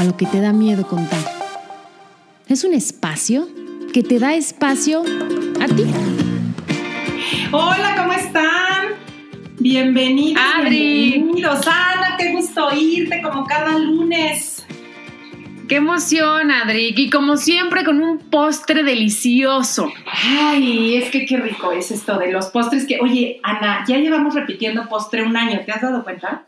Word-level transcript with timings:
a 0.00 0.04
lo 0.04 0.16
que 0.16 0.24
te 0.24 0.40
da 0.40 0.54
miedo 0.54 0.86
contar. 0.86 1.20
Es 2.48 2.64
un 2.64 2.72
espacio 2.72 3.46
que 3.92 4.02
te 4.02 4.18
da 4.18 4.32
espacio 4.32 5.02
a 5.60 5.66
ti. 5.66 5.84
Hola, 7.52 7.94
¿cómo 7.98 8.14
están? 8.14 8.94
Bienvenidos. 9.58 10.42
Adri. 10.56 11.12
Bienvenidos. 11.12 11.66
Ana, 11.66 12.16
qué 12.18 12.32
gusto 12.32 12.68
oírte 12.68 13.20
como 13.20 13.44
cada 13.44 13.78
lunes. 13.78 14.64
Qué 15.68 15.76
emoción, 15.76 16.50
Adri. 16.50 16.94
Y 16.96 17.10
como 17.10 17.36
siempre, 17.36 17.84
con 17.84 18.00
un 18.00 18.18
postre 18.30 18.82
delicioso. 18.82 19.92
Ay, 20.10 20.96
es 20.96 21.10
que 21.10 21.26
qué 21.26 21.36
rico 21.36 21.72
es 21.72 21.90
esto 21.90 22.18
de 22.18 22.32
los 22.32 22.46
postres 22.46 22.86
que, 22.86 23.00
oye, 23.00 23.38
Ana, 23.42 23.84
ya 23.86 23.98
llevamos 23.98 24.34
repitiendo 24.34 24.88
postre 24.88 25.22
un 25.22 25.36
año, 25.36 25.60
¿te 25.66 25.72
has 25.72 25.82
dado 25.82 26.02
cuenta? 26.02 26.46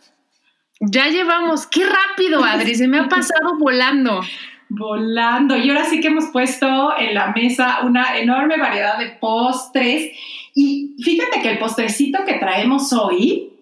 Ya 0.84 1.06
llevamos. 1.08 1.66
Qué 1.68 1.84
rápido, 1.86 2.44
Adri. 2.44 2.74
Se 2.74 2.88
me 2.88 2.98
ha 2.98 3.08
pasado 3.08 3.56
volando. 3.58 4.20
Volando. 4.68 5.56
Y 5.56 5.70
ahora 5.70 5.84
sí 5.84 6.00
que 6.00 6.08
hemos 6.08 6.26
puesto 6.32 6.98
en 6.98 7.14
la 7.14 7.32
mesa 7.32 7.82
una 7.84 8.18
enorme 8.18 8.56
variedad 8.58 8.98
de 8.98 9.10
postres. 9.10 10.10
Y 10.54 10.96
fíjate 11.02 11.40
que 11.40 11.50
el 11.50 11.58
postrecito 11.58 12.24
que 12.24 12.34
traemos 12.34 12.92
hoy 12.92 13.52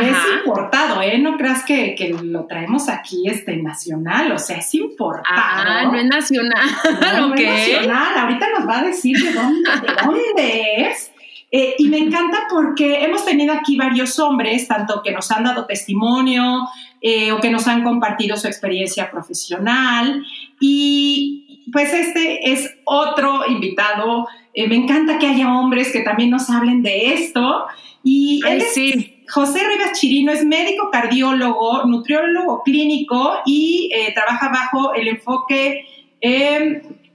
es 0.00 0.16
importado, 0.36 1.02
¿eh? 1.02 1.18
No 1.18 1.36
creas 1.36 1.64
que, 1.64 1.96
que, 1.96 2.10
lo 2.10 2.46
traemos 2.46 2.88
aquí 2.88 3.24
este, 3.26 3.56
nacional, 3.56 4.30
o 4.30 4.38
sea, 4.38 4.58
es 4.58 4.72
importado. 4.76 5.26
Ah, 5.36 5.84
no 5.90 5.98
es 5.98 6.04
nacional. 6.04 6.68
No, 7.16 7.28
no 7.28 7.34
es 7.34 7.44
nacional. 7.44 8.16
Ahorita 8.16 8.46
nos 8.56 8.68
va 8.68 8.78
a 8.78 8.82
decir 8.84 9.18
de 9.18 9.32
dónde, 9.32 9.70
de 9.70 10.04
dónde 10.04 10.88
es. 10.88 11.10
Eh, 11.50 11.76
y 11.78 11.88
me 11.88 11.98
encanta 11.98 12.46
porque 12.50 13.02
hemos 13.04 13.24
tenido 13.24 13.54
aquí 13.54 13.76
varios 13.76 14.18
hombres, 14.18 14.68
tanto 14.68 15.00
que 15.02 15.12
nos 15.12 15.30
han 15.30 15.44
dado 15.44 15.64
testimonio 15.64 16.68
eh, 17.00 17.32
o 17.32 17.40
que 17.40 17.50
nos 17.50 17.66
han 17.66 17.84
compartido 17.84 18.36
su 18.36 18.46
experiencia 18.46 19.10
profesional. 19.10 20.24
Y 20.60 21.64
pues 21.72 21.92
este 21.92 22.52
es 22.52 22.76
otro 22.84 23.46
invitado. 23.48 24.28
Eh, 24.52 24.68
me 24.68 24.76
encanta 24.76 25.18
que 25.18 25.26
haya 25.26 25.54
hombres 25.54 25.90
que 25.90 26.00
también 26.00 26.30
nos 26.30 26.50
hablen 26.50 26.82
de 26.82 27.14
esto. 27.14 27.66
Y 28.04 28.42
Ay, 28.44 28.52
él 28.52 28.62
es 28.62 28.74
sí. 28.74 29.14
José 29.28 29.60
Rivas 29.66 29.98
Chirino 29.98 30.32
es 30.32 30.44
médico 30.44 30.90
cardiólogo, 30.90 31.84
nutriólogo 31.84 32.62
clínico 32.62 33.34
y 33.44 33.90
trabaja 34.14 34.48
bajo 34.48 34.94
el 34.94 35.08
enfoque 35.08 35.84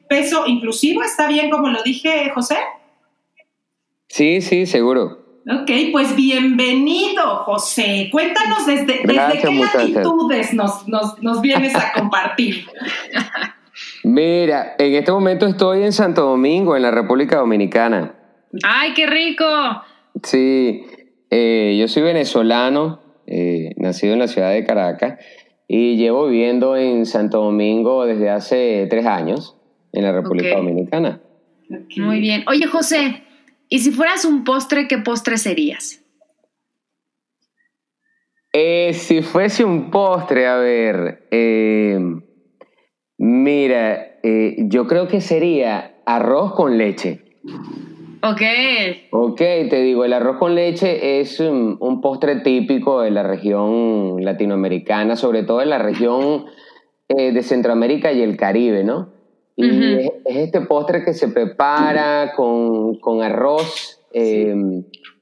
peso 0.08 0.46
inclusivo. 0.46 1.02
¿Está 1.02 1.28
bien 1.28 1.50
como 1.50 1.70
lo 1.70 1.82
dije, 1.82 2.30
José? 2.36 2.58
Sí, 4.14 4.42
sí, 4.42 4.68
seguro. 4.68 5.42
Ok, 5.50 5.72
pues 5.92 6.16
bienvenido, 6.16 7.38
José. 7.46 8.10
Cuéntanos 8.12 8.64
desde, 8.68 9.00
Gracias, 9.02 9.42
desde 9.42 9.48
qué 9.50 9.78
latitudes 9.96 10.54
nos, 10.54 10.88
nos, 10.88 11.20
nos 11.24 11.42
vienes 11.42 11.74
a 11.74 11.94
compartir. 11.96 12.68
Mira, 14.04 14.76
en 14.78 14.94
este 14.94 15.12
momento 15.12 15.48
estoy 15.48 15.82
en 15.82 15.92
Santo 15.92 16.22
Domingo, 16.28 16.76
en 16.76 16.84
la 16.84 16.92
República 16.92 17.38
Dominicana. 17.38 18.14
¡Ay, 18.64 18.94
qué 18.94 19.08
rico! 19.08 19.46
Sí, 20.22 20.86
eh, 21.32 21.76
yo 21.80 21.88
soy 21.88 22.04
venezolano, 22.04 23.00
eh, 23.26 23.72
nacido 23.78 24.14
en 24.14 24.20
la 24.20 24.28
ciudad 24.28 24.52
de 24.52 24.64
Caracas 24.64 25.26
y 25.68 25.98
llevo 25.98 26.28
viviendo 26.28 26.78
en 26.78 27.08
Santo 27.08 27.42
Domingo 27.42 28.06
desde 28.06 28.30
hace 28.30 28.86
tres 28.92 29.08
años, 29.08 29.58
en 29.92 30.04
la 30.04 30.12
República. 30.12 30.56
Dominicana. 30.56 31.20
Muy 31.98 32.20
bien. 32.20 32.44
Oye, 32.48 32.68
José, 32.68 33.24
¿y 33.70 33.80
si 33.80 33.92
fueras 33.92 34.26
un 34.26 34.44
postre, 34.44 34.88
qué 34.88 34.98
postre 34.98 35.38
serías? 35.38 36.02
Eh, 38.52 38.94
si 38.94 39.22
fuese 39.22 39.64
un 39.64 39.90
postre, 39.90 40.48
a 40.48 40.58
ver, 40.58 41.28
eh, 41.32 42.00
mira, 43.18 44.20
eh, 44.22 44.56
yo 44.68 44.86
creo 44.86 45.08
que 45.08 45.22
sería 45.22 45.96
arroz 46.06 46.54
con 46.54 46.78
leche. 46.78 47.24
Ok. 48.22 48.42
Ok, 49.12 49.38
te 49.38 49.82
digo, 49.82 50.06
el 50.06 50.14
arroz 50.14 50.38
con 50.38 50.56
leche 50.56 51.20
es 51.20 51.40
un, 51.40 51.78
un 51.80 52.00
postre 52.00 52.38
típico 52.38 53.02
de 53.02 53.12
la 53.12 53.24
región 53.24 54.24
latinoamericana, 54.24 55.16
sobre 55.16 55.44
todo 55.44 55.62
en 55.62 55.70
la 55.70 55.80
región 55.80 56.46
eh, 57.10 57.34
de 57.34 57.44
Centroamérica 57.44 58.14
y 58.14 58.22
el 58.22 58.38
Caribe, 58.38 58.84
¿no? 58.84 59.13
Y 59.56 59.70
Ujú. 59.70 60.00
es, 60.00 60.12
es 60.26 60.36
este 60.38 60.62
postre 60.62 61.04
que 61.06 61.14
se 61.14 61.28
prepara 61.28 62.34
con, 62.36 63.00
con 63.00 63.22
arroz 63.22 64.00
eh, 64.14 64.56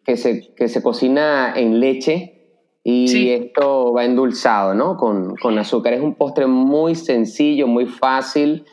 que, 0.05 0.15
se, 0.17 0.53
que 0.55 0.67
se 0.67 0.81
cocina 0.81 1.53
en 1.55 1.79
leche 1.79 2.37
y 2.83 3.07
Sí. 3.09 3.31
esto 3.31 3.93
va 3.93 4.05
endulzado, 4.05 4.73
¿no? 4.73 4.97
Con, 4.97 5.35
con 5.35 5.57
azúcar. 5.59 5.93
Es 5.93 6.01
un 6.01 6.15
postre 6.15 6.47
muy 6.47 6.95
sencillo, 6.95 7.67
muy 7.67 7.85
fácil 7.85 8.65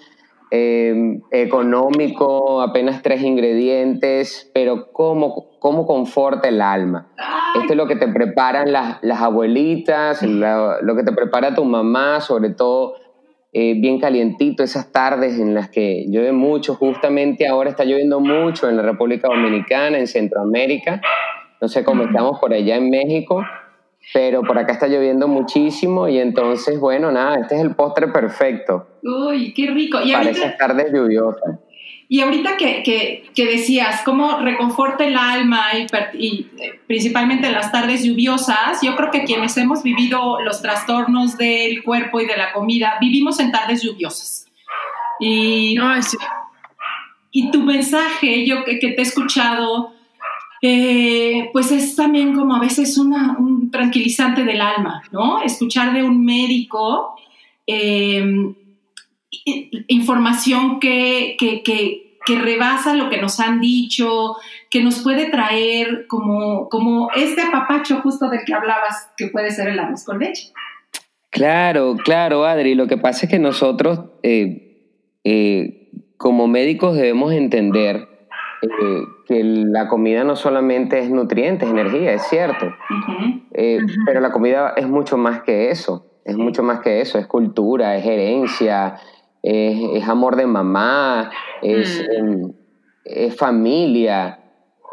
eh, 0.51 1.21
económico, 1.31 2.63
apenas 2.63 3.03
tres 3.03 3.23
ingredientes, 3.23 4.51
pero 4.55 4.93
cómo, 4.93 5.51
cómo 5.59 5.87
conforta 5.87 6.49
el 6.49 6.63
alma. 6.63 7.09
Esto 7.61 7.73
es 7.73 7.77
lo 7.77 7.87
que 7.87 7.97
te 7.97 8.09
preparan 8.09 8.73
las, 8.73 8.99
las 9.03 9.21
abuelitas, 9.21 10.23
la- 10.23 10.79
lo 10.81 10.97
que 10.97 11.03
te 11.03 11.13
prepara 11.13 11.55
tu 11.55 11.65
mamá, 11.65 12.21
sobre 12.21 12.51
todo 12.51 12.95
eh, 13.53 13.75
bien 13.81 13.99
calientito, 13.99 14.63
esas 14.63 14.93
tardes 14.93 15.39
en 15.39 15.55
las 15.55 15.69
que 15.69 16.05
llueve 16.09 16.33
mucho, 16.33 16.75
justamente 16.75 17.49
ahora 17.49 17.71
está 17.71 17.85
lloviendo 17.85 18.21
mucho 18.21 18.69
en 18.69 18.77
la 18.77 18.83
República 18.83 19.29
Dominicana, 19.29 19.99
en 19.99 20.07
Centroamérica, 20.07 21.01
no 21.61 21.69
sé 21.69 21.85
cómo 21.85 22.05
estamos 22.05 22.39
por 22.39 22.53
allá 22.53 22.77
en 22.77 22.91
México, 22.91 23.45
pero 24.13 24.43
por 24.43 24.59
acá 24.59 24.73
está 24.73 24.87
lloviendo 24.87 25.29
muchísimo 25.29 26.09
y 26.09 26.19
entonces, 26.19 26.79
bueno, 26.79 27.11
nada, 27.11 27.41
este 27.41 27.57
es 27.57 27.63
el 27.63 27.75
postre 27.75 28.09
perfecto 28.09 28.87
Uy, 29.03 29.53
qué 29.55 29.71
rico. 29.71 29.99
Y 30.03 30.13
para 30.13 30.25
ahorita, 30.25 30.47
esas 30.47 30.59
tardes 30.59 30.93
lluviosas. 30.93 31.59
Y 32.09 32.21
ahorita 32.21 32.57
que, 32.57 32.83
que, 32.83 33.31
que 33.35 33.47
decías, 33.47 34.01
cómo 34.05 34.39
reconforta 34.41 35.05
el 35.07 35.17
alma 35.17 35.67
y, 36.15 36.47
eh, 36.59 36.81
principalmente 36.87 37.47
en 37.49 37.53
las 37.53 37.71
tardes 37.71 38.03
lluviosas, 38.03 38.81
yo 38.83 38.97
creo 38.97 39.11
que 39.11 39.25
quienes 39.25 39.57
hemos 39.59 39.83
vivido 39.83 40.41
los 40.41 40.63
trastornos 40.63 41.37
del 41.37 41.83
cuerpo 41.83 42.21
y 42.21 42.27
de 42.27 42.37
la 42.37 42.53
comida, 42.53 42.95
vivimos 43.01 43.39
en 43.41 43.53
tardes 43.53 43.83
lluviosas. 43.83 44.47
Y, 45.21 45.77
Ay, 45.81 46.03
sí. 46.03 46.17
y 47.33 47.51
tu 47.51 47.61
mensaje, 47.63 48.47
yo 48.47 48.65
que, 48.65 48.79
que 48.79 48.93
te 48.93 49.01
he 49.01 49.05
escuchado, 49.05 49.93
eh, 50.63 51.51
pues 51.53 51.71
es 51.71 51.95
también 51.95 52.35
como 52.35 52.55
a 52.57 52.61
veces 52.61 52.97
una- 52.99 53.37
un 53.39 53.71
tranquilizante 53.71 54.45
del 54.45 54.61
alma, 54.61 55.03
¿no? 55.13 55.43
Escuchar 55.43 55.93
de 55.93 56.03
un 56.03 56.25
médico 56.25 57.17
eh, 57.67 58.25
información 59.89 60.81
que, 60.81 61.37
que, 61.39 61.63
que, 61.63 62.19
que 62.25 62.39
rebasa 62.39 62.95
lo 62.95 63.11
que 63.11 63.21
nos 63.21 63.41
han 63.41 63.61
dicho, 63.61 64.37
que 64.71 64.83
nos 64.83 65.03
puede 65.03 65.31
traer 65.31 66.07
como, 66.07 66.69
como 66.69 67.11
este 67.15 67.43
apapacho 67.43 68.01
justo 68.03 68.29
del 68.29 68.45
que 68.45 68.55
hablabas, 68.55 69.11
que 69.17 69.29
puede 69.29 69.51
ser 69.51 69.69
el 69.69 69.79
arroz 69.79 70.05
con 70.05 70.19
leche. 70.19 70.53
Claro, 71.31 71.97
claro, 72.03 72.45
Adri. 72.45 72.75
Lo 72.75 72.87
que 72.87 72.97
pasa 72.97 73.27
es 73.27 73.31
que 73.31 73.39
nosotros, 73.39 74.01
eh, 74.23 74.97
eh, 75.25 75.91
como 76.17 76.49
médicos, 76.49 76.97
debemos 76.97 77.33
entender 77.33 78.09
eh, 78.63 79.03
que 79.27 79.45
la 79.45 79.89
comida 79.89 80.25
no 80.25 80.37
solamente 80.37 80.99
es 80.99 81.11
nutrientes, 81.11 81.69
energía, 81.69 82.13
es 82.13 82.23
cierto. 82.29 82.75
Eh. 83.53 83.79
Pero 84.07 84.21
la 84.21 84.33
comida 84.33 84.73
es 84.77 84.89
mucho 84.89 85.17
más 85.17 85.43
que 85.43 85.71
eso. 85.71 86.07
Es 86.25 86.37
mucho 86.37 86.63
más 86.63 86.81
que 86.81 87.01
eso. 87.01 87.19
Es 87.19 87.27
cultura, 87.27 87.97
es 87.97 88.05
herencia, 88.05 88.97
es, 89.43 90.03
es 90.03 90.09
amor 90.09 90.37
de 90.37 90.47
mamá, 90.47 91.31
es, 91.63 92.05
Mm. 92.09 92.13
em, 92.17 92.53
es 93.05 93.37
familia, 93.37 94.41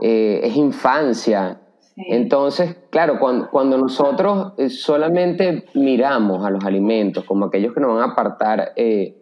eh, 0.02 0.42
es 0.44 0.56
infancia. 0.56 1.62
Sí. 1.80 2.04
Entonces, 2.10 2.76
claro, 2.90 3.20
cuando, 3.20 3.50
cuando 3.50 3.78
nosotros 3.78 4.54
eh, 4.58 4.70
solamente 4.70 5.66
miramos 5.74 6.46
a 6.46 6.50
los 6.50 6.64
alimentos 6.66 7.24
como 7.26 7.46
aquellos 7.46 7.74
que 7.74 7.80
nos 7.80 7.94
van 7.96 8.10
a 8.10 8.14
apartar 8.14 8.74
eh, 8.76 9.16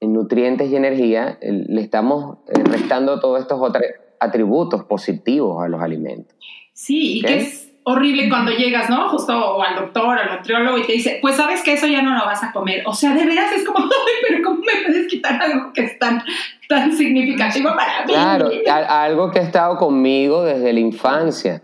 en 0.00 0.12
nutrientes 0.12 0.70
y 0.70 0.76
energía, 0.76 1.38
eh, 1.40 1.64
le 1.66 1.80
estamos 1.80 2.38
restando 2.46 3.20
todos 3.20 3.40
estos 3.40 3.58
otros 3.60 3.84
atributos 4.20 4.84
positivos 4.84 5.62
a 5.62 5.68
los 5.68 5.80
alimentos. 5.80 6.36
Sí, 6.72 7.18
y 7.18 7.22
que 7.22 7.36
es 7.38 7.67
horrible 7.88 8.28
cuando 8.28 8.52
llegas, 8.52 8.90
¿no? 8.90 9.08
Justo 9.08 9.32
o 9.32 9.62
al 9.62 9.74
doctor, 9.74 10.18
al 10.18 10.36
nutriólogo 10.36 10.78
y 10.78 10.86
te 10.86 10.92
dice, 10.92 11.18
pues 11.22 11.36
sabes 11.36 11.62
que 11.62 11.72
eso 11.72 11.86
ya 11.86 12.02
no 12.02 12.14
lo 12.16 12.26
vas 12.26 12.42
a 12.44 12.52
comer. 12.52 12.82
O 12.86 12.92
sea, 12.92 13.14
de 13.14 13.24
veras 13.24 13.50
es 13.52 13.64
como, 13.64 13.78
ay, 13.84 14.14
pero 14.28 14.44
¿cómo 14.44 14.58
me 14.58 14.84
puedes 14.84 15.08
quitar 15.08 15.40
algo 15.40 15.72
que 15.72 15.84
es 15.84 15.98
tan, 15.98 16.22
tan 16.68 16.92
significativo 16.92 17.70
para 17.74 18.04
mí? 18.04 18.12
Claro, 18.12 18.50
algo 18.88 19.30
que 19.30 19.38
ha 19.38 19.42
estado 19.42 19.76
conmigo 19.78 20.44
desde 20.44 20.72
la 20.72 20.80
infancia. 20.80 21.62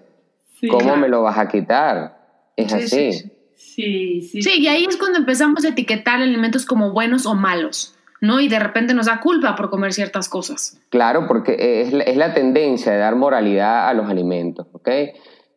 ¿Cómo 0.71 0.97
me 0.97 1.09
lo 1.09 1.23
vas 1.23 1.37
a 1.37 1.47
quitar? 1.47 2.17
Es 2.57 2.73
así. 2.73 3.13
Sí, 3.55 4.23
sí. 4.23 4.43
Sí, 4.43 4.61
y 4.61 4.67
ahí 4.69 4.87
es 4.89 4.97
cuando 4.97 5.19
empezamos 5.19 5.65
a 5.65 5.69
etiquetar 5.69 6.23
alimentos 6.23 6.65
como 6.65 6.93
buenos 6.93 7.27
o 7.27 7.35
malos. 7.35 7.95
¿no? 8.23 8.41
Y 8.41 8.49
de 8.49 8.59
repente 8.59 8.95
nos 8.95 9.07
da 9.07 9.21
culpa 9.21 9.55
por 9.55 9.69
comer 9.69 9.93
ciertas 9.93 10.31
cosas. 10.31 10.81
Claro, 10.89 11.27
porque 11.29 11.83
es 11.83 11.93
la, 11.93 12.05
es 12.05 12.17
la 12.17 12.33
tendencia 12.33 12.93
de 12.93 12.99
dar 12.99 13.17
moralidad 13.17 13.87
a 13.87 13.93
los 13.93 14.09
alimentos, 14.09 14.67
¿ok? 14.73 14.89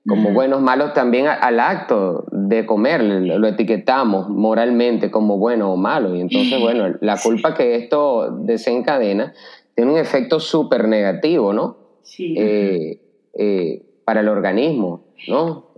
Como 0.08 0.32
buenos, 0.32 0.62
malos 0.62 0.94
también 0.94 1.28
al 1.28 1.60
acto 1.60 2.26
de 2.32 2.66
comer, 2.66 3.04
lo 3.04 3.48
etiquetamos 3.48 4.30
moralmente 4.30 5.12
como 5.12 5.38
bueno 5.38 5.72
o 5.72 5.76
malo. 5.76 6.16
Y 6.16 6.22
entonces, 6.22 6.60
bueno, 6.62 6.96
la 7.02 7.18
culpa 7.22 7.54
que 7.54 7.76
esto 7.76 8.32
desencadena 8.32 9.34
tiene 9.76 9.92
un 9.92 9.98
efecto 9.98 10.40
súper 10.40 10.88
negativo, 10.88 11.52
¿no? 11.52 11.78
Sí. 12.04 12.36
Eh, 12.38 13.02
eh, 13.34 13.84
para 14.06 14.22
el 14.22 14.30
organismo, 14.30 15.04
¿no? 15.28 15.72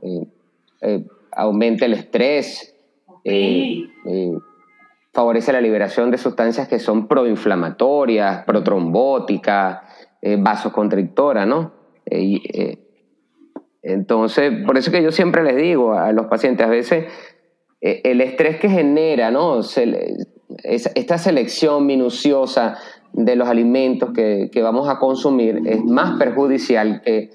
Eh, 0.82 1.06
aumenta 1.32 1.86
el 1.86 1.94
estrés, 1.94 2.76
favorece 5.12 5.52
la 5.54 5.62
liberación 5.62 6.12
de 6.12 6.20
sustancias 6.20 6.68
que 6.68 6.78
son 6.78 7.08
proinflamatorias, 7.08 8.46
protrombóticas, 8.46 9.80
vasoconstrictoras, 10.22 11.48
¿no? 11.48 11.74
Entonces, 13.82 14.52
por 14.66 14.78
eso 14.78 14.92
que 14.92 15.02
yo 15.02 15.12
siempre 15.12 15.44
les 15.44 15.56
digo 15.56 15.94
a 15.94 16.12
los 16.12 16.28
pacientes, 16.28 16.66
a 16.66 16.70
veces 16.70 17.06
el 17.82 18.20
estrés 18.22 18.60
que 18.60 18.70
genera, 18.70 19.32
¿no? 19.32 19.62
esta 20.64 21.18
selección 21.18 21.86
minuciosa 21.86 22.78
de 23.14 23.36
los 23.36 23.48
alimentos 23.48 24.12
que, 24.14 24.50
que, 24.52 24.62
vamos 24.62 24.90
a 24.90 25.00
consumir 25.00 25.62
es 25.66 25.84
más 25.84 26.20
perjudicial 26.20 27.02
que 27.02 27.32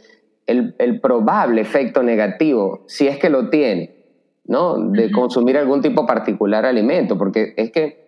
el, 0.47 0.75
el, 0.79 1.01
probable 1.01 1.61
efecto 1.61 2.03
negativo, 2.03 2.85
si 2.87 3.09
es 3.09 3.19
que 3.19 3.31
lo 3.31 3.49
tiene, 3.49 3.95
¿no? 4.45 4.79
De 4.91 5.11
consumir 5.11 5.57
algún 5.57 5.81
tipo 5.81 6.07
particular 6.07 6.65
de 6.65 6.69
alimento, 6.71 7.17
porque 7.17 7.55
es 7.57 7.71
que 7.73 8.05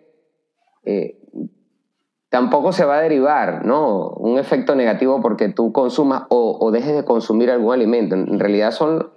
eh, 0.85 1.19
tampoco 2.29 2.71
se 2.71 2.85
va 2.85 2.97
a 2.97 3.01
derivar, 3.01 3.65
¿no? 3.65 4.09
Un 4.09 4.37
efecto 4.37 4.75
negativo 4.75 5.21
porque 5.21 5.49
tú 5.49 5.71
consumas 5.71 6.23
o, 6.29 6.71
dejes 6.71 6.95
de 6.95 7.05
consumir 7.05 7.49
algún 7.49 7.73
alimento. 7.73 8.15
En 8.15 8.39
realidad 8.39 8.71
son, 8.71 9.09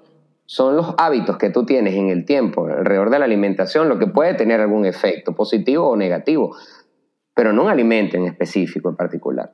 son 0.46 0.76
los 0.76 0.94
hábitos 0.98 1.36
que 1.38 1.50
tú 1.50 1.64
tienes 1.64 1.94
en 1.94 2.08
el 2.08 2.24
tiempo 2.24 2.66
alrededor 2.66 3.10
de 3.10 3.18
la 3.18 3.24
alimentación 3.24 3.88
lo 3.88 3.98
que 3.98 4.06
puede 4.06 4.34
tener 4.34 4.60
algún 4.60 4.86
efecto, 4.86 5.34
positivo 5.34 5.88
o 5.88 5.96
negativo, 5.96 6.56
pero 7.34 7.52
no 7.52 7.64
un 7.64 7.70
alimento 7.70 8.16
en 8.16 8.26
específico, 8.26 8.88
en 8.88 8.96
particular. 8.96 9.52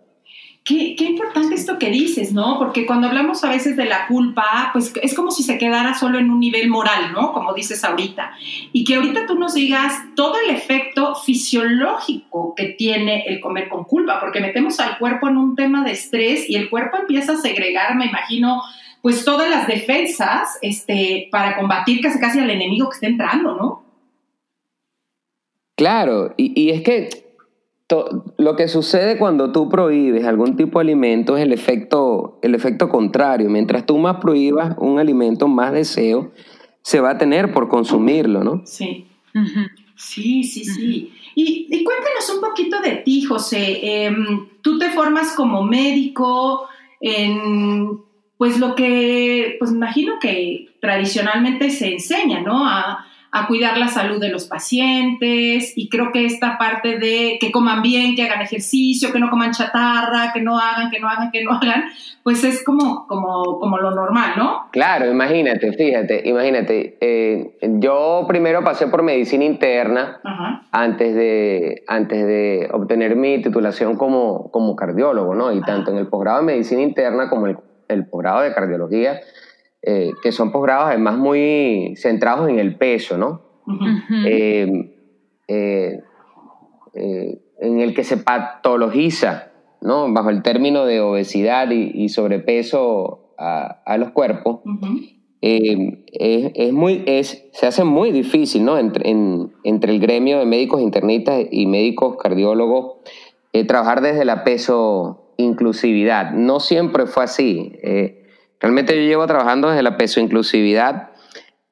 Qué, 0.67 0.97
importante 0.99 1.55
esto 1.55 1.79
que 1.79 1.91
dices, 1.91 2.33
¿no? 2.33 2.59
Porque 2.59 2.87
cuando 2.87 3.07
hablamos 3.07 3.45
a 3.45 3.51
veces 3.51 3.77
de 3.77 3.85
la 3.85 4.09
culpa, 4.09 4.71
pues 4.73 4.93
es 5.01 5.15
como 5.15 5.31
si 5.31 5.45
se 5.45 5.59
quedara 5.59 5.95
solo 5.95 6.19
en 6.19 6.29
un 6.29 6.41
nivel 6.41 6.69
moral, 6.69 7.13
¿no? 7.13 7.33
Como 7.33 7.55
dices 7.55 7.85
ahorita. 7.85 8.33
Y 8.73 8.83
que 8.83 8.97
ahorita 8.97 9.27
tú 9.29 9.37
nos 9.37 9.55
digas 9.55 9.95
todo 10.17 10.35
el 10.45 10.57
efecto 10.57 11.15
fisiológico 11.15 12.57
que 12.57 12.71
tiene 12.71 13.23
el 13.29 13.39
comer 13.39 13.69
con 13.69 13.85
culpa, 13.85 14.19
porque 14.19 14.41
metemos 14.41 14.81
al 14.81 14.99
cuerpo 14.99 15.29
en 15.29 15.37
un 15.37 15.55
tema 15.55 15.85
de 15.85 15.93
estrés 15.93 16.51
y 16.51 16.57
el 16.57 16.69
cuerpo 16.69 16.97
empieza 16.97 17.35
a 17.35 17.37
segregar, 17.37 17.95
me 17.95 18.07
imagino, 18.07 18.61
pues 19.03 19.25
todas 19.25 19.49
las 19.49 19.69
defensas 19.69 20.59
este, 20.63 21.29
para 21.31 21.57
combatir 21.57 22.01
casi 22.01 22.19
casi 22.19 22.41
al 22.41 22.51
enemigo 22.51 22.89
que 22.89 22.95
está 22.95 23.07
entrando, 23.07 23.55
¿no? 23.55 23.85
Claro, 25.77 26.35
y, 26.37 26.61
y 26.61 26.71
es 26.71 26.83
que 26.83 27.26
lo 27.89 28.57
que 28.57 28.67
sucede 28.67 29.17
cuando 29.17 29.53
tú 29.53 29.69
prohíbes 29.69 30.25
algún 30.25 30.57
tipo 30.57 30.79
de 30.79 30.85
alimento 30.85 31.37
es 31.37 31.45
el 31.45 31.53
efecto, 31.53 32.39
el 32.43 32.55
efecto 32.55 32.89
contrario. 32.89 33.49
Mientras 33.49 33.87
tú 33.87 33.97
más 33.99 34.17
prohíbas 34.17 34.77
un 34.79 34.99
alimento, 34.99 35.47
más 35.47 35.73
deseo 35.73 36.33
se 36.83 37.01
va 37.01 37.11
a 37.11 37.19
tener 37.19 37.53
por 37.53 37.69
consumirlo, 37.69 38.43
¿no? 38.43 38.63
Sí. 38.65 39.07
Sí, 39.97 40.45
sí, 40.45 40.65
sí. 40.65 41.13
y, 41.35 41.85
cuéntanos 41.85 42.31
un 42.35 42.41
poquito 42.41 42.81
de 42.81 42.97
ti, 42.97 43.23
José. 43.23 44.05
Em, 44.05 44.49
tú 44.63 44.79
te 44.79 44.91
formas 44.91 45.35
como 45.35 45.63
médico 45.63 46.69
en, 47.01 48.01
pues 48.37 48.59
lo 48.59 48.75
que, 48.75 49.57
pues 49.59 49.73
imagino 49.73 50.19
que 50.21 50.77
tradicionalmente 50.81 51.71
se 51.71 51.95
enseña, 51.95 52.41
¿no? 52.41 52.67
A, 52.67 53.06
a 53.37 53.47
cuidar 53.47 53.77
la 53.77 53.89
salud 53.89 54.19
de 54.19 54.31
los 54.31 54.47
pacientes 54.47 55.75
y 55.77 55.91
creo 55.91 56.11
que 56.11 56.25
esta 56.25 56.57
parte 56.57 56.99
de 56.99 57.37
que 57.39 57.53
coman 57.53 57.83
bien, 57.83 58.17
que 58.17 58.23
hagan 58.23 58.41
ejercicio, 58.41 59.13
que 59.13 59.21
no 59.21 59.29
coman 59.29 59.51
chatarra, 59.51 60.33
que 60.33 60.41
no 60.41 60.59
hagan, 60.59 60.91
que 60.91 60.99
no 60.99 61.09
hagan, 61.09 61.31
que 61.31 61.45
no 61.45 61.53
hagan, 61.53 61.85
pues 62.23 62.45
es 62.45 62.65
como, 62.65 63.07
como, 63.07 63.59
como 63.59 63.77
lo 63.79 63.91
normal, 63.91 64.33
¿no? 64.39 64.69
Claro, 64.73 65.11
imagínate, 65.11 65.73
fíjate, 65.75 66.23
imagínate, 66.27 66.97
eh, 67.01 67.59
yo 67.79 68.25
primero 68.27 68.65
pasé 68.65 68.87
por 68.87 69.03
medicina 69.03 69.45
interna 69.45 70.21
antes 70.73 71.15
de, 71.15 71.85
antes 71.87 72.27
de 72.27 72.69
obtener 72.73 73.17
mi 73.17 73.43
titulación 73.43 73.97
como, 73.97 74.51
como 74.51 74.75
cardiólogo, 74.77 75.35
¿no? 75.35 75.53
Y 75.53 75.61
tanto 75.61 75.91
en 75.91 75.99
el 75.99 76.07
posgrado 76.07 76.39
de 76.39 76.45
medicina 76.45 76.81
interna 76.81 77.29
como 77.29 77.49
el, 77.49 77.59
el 77.89 78.07
posgrado 78.07 78.41
de 78.41 78.55
cardiología, 78.55 79.21
eh, 79.89 80.15
que 80.21 80.33
son 80.33 80.51
posgrados 80.51 80.89
además 80.89 81.17
muy 81.17 81.95
centrados 81.95 82.49
en 82.49 82.59
el 82.59 82.75
peso, 82.75 83.17
¿no? 83.17 83.43
Eh, 84.27 84.69
eh, 85.47 86.01
en 87.61 87.81
el 87.81 87.95
que 87.95 88.03
se 88.03 88.17
patologiza, 88.17 89.53
¿no? 89.81 90.13
Bajo 90.13 90.31
el 90.31 90.43
término 90.43 90.87
de 90.87 91.01
obesidad 91.01 91.71
y, 91.71 92.09
sobrepeso 92.09 93.33
a, 93.39 93.97
los 93.97 94.11
cuerpos. 94.11 94.59
es, 95.41 96.73
muy, 96.73 97.05
es, 97.07 97.47
se 97.53 97.67
hace 97.69 97.85
muy 97.85 98.11
difícil, 98.11 98.65
¿no? 98.65 98.79
Entre, 98.79 99.09
entre 99.63 99.93
el 99.93 100.01
gremio 100.01 100.41
de 100.41 100.47
médicos 100.47 100.83
internistas 100.83 101.45
y 101.49 101.67
médicos 101.67 102.17
cardiólogos 102.17 102.97
trabajar 103.69 104.01
desde 104.01 104.25
la 104.25 104.43
peso 104.43 105.33
inclusividad. 105.37 106.33
No 106.33 106.59
siempre 106.59 107.07
fue 107.07 107.23
así. 107.23 107.73
Realmente 108.61 108.95
yo 108.95 109.03
llevo 109.03 109.27
trabajando 109.27 109.69
desde 109.69 109.83
la 109.83 109.97
peso 109.97 110.21
inclusividad 110.21 111.11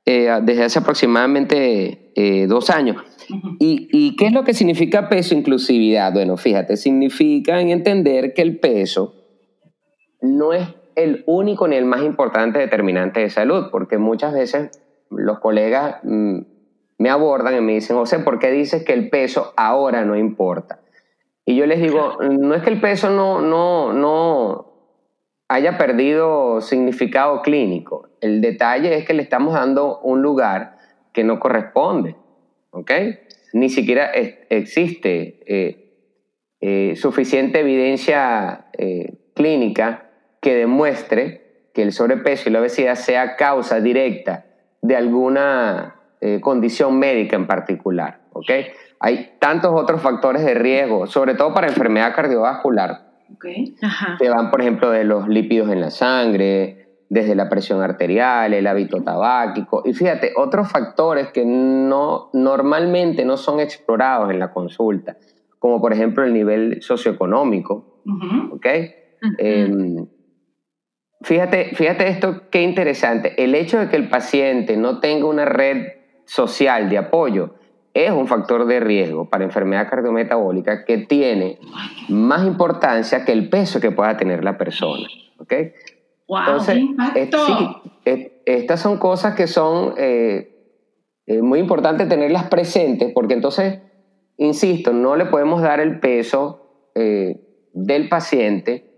eh, 0.06 0.28
desde 0.42 0.64
hace 0.64 0.78
aproximadamente 0.78 2.12
eh, 2.14 2.46
dos 2.46 2.68
años. 2.68 3.02
¿Y, 3.58 4.16
qué 4.16 4.26
es 4.26 4.32
lo 4.32 4.44
que 4.44 4.52
significa 4.52 5.08
peso 5.08 5.34
inclusividad? 5.34 6.12
Bueno, 6.12 6.36
fíjate, 6.36 6.76
significa 6.76 7.58
en 7.58 7.70
entender 7.70 8.34
que 8.34 8.42
el 8.42 8.58
peso 8.58 9.14
no 10.20 10.52
es 10.52 10.68
el 10.94 11.24
único 11.26 11.66
ni 11.68 11.76
el 11.76 11.86
más 11.86 12.02
importante 12.02 12.58
determinante 12.58 13.20
de 13.20 13.30
salud, 13.30 13.68
porque 13.70 13.96
muchas 13.96 14.34
veces 14.34 14.78
los 15.08 15.38
colegas 15.38 15.96
mm, 16.02 16.40
me 16.98 17.08
abordan 17.08 17.56
y 17.56 17.60
me 17.62 17.72
dicen, 17.72 17.96
José, 17.96 18.18
¿por 18.18 18.38
qué 18.38 18.50
dices 18.50 18.84
que 18.84 18.92
el 18.92 19.08
peso 19.08 19.54
ahora 19.56 20.04
no 20.04 20.16
importa? 20.16 20.80
Y 21.46 21.56
yo 21.56 21.64
les 21.64 21.80
digo, 21.80 22.18
no 22.20 22.54
es 22.54 22.62
que 22.62 22.70
el 22.70 22.80
peso 22.80 23.08
no, 23.08 23.40
no, 23.40 23.94
no, 23.94 24.73
haya 25.48 25.78
perdido 25.78 26.60
significado 26.60 27.42
clínico. 27.42 28.08
El 28.20 28.40
detalle 28.40 28.96
es 28.96 29.04
que 29.04 29.14
le 29.14 29.22
estamos 29.22 29.54
dando 29.54 30.00
un 30.00 30.22
lugar 30.22 30.76
que 31.12 31.24
no 31.24 31.38
corresponde, 31.38 32.16
¿ok? 32.70 32.90
Ni 33.52 33.68
siquiera 33.68 34.10
existe 34.12 35.40
eh, 35.46 35.92
eh, 36.60 36.96
suficiente 36.96 37.60
evidencia 37.60 38.66
eh, 38.72 39.14
clínica 39.34 40.10
que 40.40 40.56
demuestre 40.56 41.68
que 41.72 41.82
el 41.82 41.92
sobrepeso 41.92 42.48
y 42.48 42.52
la 42.52 42.60
obesidad 42.60 42.94
sea 42.94 43.36
causa 43.36 43.80
directa 43.80 44.46
de 44.82 44.96
alguna 44.96 46.00
condición 46.40 46.98
médica 46.98 47.36
en 47.36 47.46
particular, 47.46 48.20
¿ok? 48.32 48.50
Hay 48.98 49.34
tantos 49.38 49.72
otros 49.74 50.00
factores 50.00 50.42
de 50.42 50.54
riesgo, 50.54 51.06
sobre 51.06 51.34
todo 51.34 51.52
para 51.52 51.66
enfermedad 51.66 52.14
cardiovascular, 52.14 53.13
Okay. 53.34 53.74
Te 54.18 54.28
van, 54.28 54.50
por 54.50 54.60
ejemplo, 54.60 54.90
de 54.90 55.04
los 55.04 55.28
lípidos 55.28 55.70
en 55.70 55.80
la 55.80 55.90
sangre, 55.90 56.84
desde 57.08 57.34
la 57.34 57.48
presión 57.48 57.82
arterial, 57.82 58.54
el 58.54 58.66
hábito 58.66 59.02
tabáquico. 59.02 59.82
Y 59.84 59.92
fíjate, 59.92 60.32
otros 60.36 60.70
factores 60.70 61.28
que 61.28 61.44
no, 61.44 62.30
normalmente 62.32 63.24
no 63.24 63.36
son 63.36 63.60
explorados 63.60 64.30
en 64.30 64.38
la 64.38 64.52
consulta, 64.52 65.16
como 65.58 65.80
por 65.80 65.92
ejemplo 65.92 66.24
el 66.24 66.32
nivel 66.32 66.82
socioeconómico. 66.82 68.02
Em, 69.38 70.06
fíjate, 71.22 71.74
fíjate 71.74 72.08
esto, 72.08 72.50
qué 72.50 72.62
interesante. 72.62 73.42
El 73.42 73.54
hecho 73.54 73.78
de 73.78 73.88
que 73.88 73.96
el 73.96 74.08
paciente 74.08 74.76
no 74.76 75.00
tenga 75.00 75.26
una 75.26 75.44
red 75.44 75.86
social 76.24 76.88
de 76.88 76.98
apoyo 76.98 77.54
es 77.94 78.10
un 78.10 78.26
factor 78.26 78.66
de 78.66 78.80
riesgo 78.80 79.30
para 79.30 79.44
enfermedad 79.44 79.88
cardiometabólica 79.88 80.84
que 80.84 80.98
tiene 80.98 81.58
más 82.08 82.44
importancia 82.44 83.24
que 83.24 83.30
el 83.30 83.48
peso 83.48 83.80
que 83.80 83.92
pueda 83.92 84.16
tener 84.16 84.42
la 84.42 84.58
persona. 84.58 85.06
¿ok? 85.38 85.54
Wow, 86.26 86.38
Entonces, 86.40 86.80
sí, 87.46 88.32
estas 88.44 88.80
son 88.80 88.98
cosas 88.98 89.36
que 89.36 89.46
son 89.46 89.94
eh, 89.96 90.50
eh, 91.26 91.40
muy 91.40 91.60
importantes 91.60 92.08
tenerlas 92.08 92.48
presentes 92.48 93.12
porque 93.14 93.34
entonces, 93.34 93.80
insisto, 94.38 94.92
no 94.92 95.14
le 95.14 95.26
podemos 95.26 95.62
dar 95.62 95.78
el 95.78 96.00
peso 96.00 96.90
eh, 96.96 97.40
del 97.72 98.08
paciente 98.08 98.90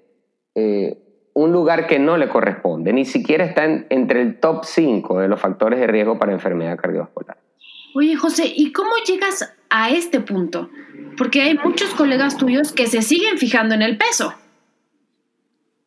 un 1.35 1.53
lugar 1.53 1.87
que 1.87 1.99
no 1.99 2.17
le 2.17 2.31
corresponde, 2.31 2.95
ni 2.95 3.05
siquiera 3.05 3.45
está 3.45 3.67
entre 3.91 4.23
el 4.23 4.41
top 4.41 4.65
5 4.65 5.21
de 5.21 5.29
los 5.29 5.39
factores 5.39 5.79
de 5.79 5.87
riesgo 5.87 6.19
para 6.19 6.33
enfermedad 6.33 6.79
cardiovascular. 6.79 7.37
Oye, 7.99 8.15
José, 8.15 8.53
¿y 8.55 8.75
cómo 8.75 8.91
llegas 9.07 9.55
a 9.71 9.89
este 9.89 10.21
punto? 10.21 10.69
Porque 11.17 11.41
hay 11.41 11.57
muchos 11.57 11.95
colegas 11.95 12.37
tuyos 12.37 12.73
que 12.73 12.89
se 12.89 13.01
siguen 13.01 13.39
fijando 13.39 13.75
en 13.75 13.81
el 13.81 13.97
peso. 13.97 14.35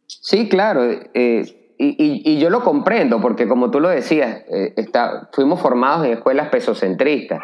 Sí, 0.08 0.50
claro. 0.50 0.82
Eh, 1.14 1.76
y, 1.78 2.40
yo 2.40 2.50
lo 2.50 2.64
comprendo, 2.64 3.22
porque 3.22 3.48
como 3.48 3.70
tú 3.70 3.80
lo 3.80 3.90
decías, 3.90 4.44
eh, 4.50 4.74
está, 4.76 5.30
fuimos 5.34 5.62
formados 5.62 6.08
en 6.08 6.14
escuelas 6.14 6.50
pesocentristas 6.50 7.42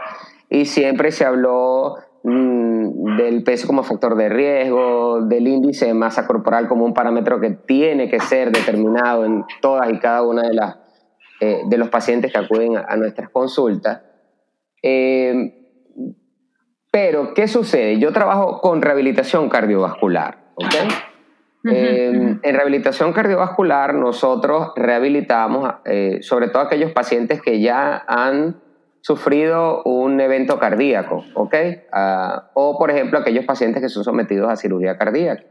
y 0.49 0.65
siempre 0.65 1.11
se 1.11 1.25
habló 1.25 1.97
mm, 2.23 3.17
del 3.17 3.43
peso 3.43 3.67
como 3.67 3.83
factor 3.83 4.15
de 4.15 4.29
riesgo, 4.29 5.21
del 5.21 5.47
índice 5.47 5.85
de 5.85 5.93
masa 5.93 6.25
corporal 6.25 6.67
como 6.67 6.85
un 6.85 6.95
parámetro 6.95 7.39
que 7.39 7.51
tiene 7.51 8.09
que 8.09 8.19
ser 8.19 8.51
determinado 8.51 9.25
en 9.25 9.43
todas 9.61 9.91
y 9.91 9.99
cada 9.99 10.23
una 10.23 10.41
de, 10.41 10.55
las, 10.55 10.75
eh, 11.39 11.61
de 11.67 11.77
los 11.77 11.89
pacientes 11.89 12.31
que 12.31 12.39
acuden 12.39 12.77
a, 12.77 12.95
nuestras 12.95 13.29
consultas. 13.29 14.01
Pero, 16.91 17.33
¿qué 17.33 17.47
sucede? 17.47 17.99
Yo 17.99 18.13
trabajo 18.13 18.61
con 18.61 18.81
rehabilitación 18.81 19.49
cardiovascular, 19.49 20.51
¿ok? 20.55 20.75
en 21.67 22.39
rehabilitación 22.43 23.11
cardiovascular 23.11 23.95
nosotros 23.95 24.71
rehabilitamos 24.75 25.73
eh, 25.85 26.19
sobre 26.21 26.49
todo 26.49 26.61
aquellos 26.61 26.91
pacientes 26.91 27.41
que 27.41 27.59
ya 27.59 28.03
han 28.07 28.61
sufrido 29.01 29.83
un 29.83 30.19
evento 30.19 30.59
cardíaco, 30.59 31.23
¿ok? 31.35 31.55
Ah, 31.91 32.51
o 32.53 32.77
por 32.77 32.91
ejemplo 32.91 33.19
aquellos 33.19 33.45
pacientes 33.45 33.81
que 33.81 33.89
son 33.89 34.03
sometidos 34.03 34.49
a 34.49 34.55
cirugía 34.55 34.97
cardíaca. 34.97 35.43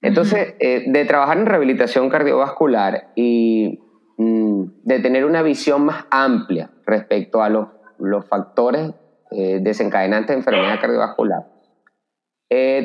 Entonces, 0.00 0.54
eh, 0.60 0.84
de 0.86 1.04
trabajar 1.06 1.38
en 1.38 1.46
rehabilitación 1.46 2.10
cardiovascular 2.10 3.12
y 3.14 3.80
mm, 4.18 4.64
de 4.82 4.98
tener 5.00 5.24
una 5.24 5.42
visión 5.42 5.84
más 5.86 6.06
amplia 6.10 6.70
respecto 6.86 7.42
a 7.42 7.48
los, 7.48 7.68
los 7.98 8.26
factores 8.26 8.92
eh, 9.30 9.58
desencadenantes 9.60 10.28
de 10.28 10.34
enfermedad 10.34 10.80
cardiovascular, 10.80 11.46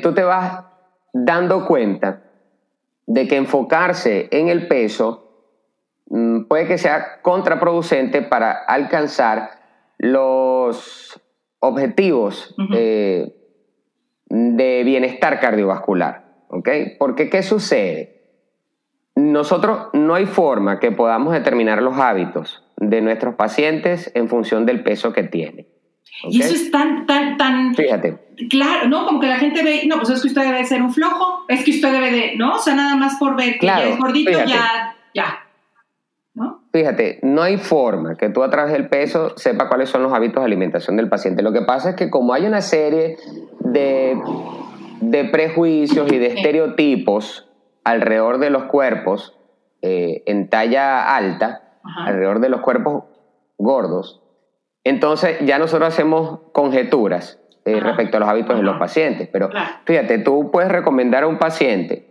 tú 0.02 0.14
te 0.14 0.24
vas 0.24 0.64
dando 1.14 1.66
cuenta 1.66 2.24
de 3.10 3.28
que 3.28 3.38
enfocarse 3.38 4.28
en 4.32 4.50
el 4.50 4.68
peso 4.68 5.32
mm, 6.10 6.44
puede 6.44 6.68
que 6.68 6.78
sea 6.78 7.22
contraproducente 7.22 8.22
para 8.22 8.52
alcanzar 8.52 9.50
los 9.98 11.20
objetivos 11.60 12.56
eh, 12.74 13.36
de 14.30 14.84
bienestar 14.84 15.40
cardiovascular. 15.40 16.24
¿ok? 16.50 16.70
Porque 17.00 17.30
¿qué 17.30 17.44
sucede? 17.44 18.16
Nosotros 19.16 19.88
no 19.94 20.14
hay 20.14 20.26
forma 20.26 20.80
que 20.80 20.92
podamos 20.92 21.34
determinar 21.34 21.82
los 21.82 21.98
hábitos 21.98 22.64
de 22.80 23.02
nuestros 23.02 23.36
pacientes 23.36 24.12
en 24.16 24.30
función 24.30 24.66
del 24.66 24.84
peso 24.84 25.12
que 25.14 25.24
tienen. 25.24 25.68
Y 26.24 26.42
eso 26.42 26.54
es 26.54 26.72
tan, 26.72 27.06
tan, 27.06 27.38
tan... 27.38 27.76
Fíjate. 27.76 28.18
Claro, 28.50 28.88
¿no? 28.88 29.06
Como 29.06 29.20
que 29.20 29.28
la 29.28 29.38
gente 29.38 29.64
ve, 29.64 29.84
no, 29.86 29.98
pues 29.98 30.10
es 30.10 30.22
que 30.22 30.30
usted 30.30 30.44
debe 30.44 30.64
ser 30.66 30.82
un 30.82 30.94
flojo, 30.94 31.46
es 31.48 31.64
que 31.64 31.72
usted 31.72 31.92
debe 31.92 32.12
de, 32.12 32.36
¿no? 32.38 32.56
O 32.56 32.60
sea, 32.60 32.74
nada 32.74 32.96
más 32.96 33.18
por 33.20 33.36
ver 33.36 33.60
que 33.60 33.66
ya 33.66 33.84
es 33.84 33.98
gordito, 33.98 34.32
ya, 34.32 34.96
ya. 35.14 35.46
¿No? 36.34 36.64
Fíjate, 36.72 37.20
no 37.22 37.42
hay 37.42 37.58
forma 37.58 38.16
que 38.16 38.30
tú 38.30 38.44
a 38.44 38.50
través 38.50 38.72
del 38.72 38.88
peso 38.88 39.38
sepa 39.38 39.68
cuáles 39.68 39.90
son 39.90 40.04
los 40.04 40.14
hábitos 40.14 40.42
de 40.42 40.46
alimentación 40.46 40.96
del 40.96 41.10
paciente. 41.10 41.42
Lo 41.42 41.52
que 41.52 41.62
pasa 41.62 41.92
es 41.92 41.96
que 41.96 42.10
como 42.10 42.34
hay 42.34 42.46
una 42.46 42.62
serie 42.62 43.18
de, 43.60 44.18
de 45.02 45.26
prejuicios 45.26 46.10
y 46.12 46.18
de 46.18 46.28
estereotipos 46.28 47.50
alrededor 47.84 48.38
de 48.40 48.50
los 48.52 48.66
cuerpos 48.66 49.38
eh, 49.82 50.24
en 50.26 50.50
talla 50.50 51.16
alta, 51.16 51.69
alrededor 51.98 52.40
de 52.40 52.50
los 52.50 52.62
cuerpos 52.62 53.04
gordos, 53.58 54.22
entonces 54.84 55.38
ya 55.46 55.60
nosotros 55.60 55.94
hacemos 55.94 56.40
conjeturas 56.52 57.40
eh, 57.66 57.80
respecto 57.80 58.18
a 58.18 58.20
los 58.22 58.30
hábitos 58.30 58.58
de 58.58 58.64
los 58.64 58.78
pacientes. 58.78 59.28
Pero 59.32 59.50
fíjate, 59.86 60.20
tú 60.20 60.50
puedes 60.52 60.72
recomendar 60.72 61.24
a 61.24 61.28
un 61.28 61.38
paciente, 61.38 62.08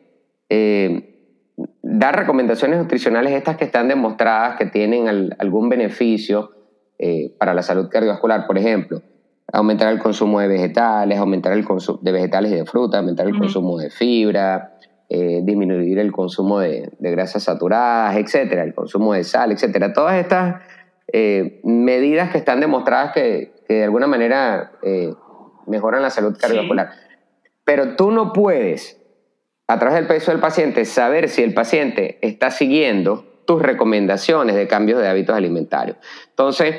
eh, 0.49 1.55
dar 1.83 2.17
recomendaciones 2.17 2.79
nutricionales 2.79 3.33
estas 3.33 3.57
que 3.57 3.65
están 3.65 3.89
demostradas 3.89 4.57
que 4.57 4.67
tienen 4.67 5.35
algún 5.39 5.69
beneficio 5.69 6.53
eh, 6.99 7.35
para 7.39 7.55
la 7.55 7.63
salud 7.63 7.89
cardiovascular. 7.89 8.47
Por 8.47 8.59
ejemplo, 8.59 9.03
aumentar 9.53 9.93
el 9.93 9.99
consumo 9.99 10.41
de 10.41 10.49
vegetales, 10.49 11.19
aumentar 11.19 11.53
el 11.55 11.65
consumo 11.65 11.99
de 12.03 12.13
vegetales 12.13 12.53
y 12.53 12.57
de 12.57 12.67
fruta, 12.67 12.99
aumentar 12.99 13.27
el 13.27 13.39
consumo 13.39 13.79
de 13.79 13.91
fibra, 13.91 14.79
disminuir 15.09 15.99
el 15.99 16.13
consumo 16.13 16.61
de, 16.61 16.91
de, 16.99 17.11
grasas 17.11 17.43
saturadas, 17.43 18.17
etcétera, 18.17 18.63
el 18.63 18.75
consumo 18.75 19.15
de 19.15 19.25
sal, 19.25 19.53
etcétera. 19.53 19.93
Todas 19.95 20.17
estas 20.17 20.61
eh, 21.11 21.61
medidas 21.65 22.31
que 22.31 22.37
están 22.37 22.61
demostradas 22.61 23.13
que, 23.13 23.55
de 23.67 23.85
alguna 23.85 24.07
manera 24.07 24.73
eh, 24.83 25.15
mejoran 25.67 26.03
la 26.03 26.11
salud 26.11 26.37
cardiovascular. 26.39 26.91
Pero 27.65 27.97
tú 27.97 28.11
no 28.11 28.33
puedes, 28.35 29.01
a 29.67 29.79
través 29.79 29.97
del 29.97 30.07
peso 30.07 30.33
del 30.33 30.41
paciente, 30.41 30.85
saber 30.85 31.31
si 31.31 31.43
el 31.43 31.55
paciente 31.55 32.19
está 32.21 32.51
siguiendo 32.51 33.25
tus 33.47 33.63
recomendaciones 33.63 34.55
de 34.55 34.69
cambios 34.69 35.01
de 35.01 35.09
hábitos 35.09 35.35
alimentarios. 35.35 35.97
Entonces, 36.29 36.77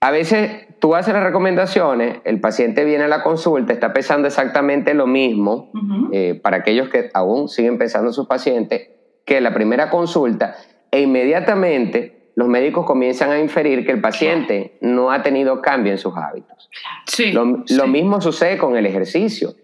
a 0.00 0.10
veces 0.10 0.66
tú 0.80 0.94
haces 0.94 1.12
las 1.12 1.22
recomendaciones, 1.22 2.20
el 2.24 2.40
paciente 2.40 2.84
viene 2.84 3.04
a 3.04 3.08
la 3.08 3.22
consulta, 3.22 3.74
está 3.74 3.92
pesando 3.92 4.28
exactamente 4.28 4.94
lo 4.94 5.06
mismo, 5.06 5.70
eh, 6.12 6.40
para 6.42 6.58
aquellos 6.58 6.88
que 6.88 7.10
aún 7.12 7.48
siguen 7.48 7.76
pesando 7.76 8.10
sus 8.12 8.26
pacientes, 8.26 8.88
que 9.26 9.42
la 9.42 9.52
primera 9.52 9.90
consulta, 9.90 10.56
e 10.90 11.02
inmediatamente 11.02 12.30
los 12.34 12.48
médicos 12.48 12.86
comienzan 12.86 13.30
a 13.30 13.38
inferir 13.38 13.84
que 13.84 13.92
el 13.92 14.00
paciente 14.00 14.78
no 14.80 15.10
ha 15.10 15.22
tenido 15.22 15.60
cambio 15.60 15.92
en 15.92 15.98
sus 15.98 16.16
hábitos. 16.16 16.70
Sí, 17.06 17.32
lo, 17.32 17.86
mismo 17.86 18.22
sucede 18.22 18.56
con 18.56 18.76
el 18.76 18.86
ejercicio. 18.86 19.54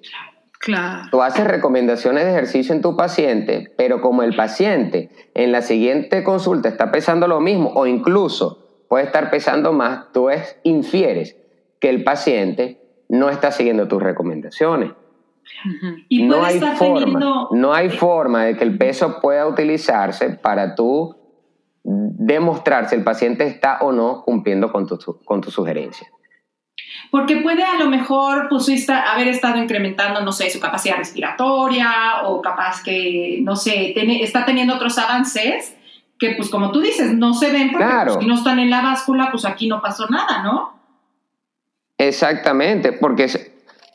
Claro. 0.58 1.08
Tú 1.10 1.22
haces 1.22 1.46
recomendaciones 1.46 2.24
de 2.24 2.32
ejercicio 2.32 2.74
en 2.74 2.82
tu 2.82 2.94
paciente, 2.96 3.72
pero 3.78 4.02
como 4.02 4.22
el 4.22 4.36
paciente 4.36 5.10
en 5.34 5.52
la 5.52 5.62
siguiente 5.62 6.22
consulta 6.22 6.68
está 6.68 6.92
pesando 6.92 7.26
lo 7.26 7.40
mismo 7.40 7.72
o 7.74 7.86
incluso 7.86 8.65
puede 8.88 9.04
estar 9.04 9.30
pesando 9.30 9.72
más, 9.72 10.12
tú 10.12 10.30
es, 10.30 10.58
infieres 10.62 11.36
que 11.80 11.88
el 11.88 12.04
paciente 12.04 12.80
no 13.08 13.30
está 13.30 13.50
siguiendo 13.50 13.88
tus 13.88 14.02
recomendaciones. 14.02 14.92
Y 16.08 16.24
no 16.24 16.44
hay, 16.44 16.58
forma, 16.60 17.48
no 17.52 17.72
hay 17.72 17.88
forma 17.88 18.44
de 18.44 18.56
que 18.56 18.64
el 18.64 18.76
peso 18.76 19.20
pueda 19.20 19.46
utilizarse 19.46 20.30
para 20.30 20.74
tú 20.74 21.16
demostrar 21.84 22.88
si 22.88 22.96
el 22.96 23.04
paciente 23.04 23.46
está 23.46 23.78
o 23.80 23.92
no 23.92 24.22
cumpliendo 24.24 24.72
con 24.72 24.86
tu, 24.86 24.98
con 25.24 25.40
tu 25.40 25.50
sugerencia. 25.50 26.08
Porque 27.10 27.36
puede 27.36 27.62
a 27.62 27.78
lo 27.78 27.88
mejor 27.88 28.48
pues, 28.48 28.88
haber 28.88 29.28
estado 29.28 29.58
incrementando, 29.62 30.20
no 30.22 30.32
sé, 30.32 30.50
su 30.50 30.58
capacidad 30.58 30.96
respiratoria 30.96 32.22
o 32.24 32.42
capaz 32.42 32.82
que, 32.82 33.38
no 33.42 33.54
sé, 33.54 33.94
está 34.22 34.44
teniendo 34.44 34.74
otros 34.74 34.98
avances 34.98 35.75
que, 36.18 36.34
pues 36.36 36.48
como 36.50 36.72
tú 36.72 36.80
dices, 36.80 37.14
no 37.14 37.34
se 37.34 37.52
ven 37.52 37.70
porque 37.72 37.86
pues, 38.04 38.16
si 38.20 38.26
no 38.26 38.34
están 38.34 38.58
en 38.58 38.70
la 38.70 38.82
báscula, 38.82 39.28
pues 39.30 39.44
aquí 39.44 39.68
no 39.68 39.82
pasó 39.82 40.06
nada, 40.08 40.42
¿no? 40.42 40.76
Exactamente, 41.98 42.92
porque 42.92 43.28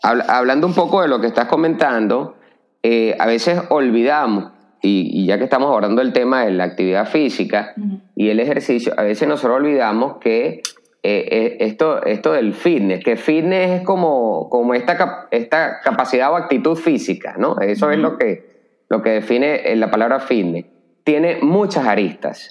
hablando 0.02 0.68
un 0.68 0.74
poco 0.74 1.02
de 1.02 1.08
lo 1.08 1.22
que 1.22 1.28
estás 1.28 1.46
comentando, 1.46 2.36
eh, 2.84 3.16
a 3.20 3.28
veces 3.28 3.62
olvidamos 3.70 4.52
y, 4.82 5.28
ya 5.28 5.38
que 5.38 5.44
estamos 5.44 5.72
hablando 5.74 6.02
del 6.02 6.12
tema 6.12 6.44
de 6.46 6.52
la 6.52 6.64
actividad 6.64 7.08
física 7.08 7.76
y 8.16 8.30
el 8.30 8.40
ejercicio, 8.40 8.94
a 8.98 9.04
veces 9.04 9.28
nosotros 9.28 9.58
olvidamos 9.58 10.18
que 10.18 10.64
eh, 11.04 11.28
eh, 11.32 11.58
esto, 11.60 12.04
esto 12.04 12.32
del 12.34 12.54
fitness, 12.54 13.04
que 13.04 13.16
fitness 13.16 13.82
es 13.82 13.86
como, 13.86 14.50
como 14.50 14.74
esta, 14.74 15.28
esta 15.30 15.80
capacidad 15.82 16.32
o 16.32 16.36
actitud 16.36 16.76
física, 16.76 17.36
¿no? 17.38 17.60
Eso 17.60 17.92
es 17.92 18.00
lo 18.00 18.18
que, 18.18 18.84
lo 18.90 19.04
que 19.04 19.12
define 19.12 19.76
la 19.76 19.92
palabra 19.92 20.20
fitness. 20.20 20.66
Tiene 21.04 21.40
muchas 21.42 21.86
aristas. 21.86 22.50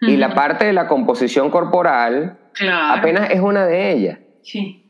Y 0.00 0.16
la 0.16 0.34
parte 0.34 0.64
de 0.64 0.72
la 0.72 0.88
composición 0.88 1.50
corporal 1.50 2.38
apenas 2.68 3.30
es 3.30 3.40
una 3.40 3.66
de 3.66 3.92
ellas. 3.92 4.18
Sí. 4.42 4.84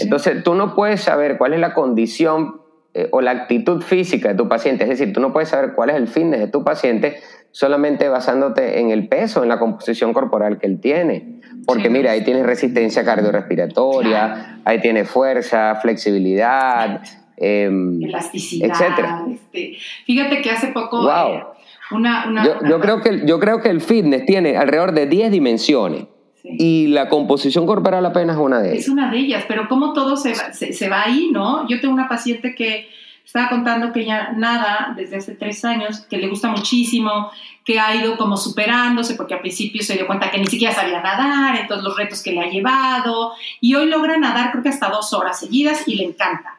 Entonces, 0.00 0.42
tú 0.42 0.54
no 0.54 0.74
puedes 0.74 1.02
saber 1.02 1.36
cuál 1.36 1.52
es 1.52 1.60
la 1.60 1.74
condición 1.74 2.60
eh, 2.94 3.08
o 3.12 3.20
la 3.20 3.30
actitud 3.32 3.82
física 3.82 4.30
de 4.30 4.34
tu 4.34 4.48
paciente. 4.48 4.84
Es 4.84 4.90
decir, 4.90 5.12
tú 5.12 5.20
no 5.20 5.32
puedes 5.32 5.50
saber 5.50 5.74
cuál 5.74 5.90
es 5.90 5.96
el 5.96 6.08
fitness 6.08 6.40
de 6.40 6.48
tu 6.48 6.64
paciente 6.64 7.18
solamente 7.50 8.08
basándote 8.08 8.80
en 8.80 8.90
el 8.90 9.08
peso, 9.08 9.42
en 9.42 9.50
la 9.50 9.58
composición 9.58 10.12
corporal 10.12 10.58
que 10.58 10.66
él 10.66 10.80
tiene. 10.80 11.40
Porque 11.66 11.90
mira, 11.90 12.12
ahí 12.12 12.24
tienes 12.24 12.46
resistencia 12.46 13.04
cardiorrespiratoria, 13.04 14.60
ahí 14.64 14.80
tienes 14.80 15.10
fuerza, 15.10 15.74
flexibilidad, 15.76 17.02
em, 17.36 18.02
elasticidad. 18.02 18.70
Etcétera. 18.70 19.24
Este, 19.30 19.76
fíjate 20.06 20.40
que 20.40 20.50
hace 20.50 20.68
poco 20.68 21.10
eh, 21.10 21.44
Una, 21.90 22.26
una, 22.28 22.44
yo, 22.44 22.58
yo 22.68 22.80
creo 22.80 23.00
que, 23.00 23.22
yo 23.26 23.38
creo 23.38 23.60
que 23.60 23.68
el 23.70 23.80
fitness 23.80 24.26
tiene 24.26 24.56
alrededor 24.56 24.92
de 24.92 25.06
10 25.06 25.30
dimensiones. 25.30 26.06
Sí. 26.42 26.48
Y 26.58 26.86
la 26.88 27.08
composición 27.08 27.66
corporal 27.66 28.04
apenas 28.06 28.36
es 28.36 28.42
una 28.42 28.60
de 28.60 28.68
Es 28.70 28.74
ellas. 28.74 28.88
una 28.88 29.10
de 29.10 29.18
ellas, 29.18 29.44
pero 29.48 29.68
como 29.68 29.92
todo 29.92 30.16
se 30.16 30.30
va, 30.30 30.52
se, 30.52 30.72
se 30.72 30.88
va 30.88 31.02
ahí, 31.04 31.30
¿no? 31.32 31.66
Yo 31.68 31.80
tengo 31.80 31.94
una 31.94 32.08
paciente 32.08 32.54
que 32.54 32.88
estaba 33.24 33.48
contando 33.48 33.92
que 33.92 34.02
ella 34.02 34.32
nada 34.36 34.94
desde 34.96 35.16
hace 35.16 35.34
tres 35.34 35.64
años, 35.64 36.06
que 36.08 36.16
le 36.16 36.28
gusta 36.28 36.48
muchísimo, 36.48 37.30
que 37.64 37.80
ha 37.80 37.92
ido 37.96 38.16
como 38.16 38.36
superándose, 38.36 39.16
porque 39.16 39.34
al 39.34 39.40
principio 39.40 39.82
se 39.82 39.94
dio 39.94 40.06
cuenta 40.06 40.30
que 40.30 40.38
ni 40.38 40.46
siquiera 40.46 40.72
sabía 40.72 41.02
nadar, 41.02 41.56
entonces 41.56 41.82
los 41.84 41.96
retos 41.96 42.22
que 42.22 42.30
le 42.30 42.40
ha 42.40 42.48
llevado, 42.48 43.32
y 43.60 43.74
hoy 43.74 43.86
logra 43.86 44.16
nadar 44.16 44.52
creo 44.52 44.62
que 44.62 44.68
hasta 44.68 44.88
dos 44.88 45.12
horas 45.12 45.40
seguidas 45.40 45.88
y 45.88 45.96
le 45.96 46.04
encanta. 46.04 46.56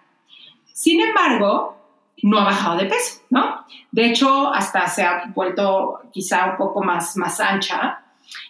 Sin 0.73 0.99
embargo, 0.99 1.76
no 2.23 2.39
ha 2.39 2.45
bajado 2.45 2.77
de 2.77 2.85
peso, 2.85 3.21
¿no? 3.29 3.65
De 3.91 4.05
hecho, 4.07 4.53
hasta 4.53 4.87
se 4.87 5.03
ha 5.03 5.31
vuelto 5.35 5.99
quizá 6.11 6.51
un 6.51 6.57
poco 6.57 6.83
más, 6.83 7.15
más 7.17 7.39
ancha. 7.39 7.99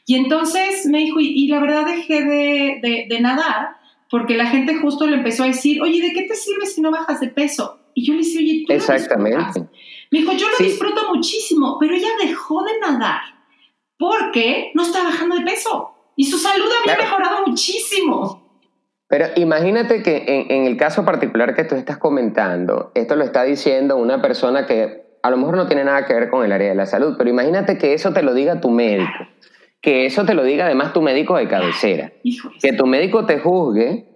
Y 0.06 0.16
entonces 0.16 0.86
me 0.86 1.00
dijo, 1.00 1.20
y, 1.20 1.28
y 1.28 1.48
la 1.48 1.60
verdad 1.60 1.86
dejé 1.86 2.24
de, 2.24 2.80
de, 2.82 3.06
de 3.10 3.20
nadar 3.22 3.76
porque 4.10 4.36
la 4.38 4.46
gente 4.48 4.76
justo 4.76 5.06
le 5.06 5.18
empezó 5.18 5.44
a 5.44 5.48
decir, 5.48 5.82
oye, 5.82 6.02
¿de 6.02 6.14
qué 6.14 6.24
te 6.24 6.36
sirve 6.36 6.66
si 6.66 6.80
no 6.82 6.92
bajas 6.92 7.20
de 7.20 7.28
peso? 7.28 7.80
Y 7.94 8.06
yo 8.06 8.14
le 8.14 8.20
decía, 8.20 8.40
oye, 8.40 8.64
¿tú 8.66 8.72
lo 8.72 8.76
disfrutas?" 8.76 9.02
Exactamente. 9.04 9.60
Me 10.12 10.20
dijo, 10.20 10.32
yo 10.34 10.48
lo 10.50 10.56
Sí. 10.56 10.64
disfruto 10.64 11.14
muchísimo, 11.14 11.78
pero 11.80 11.94
ella 11.94 12.08
dejó 12.22 12.64
de 12.64 12.80
nadar 12.80 13.20
porque 13.98 14.72
no 14.76 14.84
está 14.84 15.04
bajando 15.04 15.36
de 15.36 15.42
peso. 15.44 15.94
Y 16.16 16.26
su 16.26 16.38
salud 16.38 16.66
había 16.82 16.96
Claro. 16.96 17.04
mejorado 17.04 17.46
muchísimo. 17.48 18.47
Pero 19.08 19.28
imagínate 19.36 20.04
que 20.04 20.26
en, 20.28 20.52
en 20.52 20.66
el 20.66 20.78
caso 20.78 21.06
particular 21.06 21.56
que 21.56 21.64
tú 21.64 21.76
estás 21.76 21.98
comentando, 21.98 22.92
esto 22.94 23.16
lo 23.16 23.24
está 23.24 23.44
diciendo 23.44 23.96
una 23.98 24.22
persona 24.22 24.66
que 24.66 25.08
a 25.24 25.30
lo 25.30 25.38
mejor 25.38 25.56
no 25.56 25.68
tiene 25.68 25.84
nada 25.84 26.06
que 26.06 26.14
ver 26.14 26.30
con 26.30 26.46
el 26.46 26.52
área 26.52 26.70
de 26.70 26.76
la 26.76 26.86
salud, 26.86 27.16
pero 27.18 27.30
imagínate 27.30 27.78
que 27.78 27.94
eso 27.94 28.14
te 28.14 28.22
lo 28.22 28.34
diga 28.34 28.62
tu 28.62 28.70
médico, 28.70 29.28
que 29.82 30.06
eso 30.06 30.26
te 30.26 30.34
lo 30.34 30.44
diga 30.44 30.66
además 30.66 30.94
tu 30.94 31.02
médico 31.02 31.38
de 31.38 31.48
cabecera, 31.48 32.12
que 32.62 32.74
tu 32.74 32.86
médico 32.86 33.26
te 33.26 33.40
juzgue 33.40 34.08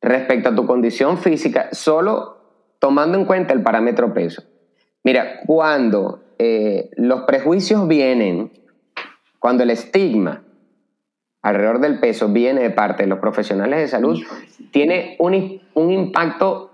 respecto 0.00 0.50
a 0.50 0.54
tu 0.54 0.66
condición 0.66 1.18
física 1.18 1.68
solo 1.72 2.38
tomando 2.78 3.18
en 3.18 3.26
cuenta 3.26 3.52
el 3.52 3.62
parámetro 3.62 4.14
peso. 4.14 4.42
Mira, 5.04 5.40
cuando 5.46 6.22
eh, 6.38 6.90
los 6.96 7.22
prejuicios 7.22 7.86
vienen, 7.86 8.52
cuando 9.38 9.62
el 9.62 9.70
estigma 9.70 10.42
alrededor 11.42 11.80
del 11.80 11.98
peso 12.00 12.28
viene 12.28 12.60
de 12.62 12.70
parte 12.70 13.02
de 13.04 13.08
los 13.08 13.18
profesionales 13.18 13.78
de 13.80 13.88
salud, 13.88 14.20
tiene 14.70 15.16
un, 15.18 15.60
un 15.74 15.90
impacto 15.90 16.70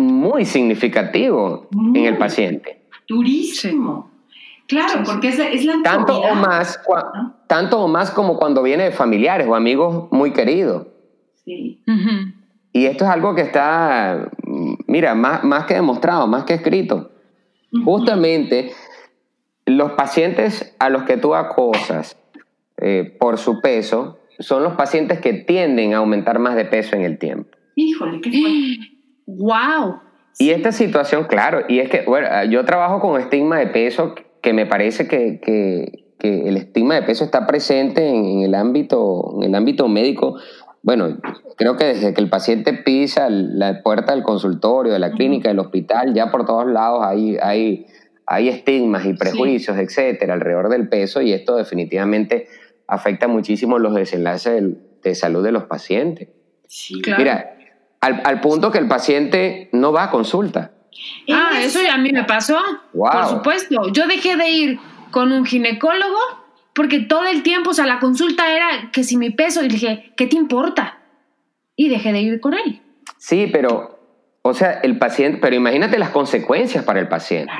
muy 0.00 0.44
significativo 0.44 1.68
Muy. 1.70 2.00
en 2.00 2.06
el 2.06 2.18
paciente. 2.18 2.82
Durísimo. 3.06 4.10
Claro, 4.66 5.02
porque 5.04 5.28
es, 5.28 5.38
es 5.38 5.64
la 5.64 5.74
Tanto 5.82 6.18
o, 6.20 6.34
más, 6.34 6.82
cua- 6.84 7.10
¿no? 7.14 7.34
tanto 7.46 7.80
o 7.82 7.88
más 7.88 8.10
como 8.10 8.38
cuando 8.38 8.62
viene 8.62 8.84
de 8.84 8.90
familiares 8.92 9.46
o 9.46 9.54
amigos 9.54 10.08
muy 10.10 10.32
queridos. 10.32 10.86
Sí. 11.44 11.82
Y 12.72 12.86
esto 12.86 13.04
es 13.04 13.10
algo 13.10 13.34
que 13.34 13.42
está, 13.42 14.30
mira, 14.86 15.14
más, 15.14 15.44
más 15.44 15.66
que 15.66 15.74
demostrado, 15.74 16.26
más 16.26 16.44
que 16.44 16.54
escrito. 16.54 17.10
Justamente 17.84 18.72
los 19.66 19.92
pacientes 19.92 20.74
a 20.78 20.88
los 20.88 21.02
que 21.02 21.16
tú 21.18 21.34
acosas 21.34 22.16
eh, 22.82 23.16
por 23.18 23.38
su 23.38 23.60
peso 23.60 24.18
son 24.38 24.62
los 24.62 24.74
pacientes 24.74 25.20
que 25.20 25.32
tienden 25.32 25.94
a 25.94 25.98
aumentar 25.98 26.38
más 26.38 26.56
de 26.56 26.64
peso 26.66 26.96
en 26.96 27.02
el 27.02 27.18
tiempo. 27.18 27.50
Híjole, 27.76 28.20
qué 28.20 28.30
fuerte. 28.30 28.98
¡Wow! 29.26 30.00
Y 30.38 30.50
esta 30.50 30.72
situación, 30.72 31.24
claro, 31.24 31.60
y 31.68 31.78
es 31.78 31.88
que, 31.88 32.02
bueno, 32.02 32.26
yo 32.50 32.64
trabajo 32.64 33.00
con 33.00 33.20
estigma 33.20 33.58
de 33.58 33.68
peso 33.68 34.14
que 34.42 34.52
me 34.52 34.66
parece 34.66 35.06
que, 35.08 35.40
que- 35.40 36.00
que 36.18 36.48
el 36.48 36.56
estigma 36.56 36.94
de 36.94 37.02
peso 37.02 37.24
está 37.24 37.48
presente 37.48 38.08
en, 38.08 38.24
en 38.24 38.42
el 38.42 38.54
ámbito, 38.54 39.34
en 39.38 39.42
el 39.42 39.54
ámbito 39.56 39.88
médico. 39.88 40.36
Bueno, 40.84 41.18
creo 41.56 41.76
que 41.76 41.84
desde 41.86 42.14
que 42.14 42.20
el 42.20 42.28
paciente 42.30 42.72
pisa 42.74 43.28
la 43.28 43.82
puerta 43.82 44.14
del 44.14 44.22
consultorio, 44.22 44.92
de 44.92 45.00
la 45.00 45.10
clínica, 45.10 45.48
del 45.48 45.58
hospital, 45.58 46.14
ya 46.14 46.30
por 46.30 46.46
todos 46.46 46.66
lados 46.66 47.00
hay, 47.04 47.36
hay, 47.42 47.86
hay 48.26 48.48
estigmas 48.48 49.04
y 49.04 49.14
prejuicios, 49.14 49.76
etcétera, 49.78 50.34
alrededor 50.34 50.68
del 50.68 50.88
peso, 50.88 51.20
y 51.22 51.32
esto 51.32 51.56
definitivamente 51.56 52.46
afecta 52.92 53.28
muchísimo 53.28 53.78
los 53.78 53.94
desenlaces 53.94 54.54
del- 54.54 54.78
de 55.02 55.14
salud 55.14 55.42
de 55.42 55.52
los 55.52 55.64
pacientes. 55.64 56.28
Sí. 56.68 57.00
Claro. 57.02 57.18
Mira, 57.22 57.56
al, 58.00 58.22
al 58.24 58.40
punto 58.40 58.70
que 58.70 58.78
el 58.78 58.88
paciente 58.88 59.68
no 59.72 59.92
va 59.92 60.04
a 60.04 60.10
consulta. 60.10 60.72
Ah, 61.30 61.52
Es- 61.58 61.66
eso 61.74 61.82
ya 61.82 61.94
a 61.94 61.98
mí 61.98 62.12
me 62.12 62.24
pasó. 62.24 62.58
Wow. 62.92 63.10
Por 63.10 63.24
supuesto. 63.26 63.88
Yo 63.92 64.06
dejé 64.06 64.36
de 64.36 64.50
ir 64.50 64.78
con 65.10 65.32
un 65.32 65.44
ginecólogo 65.44 66.18
porque 66.74 67.00
todo 67.00 67.26
el 67.26 67.42
tiempo, 67.42 67.70
o 67.70 67.74
sea, 67.74 67.86
la 67.86 67.98
consulta 67.98 68.54
era 68.54 68.90
que 68.92 69.04
si 69.04 69.16
mi 69.16 69.30
peso, 69.30 69.62
y 69.64 69.68
dije, 69.68 70.12
¿qué 70.16 70.26
te 70.26 70.36
importa? 70.36 70.98
Y 71.76 71.88
dejé 71.88 72.12
de 72.12 72.20
ir 72.20 72.40
con 72.40 72.54
él. 72.54 72.80
Sí, 73.18 73.48
pero, 73.52 73.98
o 74.42 74.54
sea, 74.54 74.80
el 74.82 74.98
paciente, 74.98 75.38
pero 75.40 75.54
imagínate 75.56 75.98
las 75.98 76.10
consecuencias 76.10 76.84
para 76.84 77.00
el 77.00 77.08
paciente. 77.08 77.52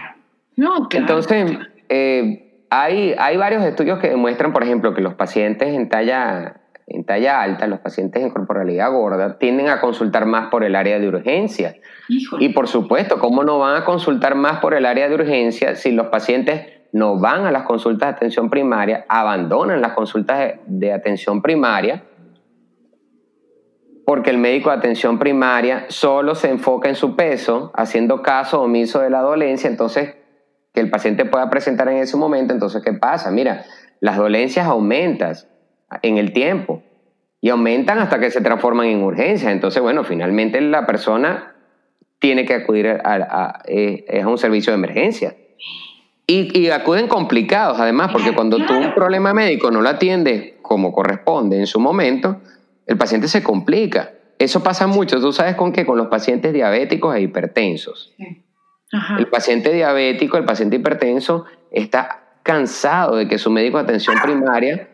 No, 0.56 0.88
claro. 0.88 1.06
Entonces, 1.06 1.58
eh, 1.88 2.51
hay, 2.74 3.14
hay 3.18 3.36
varios 3.36 3.62
estudios 3.64 3.98
que 3.98 4.08
demuestran, 4.08 4.54
por 4.54 4.62
ejemplo, 4.62 4.94
que 4.94 5.02
los 5.02 5.12
pacientes 5.12 5.74
en 5.74 5.90
talla, 5.90 6.62
en 6.86 7.04
talla 7.04 7.42
alta, 7.42 7.66
los 7.66 7.80
pacientes 7.80 8.22
en 8.22 8.30
corporalidad 8.30 8.90
gorda, 8.90 9.36
tienden 9.36 9.68
a 9.68 9.78
consultar 9.78 10.24
más 10.24 10.48
por 10.48 10.64
el 10.64 10.74
área 10.74 10.98
de 10.98 11.06
urgencia. 11.06 11.74
Híjole. 12.08 12.42
Y 12.42 12.48
por 12.48 12.68
supuesto, 12.68 13.18
¿cómo 13.18 13.44
no 13.44 13.58
van 13.58 13.76
a 13.76 13.84
consultar 13.84 14.36
más 14.36 14.60
por 14.60 14.72
el 14.72 14.86
área 14.86 15.06
de 15.06 15.14
urgencia 15.14 15.74
si 15.74 15.92
los 15.92 16.06
pacientes 16.06 16.66
no 16.92 17.18
van 17.18 17.44
a 17.44 17.52
las 17.52 17.64
consultas 17.64 18.08
de 18.08 18.16
atención 18.16 18.48
primaria, 18.48 19.04
abandonan 19.06 19.82
las 19.82 19.92
consultas 19.92 20.38
de, 20.38 20.60
de 20.64 20.94
atención 20.94 21.42
primaria? 21.42 22.04
Porque 24.06 24.30
el 24.30 24.38
médico 24.38 24.70
de 24.70 24.76
atención 24.76 25.18
primaria 25.18 25.84
solo 25.88 26.34
se 26.34 26.48
enfoca 26.48 26.88
en 26.88 26.94
su 26.94 27.16
peso, 27.16 27.70
haciendo 27.74 28.22
caso 28.22 28.62
omiso 28.62 29.00
de 29.00 29.10
la 29.10 29.20
dolencia, 29.20 29.68
entonces 29.68 30.21
que 30.74 30.80
el 30.80 30.90
paciente 30.90 31.24
pueda 31.24 31.50
presentar 31.50 31.88
en 31.88 31.98
ese 31.98 32.16
momento, 32.16 32.52
entonces 32.54 32.82
¿qué 32.82 32.92
pasa? 32.92 33.30
Mira, 33.30 33.64
las 34.00 34.16
dolencias 34.16 34.66
aumentan 34.66 35.34
en 36.02 36.16
el 36.18 36.32
tiempo 36.32 36.82
y 37.40 37.50
aumentan 37.50 37.98
hasta 37.98 38.18
que 38.18 38.30
se 38.30 38.40
transforman 38.40 38.86
en 38.86 39.02
urgencias, 39.02 39.52
entonces 39.52 39.82
bueno, 39.82 40.04
finalmente 40.04 40.60
la 40.60 40.86
persona 40.86 41.54
tiene 42.18 42.44
que 42.46 42.54
acudir 42.54 42.86
a, 42.88 43.00
a- 43.04 43.62
eh, 43.66 44.20
a 44.22 44.26
un 44.28 44.38
servicio 44.38 44.72
de 44.72 44.78
emergencia. 44.78 45.34
Y, 46.26 46.56
y 46.58 46.70
acuden 46.70 47.08
complicados, 47.08 47.80
además, 47.80 48.10
porque 48.12 48.32
cuando 48.32 48.58
tú 48.58 48.72
un 48.74 48.94
problema 48.94 49.34
médico 49.34 49.70
no 49.72 49.82
lo 49.82 49.88
atiendes 49.88 50.54
como 50.62 50.92
corresponde 50.92 51.58
en 51.58 51.66
su 51.66 51.80
momento, 51.80 52.40
el 52.86 52.96
paciente 52.96 53.26
se 53.28 53.42
complica. 53.42 54.12
Eso 54.38 54.62
pasa 54.62 54.86
mucho, 54.86 55.20
tú 55.20 55.32
sabes 55.32 55.56
con 55.56 55.72
qué, 55.72 55.84
con 55.84 55.98
los 55.98 56.06
pacientes 56.06 56.52
diabéticos 56.52 57.16
e 57.16 57.22
hipertensos. 57.22 58.12
Sí. 58.16 58.42
Ajá. 58.92 59.16
El 59.18 59.26
paciente 59.28 59.72
diabético, 59.72 60.36
el 60.36 60.44
paciente 60.44 60.76
hipertenso, 60.76 61.46
está 61.70 62.20
cansado 62.42 63.16
de 63.16 63.26
que 63.28 63.38
su 63.38 63.50
médico 63.50 63.78
de 63.78 63.84
atención 63.84 64.16
primaria, 64.22 64.88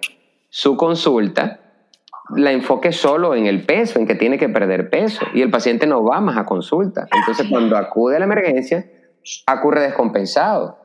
su 0.50 0.76
consulta, 0.76 1.60
la 2.36 2.52
enfoque 2.52 2.92
solo 2.92 3.34
en 3.34 3.46
el 3.46 3.64
peso, 3.64 3.98
en 3.98 4.06
que 4.06 4.14
tiene 4.14 4.38
que 4.38 4.48
perder 4.48 4.90
peso, 4.90 5.26
y 5.34 5.40
el 5.42 5.50
paciente 5.50 5.86
no 5.86 6.04
va 6.04 6.20
más 6.20 6.36
a 6.36 6.44
consulta. 6.44 7.06
Entonces, 7.10 7.46
cuando 7.50 7.76
acude 7.76 8.16
a 8.16 8.18
la 8.18 8.26
emergencia, 8.26 8.84
ocurre 9.50 9.82
descompensado. 9.82 10.78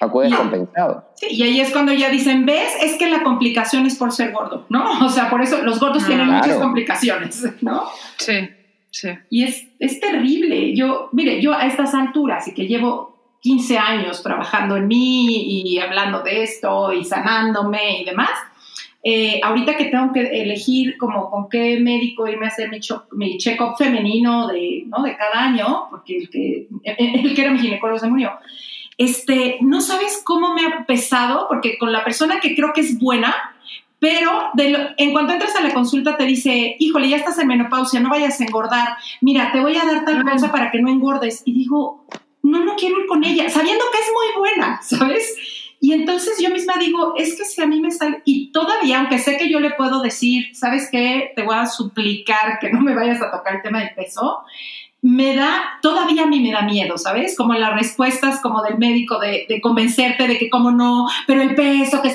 Acude 0.00 0.26
Y- 0.26 0.30
descompensado. 0.30 1.04
Sí, 1.14 1.28
y 1.30 1.42
ahí 1.44 1.60
es 1.60 1.70
cuando 1.70 1.92
ya 1.92 2.10
dicen, 2.10 2.44
¿ves? 2.44 2.72
Es 2.82 2.96
que 2.96 3.08
la 3.08 3.22
complicación 3.22 3.86
es 3.86 3.96
por 3.96 4.12
ser 4.12 4.32
gordo, 4.32 4.66
¿no? 4.68 4.84
O 5.06 5.08
sea, 5.08 5.30
por 5.30 5.40
eso 5.42 5.62
los 5.62 5.80
gordos 5.80 6.02
Ah, 6.04 6.06
tienen 6.08 6.26
claro. 6.26 6.42
muchas 6.44 6.58
complicaciones, 6.60 7.44
¿no? 7.62 7.84
Sí, 8.18 8.50
sí. 8.92 9.08
Y 9.28 9.42
es, 9.42 9.66
es 9.80 9.98
terrible. 9.98 10.76
Yo, 10.76 11.08
mire, 11.10 11.42
yo 11.42 11.52
a 11.52 11.66
estas 11.66 11.92
alturas 11.94 12.46
y 12.46 12.54
que 12.54 12.68
llevo 12.68 13.16
15 13.40 13.76
años 13.76 14.22
trabajando 14.22 14.76
en 14.76 14.86
mí 14.86 15.64
y 15.64 15.78
hablando 15.78 16.22
de 16.22 16.44
esto 16.44 16.92
y 16.92 17.04
sanándome 17.04 18.02
y 18.02 18.04
demás, 18.04 18.30
eh, 19.04 19.40
ahorita 19.42 19.76
que 19.76 19.86
tengo 19.86 20.12
que 20.12 20.20
elegir 20.20 20.96
como 20.96 21.28
con 21.28 21.48
qué 21.48 21.80
médico 21.80 22.28
irme 22.28 22.46
a 22.46 22.50
hacer 22.50 22.70
mi, 22.70 22.78
mi 23.12 23.36
check-up 23.36 23.74
femenino 23.76 24.46
de, 24.46 24.84
¿no? 24.86 25.02
de 25.02 25.16
cada 25.16 25.46
año, 25.46 25.88
porque 25.90 26.18
el 26.18 26.30
que, 26.30 26.68
el 26.84 27.34
que 27.34 27.40
era 27.40 27.50
mi 27.50 27.58
ginecólogo 27.58 27.98
se 27.98 28.08
murió, 28.08 28.30
este, 28.96 29.58
no 29.60 29.80
sabes 29.80 30.22
cómo 30.24 30.54
me 30.54 30.66
ha 30.66 30.86
pesado, 30.86 31.46
porque 31.48 31.78
con 31.78 31.90
la 31.90 32.04
persona 32.04 32.38
que 32.38 32.54
creo 32.54 32.72
que 32.72 32.82
es 32.82 33.00
buena, 33.00 33.34
pero 34.02 34.50
de 34.54 34.70
lo- 34.70 34.88
en 34.96 35.12
cuanto 35.12 35.32
entras 35.32 35.54
a 35.54 35.60
la 35.60 35.72
consulta 35.72 36.16
te 36.16 36.24
dice, 36.24 36.74
híjole, 36.80 37.08
ya 37.08 37.18
estás 37.18 37.38
en 37.38 37.46
menopausia, 37.46 38.00
no 38.00 38.10
vayas 38.10 38.40
a 38.40 38.44
engordar, 38.44 38.88
mira, 39.20 39.52
te 39.52 39.60
voy 39.60 39.76
a 39.76 39.84
dar 39.84 40.04
tal 40.04 40.24
cosa 40.24 40.50
para 40.50 40.72
que 40.72 40.80
no 40.82 40.90
engordes. 40.90 41.42
Y 41.44 41.52
digo, 41.52 42.04
no, 42.42 42.64
no 42.64 42.74
quiero 42.74 42.98
ir 42.98 43.06
con 43.06 43.22
ella, 43.22 43.48
sabiendo 43.48 43.84
que 43.92 43.98
es 44.00 44.06
muy 44.12 44.40
buena, 44.40 44.80
¿sabes? 44.82 45.36
Y 45.80 45.92
entonces 45.92 46.32
yo 46.42 46.50
misma 46.50 46.74
digo, 46.78 47.14
es 47.16 47.36
que 47.36 47.44
si 47.44 47.62
a 47.62 47.66
mí 47.66 47.80
me 47.80 47.92
sale, 47.92 48.22
y 48.24 48.50
todavía, 48.50 48.98
aunque 48.98 49.20
sé 49.20 49.36
que 49.36 49.48
yo 49.48 49.60
le 49.60 49.70
puedo 49.70 50.02
decir, 50.02 50.46
¿sabes 50.52 50.88
qué? 50.90 51.30
Te 51.36 51.42
voy 51.44 51.54
a 51.54 51.66
suplicar 51.66 52.58
que 52.60 52.70
no 52.72 52.80
me 52.80 52.96
vayas 52.96 53.22
a 53.22 53.30
tocar 53.30 53.54
el 53.56 53.62
tema 53.62 53.78
del 53.80 53.94
peso, 53.94 54.40
me 55.02 55.34
da, 55.34 55.80
todavía 55.82 56.22
a 56.22 56.26
mí 56.26 56.38
me 56.38 56.52
da 56.52 56.62
miedo, 56.62 56.96
¿sabes? 56.96 57.36
Como 57.36 57.54
las 57.54 57.74
respuestas 57.74 58.40
como 58.40 58.62
del 58.62 58.78
médico 58.78 59.18
de, 59.18 59.60
convencerte 59.60 60.28
de 60.28 60.38
que 60.38 60.48
como 60.48 60.70
no, 60.70 61.08
pero 61.26 61.42
el 61.42 61.56
peso 61.56 62.00
que... 62.00 62.14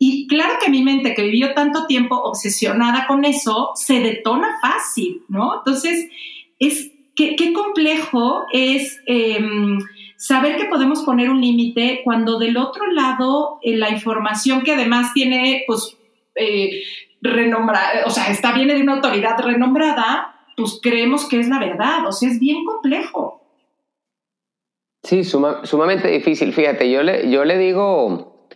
Y 0.00 0.26
claro 0.26 0.54
que 0.62 0.68
mi 0.68 0.82
mente 0.82 1.14
que 1.14 1.22
vivió 1.22 1.54
tanto 1.54 1.86
tiempo 1.86 2.16
obsesionada 2.16 3.06
con 3.06 3.24
eso, 3.24 3.70
se 3.76 4.00
detona 4.00 4.58
fácil, 4.60 5.22
¿no? 5.28 5.58
Entonces, 5.58 6.10
es, 6.58 6.90
qué, 7.14 7.36
qué 7.36 7.52
complejo 7.52 8.42
es 8.52 9.00
em, 9.06 9.78
saber 10.16 10.56
que 10.56 10.64
podemos 10.64 11.02
poner 11.02 11.30
un 11.30 11.40
límite 11.40 12.00
cuando 12.02 12.40
del 12.40 12.56
otro 12.56 12.90
lado 12.90 13.60
eh, 13.62 13.76
la 13.76 13.90
información 13.90 14.62
que 14.62 14.72
además 14.72 15.12
tiene, 15.14 15.62
pues, 15.68 15.96
eh, 16.34 16.82
renombrada, 17.22 18.04
o 18.06 18.10
sea, 18.10 18.28
está 18.28 18.52
viene 18.52 18.74
de 18.74 18.82
una 18.82 18.94
autoridad 18.94 19.38
renombrada, 19.38 20.33
pues 20.56 20.80
creemos 20.82 21.28
que 21.28 21.40
es 21.40 21.48
la 21.48 21.58
verdad, 21.58 22.06
o 22.06 22.12
sea, 22.12 22.28
es 22.28 22.38
bien 22.40 22.64
complejo. 22.64 23.40
Sí, 25.02 25.22
sumamente 25.22 26.08
difícil. 26.08 26.52
Fíjate, 26.52 26.90
yo 26.90 27.02
le, 27.02 27.30
yo 27.30 27.44
le 27.44 27.58
digo 27.58 28.48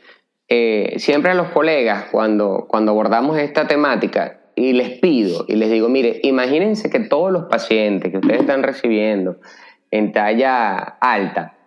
eh, 0.49 0.95
siempre 0.97 1.33
a 1.33 1.35
los 1.35 1.49
colegas 1.49 2.07
cuando, 2.11 2.67
cuando 2.69 2.93
abordamos 2.93 3.37
esta 3.37 3.69
temática 3.69 4.41
y 4.57 4.73
les 4.73 4.99
pido 4.99 5.45
y 5.47 5.57
les 5.57 5.71
digo, 5.71 5.91
mire, 5.91 6.21
imagínense 6.23 6.89
que 6.89 7.01
todos 7.01 7.31
los 7.31 7.45
pacientes 7.45 8.11
que 8.11 8.17
ustedes 8.17 8.41
están 8.41 8.63
recibiendo 8.63 9.37
en 9.91 10.13
talla 10.13 10.79
alta, 10.79 11.59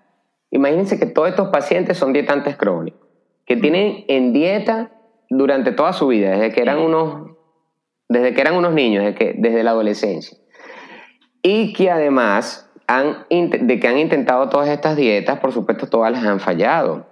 imagínense 0.50 1.00
que 1.00 1.06
todos 1.06 1.30
estos 1.30 1.50
pacientes 1.50 1.98
son 1.98 2.12
dietantes 2.12 2.58
crónicos, 2.58 3.08
que 3.46 3.58
tienen 3.58 4.04
en 4.08 4.34
dieta 4.34 4.92
durante 5.30 5.72
toda 5.74 5.94
su 5.94 6.08
vida, 6.08 6.32
desde 6.32 6.52
que 6.52 6.62
eran 6.62 6.80
unos 6.80 7.31
desde 8.12 8.34
que 8.34 8.42
eran 8.42 8.56
unos 8.56 8.74
niños, 8.74 9.06
desde, 9.06 9.18
que, 9.18 9.36
desde 9.38 9.64
la 9.64 9.72
adolescencia. 9.72 10.38
Y 11.42 11.72
que 11.72 11.90
además 11.90 12.70
han, 12.86 13.26
de 13.30 13.80
que 13.80 13.88
han 13.88 13.98
intentado 13.98 14.50
todas 14.50 14.68
estas 14.68 14.98
dietas, 14.98 15.40
por 15.40 15.54
supuesto 15.54 15.88
todas 15.88 16.12
las 16.12 16.26
han 16.26 16.42
fallado. 16.42 17.08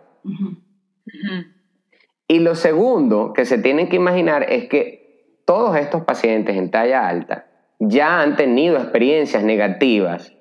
Y 2.27 2.39
lo 2.39 2.53
segundo 2.55 3.31
que 3.33 3.45
se 3.45 3.57
tienen 3.57 3.87
que 3.87 3.95
imaginar 3.95 4.51
es 4.51 4.67
que 4.67 5.39
todos 5.45 5.77
estos 5.77 6.03
pacientes 6.03 6.57
en 6.57 6.69
talla 6.69 7.07
alta 7.07 7.47
ya 7.79 8.21
han 8.21 8.35
tenido 8.35 8.75
experiencias 8.75 9.41
negativas 9.41 10.33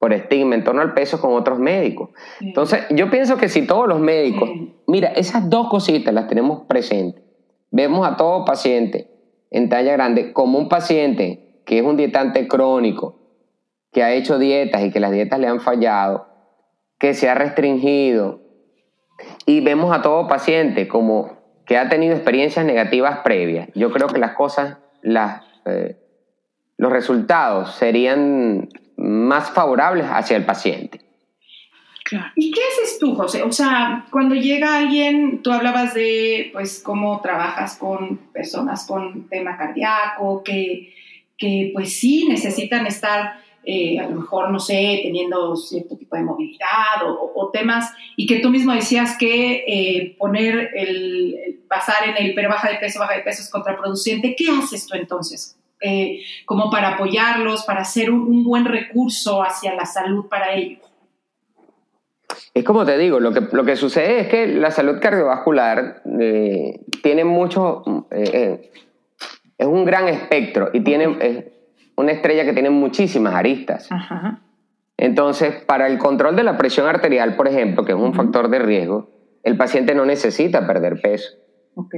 por 0.00 0.12
estigma 0.12 0.56
en 0.56 0.64
torno 0.64 0.82
al 0.82 0.94
peso 0.94 1.20
con 1.20 1.32
otros 1.34 1.60
médicos. 1.60 2.10
Entonces, 2.40 2.84
yo 2.90 3.08
pienso 3.08 3.36
que 3.36 3.48
si 3.48 3.68
todos 3.68 3.86
los 3.86 4.00
médicos, 4.00 4.50
mira, 4.88 5.10
esas 5.10 5.48
dos 5.48 5.68
cositas 5.68 6.12
las 6.12 6.26
tenemos 6.26 6.66
presentes, 6.66 7.22
vemos 7.70 8.04
a 8.04 8.16
todo 8.16 8.44
paciente 8.44 9.11
en 9.52 9.68
talla 9.68 9.92
grande 9.92 10.32
como 10.32 10.58
un 10.58 10.68
paciente 10.68 11.62
que 11.64 11.78
es 11.78 11.84
un 11.84 11.96
dietante 11.96 12.48
crónico, 12.48 13.20
que 13.92 14.02
ha 14.02 14.12
hecho 14.12 14.38
dietas 14.38 14.82
y 14.82 14.90
que 14.90 14.98
las 14.98 15.12
dietas 15.12 15.38
le 15.38 15.46
han 15.46 15.60
fallado, 15.60 16.26
que 16.98 17.14
se 17.14 17.28
ha 17.28 17.34
restringido, 17.34 18.40
y 19.46 19.60
vemos 19.60 19.94
a 19.94 20.02
todo 20.02 20.26
paciente 20.26 20.88
como 20.88 21.38
que 21.66 21.76
ha 21.76 21.88
tenido 21.88 22.14
experiencias 22.14 22.64
negativas 22.64 23.20
previas. 23.20 23.68
Yo 23.74 23.92
creo 23.92 24.08
que 24.08 24.18
las 24.18 24.32
cosas, 24.32 24.78
las, 25.02 25.42
eh, 25.66 25.96
los 26.76 26.90
resultados 26.90 27.74
serían 27.74 28.68
más 28.96 29.50
favorables 29.50 30.06
hacia 30.06 30.36
el 30.36 30.44
paciente. 30.44 31.00
¿Y 32.36 32.50
qué 32.50 32.60
haces 32.60 32.98
tú, 32.98 33.14
José? 33.14 33.42
O 33.42 33.52
sea, 33.52 34.06
cuando 34.10 34.34
llega 34.34 34.78
alguien, 34.78 35.42
tú 35.42 35.52
hablabas 35.52 35.94
de, 35.94 36.50
pues, 36.52 36.82
cómo 36.82 37.20
trabajas 37.20 37.76
con 37.76 38.18
personas 38.32 38.86
con 38.86 39.28
tema 39.28 39.56
cardíaco, 39.56 40.42
que, 40.42 40.94
que 41.36 41.70
pues 41.72 41.98
sí 41.98 42.26
necesitan 42.28 42.86
estar, 42.86 43.40
eh, 43.64 43.98
a 43.98 44.08
lo 44.08 44.16
mejor, 44.16 44.50
no 44.50 44.58
sé, 44.58 45.00
teniendo 45.02 45.56
cierto 45.56 45.96
tipo 45.96 46.16
de 46.16 46.22
movilidad 46.22 47.02
o, 47.06 47.50
temas, 47.52 47.92
y 48.16 48.26
que 48.26 48.38
tú 48.40 48.48
mismo 48.48 48.72
decías 48.72 49.16
que 49.18 49.64
eh, 49.66 50.16
poner 50.18 50.70
el, 50.74 51.60
pasar 51.68 52.08
en 52.08 52.24
el 52.24 52.34
pero 52.34 52.48
baja 52.48 52.70
de 52.70 52.76
peso, 52.76 52.98
baja 52.98 53.14
de 53.14 53.22
peso 53.22 53.42
es 53.42 53.50
contraproducente. 53.50 54.34
¿Qué 54.34 54.46
haces 54.48 54.86
tú 54.86 54.96
entonces? 54.96 55.58
Eh, 55.80 56.22
como 56.46 56.70
para 56.70 56.94
apoyarlos, 56.94 57.64
para 57.64 57.82
hacer 57.82 58.10
un 58.10 58.44
buen 58.44 58.64
recurso 58.64 59.42
hacia 59.42 59.74
la 59.74 59.84
salud 59.84 60.26
para 60.28 60.54
ellos. 60.54 60.91
Es 62.54 62.64
como 62.64 62.84
te 62.84 62.98
digo, 62.98 63.20
lo 63.20 63.32
que, 63.32 63.40
lo 63.52 63.64
que 63.64 63.76
sucede 63.76 64.20
es 64.20 64.28
que 64.28 64.46
la 64.46 64.70
salud 64.70 64.98
cardiovascular 65.00 66.02
eh, 66.20 66.80
tiene 67.02 67.24
mucho, 67.24 67.82
eh, 68.10 68.30
eh, 68.32 68.70
es 69.56 69.66
un 69.66 69.84
gran 69.84 70.08
espectro 70.08 70.70
y 70.72 70.80
tiene 70.80 71.52
una 71.96 72.12
estrella 72.12 72.44
que 72.44 72.52
tiene 72.52 72.70
muchísimas 72.70 73.34
aristas. 73.34 73.88
Entonces, 74.98 75.54
para 75.64 75.86
el 75.86 75.98
control 75.98 76.36
de 76.36 76.42
la 76.42 76.58
presión 76.58 76.86
arterial, 76.86 77.36
por 77.36 77.48
ejemplo, 77.48 77.84
que 77.84 77.92
es 77.92 77.98
un 77.98 78.14
factor 78.14 78.48
de 78.48 78.58
riesgo, 78.58 79.08
el 79.42 79.56
paciente 79.56 79.94
no 79.94 80.04
necesita 80.04 80.66
perder 80.66 81.00
peso. 81.00 81.30
Ok. 81.74 81.94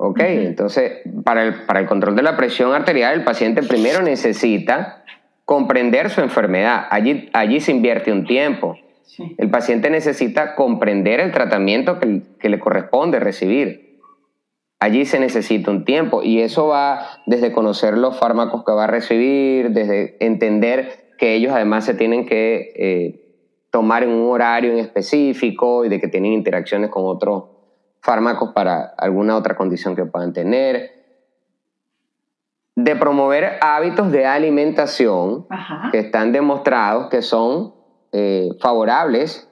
Ok, 0.00 0.20
entonces, 0.20 1.00
para 1.24 1.44
el, 1.44 1.54
para 1.66 1.80
el 1.80 1.86
control 1.86 2.14
de 2.14 2.22
la 2.22 2.36
presión 2.36 2.72
arterial, 2.72 3.14
el 3.14 3.24
paciente 3.24 3.64
primero 3.64 4.00
necesita 4.00 5.02
comprender 5.44 6.10
su 6.10 6.20
enfermedad. 6.20 6.86
Allí, 6.90 7.28
allí 7.32 7.58
se 7.58 7.72
invierte 7.72 8.12
un 8.12 8.24
tiempo 8.24 8.78
el 9.38 9.50
paciente 9.50 9.90
necesita 9.90 10.54
comprender 10.54 11.20
el 11.20 11.32
tratamiento 11.32 11.98
que, 11.98 12.48
le 12.48 12.58
corresponde 12.58 13.18
recibir. 13.20 14.00
Allí 14.80 15.04
se 15.06 15.18
necesita 15.18 15.70
un 15.70 15.84
tiempo 15.84 16.22
y 16.22 16.40
eso 16.40 16.68
va 16.68 17.00
desde 17.26 17.52
conocer 17.52 17.98
los 17.98 18.18
fármacos 18.18 18.64
que 18.64 18.72
va 18.72 18.84
a 18.84 18.88
recibir, 18.88 19.70
desde 19.70 20.24
entender 20.24 21.14
que 21.18 21.34
ellos 21.34 21.52
además 21.52 21.84
se 21.84 21.94
tienen 21.94 22.26
que 22.26 22.72
eh, 22.76 23.28
tomar 23.70 24.04
en 24.04 24.10
un 24.10 24.30
horario 24.30 24.70
en 24.72 24.78
específico 24.78 25.84
y 25.84 25.88
de 25.88 26.00
que 26.00 26.06
tienen 26.06 26.32
interacciones 26.32 26.90
con 26.90 27.04
otros 27.06 27.44
fármacos 28.00 28.52
para 28.52 28.94
alguna 28.96 29.36
otra 29.36 29.56
condición 29.56 29.96
que 29.96 30.04
puedan 30.04 30.32
tener. 30.32 30.92
De 32.76 32.94
promover 32.94 33.58
hábitos 33.60 34.12
de 34.12 34.26
alimentación 34.26 35.48
que 35.90 35.98
están 35.98 36.30
demostrados 36.30 37.08
que 37.08 37.22
son 37.22 37.77
eh, 38.12 38.50
favorables 38.60 39.48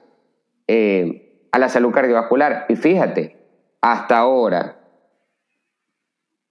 eh, 0.67 1.47
a 1.51 1.59
la 1.59 1.69
salud 1.69 1.91
cardiovascular. 1.91 2.65
Y 2.69 2.75
fíjate, 2.75 3.37
hasta 3.81 4.17
ahora 4.17 4.79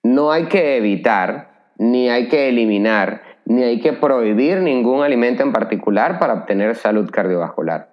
no 0.03 0.31
hay 0.31 0.47
que 0.47 0.77
evitar, 0.77 1.73
ni 1.79 2.09
hay 2.09 2.29
que 2.29 2.49
eliminar, 2.49 3.23
ni 3.45 3.63
hay 3.63 3.81
que 3.81 3.93
prohibir 3.93 4.59
ningún 4.59 5.03
alimento 5.03 5.43
en 5.43 5.53
particular 5.53 6.19
para 6.19 6.35
obtener 6.35 6.77
salud 6.77 7.11
cardiovascular. 7.11 7.91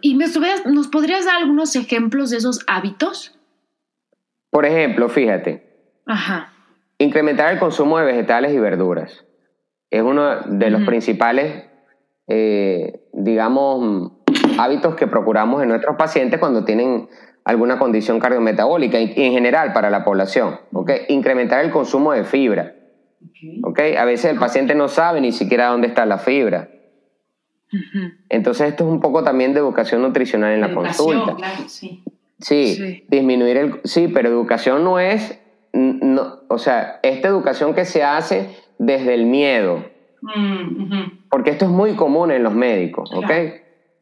¿Y 0.00 0.16
me 0.16 0.26
nos 0.66 0.88
podrías 0.88 1.24
dar 1.24 1.36
algunos 1.36 1.76
ejemplos 1.76 2.30
de 2.30 2.38
esos 2.38 2.64
hábitos? 2.66 3.38
Por 4.50 4.66
ejemplo, 4.66 5.08
fíjate. 5.08 5.68
Incrementar 6.98 7.52
el 7.52 7.60
consumo 7.60 7.98
de 7.98 8.06
vegetales 8.06 8.52
y 8.52 8.58
verduras. 8.58 9.24
Es 9.90 10.02
uno 10.02 10.40
de 10.40 10.70
los 10.70 10.82
principales 10.82 11.67
eh, 12.28 13.00
digamos, 13.12 14.12
hábitos 14.58 14.94
que 14.94 15.06
procuramos 15.06 15.62
en 15.62 15.68
nuestros 15.68 15.96
pacientes 15.96 16.38
cuando 16.38 16.64
tienen 16.64 17.08
alguna 17.44 17.78
condición 17.78 18.20
cardiometabólica 18.20 19.00
y, 19.00 19.12
en 19.16 19.32
general 19.32 19.72
para 19.72 19.90
la 19.90 20.04
población. 20.04 20.60
¿okay? 20.72 21.06
Incrementar 21.08 21.64
el 21.64 21.70
consumo 21.70 22.12
de 22.12 22.24
fibra. 22.24 22.74
Okay. 23.62 23.96
A 23.96 24.04
veces 24.04 24.30
el 24.30 24.38
paciente 24.38 24.74
no 24.74 24.88
sabe 24.88 25.20
ni 25.20 25.32
siquiera 25.32 25.68
dónde 25.68 25.88
está 25.88 26.06
la 26.06 26.18
fibra. 26.18 26.70
Entonces 28.28 28.68
esto 28.68 28.84
es 28.84 28.90
un 28.90 29.00
poco 29.00 29.24
también 29.24 29.52
de 29.54 29.60
educación 29.60 30.02
nutricional 30.02 30.52
en 30.52 30.60
la 30.60 30.74
consulta. 30.74 31.36
sí. 31.66 32.02
Sí, 32.40 33.04
disminuir 33.08 33.56
el... 33.56 33.80
Sí, 33.84 34.08
pero 34.08 34.28
educación 34.28 34.84
no 34.84 35.00
es... 35.00 35.40
No, 35.72 36.40
o 36.48 36.58
sea, 36.58 37.00
esta 37.02 37.28
educación 37.28 37.74
que 37.74 37.84
se 37.84 38.02
hace 38.02 38.56
desde 38.78 39.14
el 39.14 39.26
miedo, 39.26 39.84
Mm, 40.20 41.28
Porque 41.30 41.50
esto 41.50 41.64
es 41.66 41.70
muy 41.70 41.94
común 41.94 42.30
en 42.30 42.42
los 42.42 42.54
médicos, 42.54 43.12
¿ok? 43.14 43.30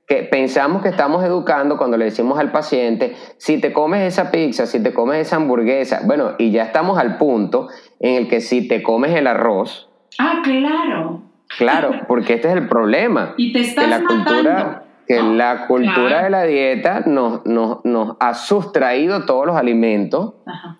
Que 0.06 0.22
pensamos 0.30 0.82
que 0.82 0.88
estamos 0.88 1.24
educando 1.24 1.76
cuando 1.76 1.96
le 1.96 2.06
decimos 2.06 2.38
al 2.38 2.52
paciente, 2.52 3.16
si 3.38 3.60
te 3.60 3.72
comes 3.72 4.02
esa 4.02 4.30
pizza, 4.30 4.66
si 4.66 4.82
te 4.82 4.94
comes 4.94 5.18
esa 5.18 5.36
hamburguesa, 5.36 6.02
bueno, 6.04 6.32
y 6.38 6.50
ya 6.50 6.64
estamos 6.64 6.98
al 6.98 7.18
punto 7.18 7.68
en 7.98 8.14
el 8.14 8.28
que 8.28 8.40
si 8.40 8.68
te 8.68 8.82
comes 8.82 9.14
el 9.14 9.26
arroz. 9.26 9.90
Ah, 10.18 10.40
claro. 10.42 11.22
Claro, 11.58 11.90
porque 12.08 12.34
este 12.34 12.48
es 12.48 12.54
el 12.54 12.68
problema. 12.68 13.34
Y 13.36 13.52
te 13.52 13.60
estás 13.60 13.84
que 13.84 13.90
la 13.90 14.04
cultura, 14.04 14.82
que 15.06 15.22
la 15.22 15.66
cultura 15.66 16.24
de 16.24 16.30
la 16.30 16.44
dieta 16.44 17.00
nos, 17.06 17.44
nos, 17.46 17.84
nos, 17.84 18.16
ha 18.20 18.34
sustraído 18.34 19.24
todos 19.24 19.46
los 19.46 19.56
alimentos 19.56 20.34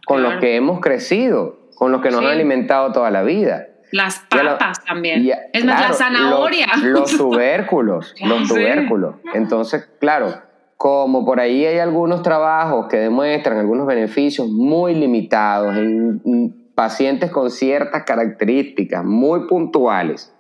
con 0.07 0.22
los 0.22 0.37
que 0.37 0.57
hemos 0.57 0.81
crecido, 0.81 1.59
con 1.77 1.92
los 1.92 2.01
que 2.01 2.11
nos 2.11 2.20
han 2.20 2.29
alimentado 2.29 2.92
toda 2.92 3.11
la 3.11 3.22
vida. 3.22 3.66
Las 3.92 4.20
papas 4.29 4.85
también. 4.85 5.31
es 5.53 5.64
más, 5.64 5.81
la 5.81 5.92
zanahoria. 5.92 6.66
Los, 6.83 7.11
tubérculos, 7.16 8.14
los 8.20 8.49
tubérculos. 8.49 9.16
Entonces, 9.35 9.88
claro, 10.01 10.42
como 10.77 11.25
por 11.25 11.40
ahí 11.40 11.64
hay 11.64 11.79
algunos 11.79 12.22
trabajos 12.22 12.87
que 12.88 12.99
demuestran 12.99 13.59
algunos 13.59 13.87
beneficios 13.87 14.49
muy 14.49 14.94
limitados 14.94 15.77
en 15.77 16.66
pacientes 16.77 17.31
con 17.31 17.51
ciertas 17.51 18.05
características 18.05 19.03
muy 19.03 19.49
puntuales, 19.49 20.35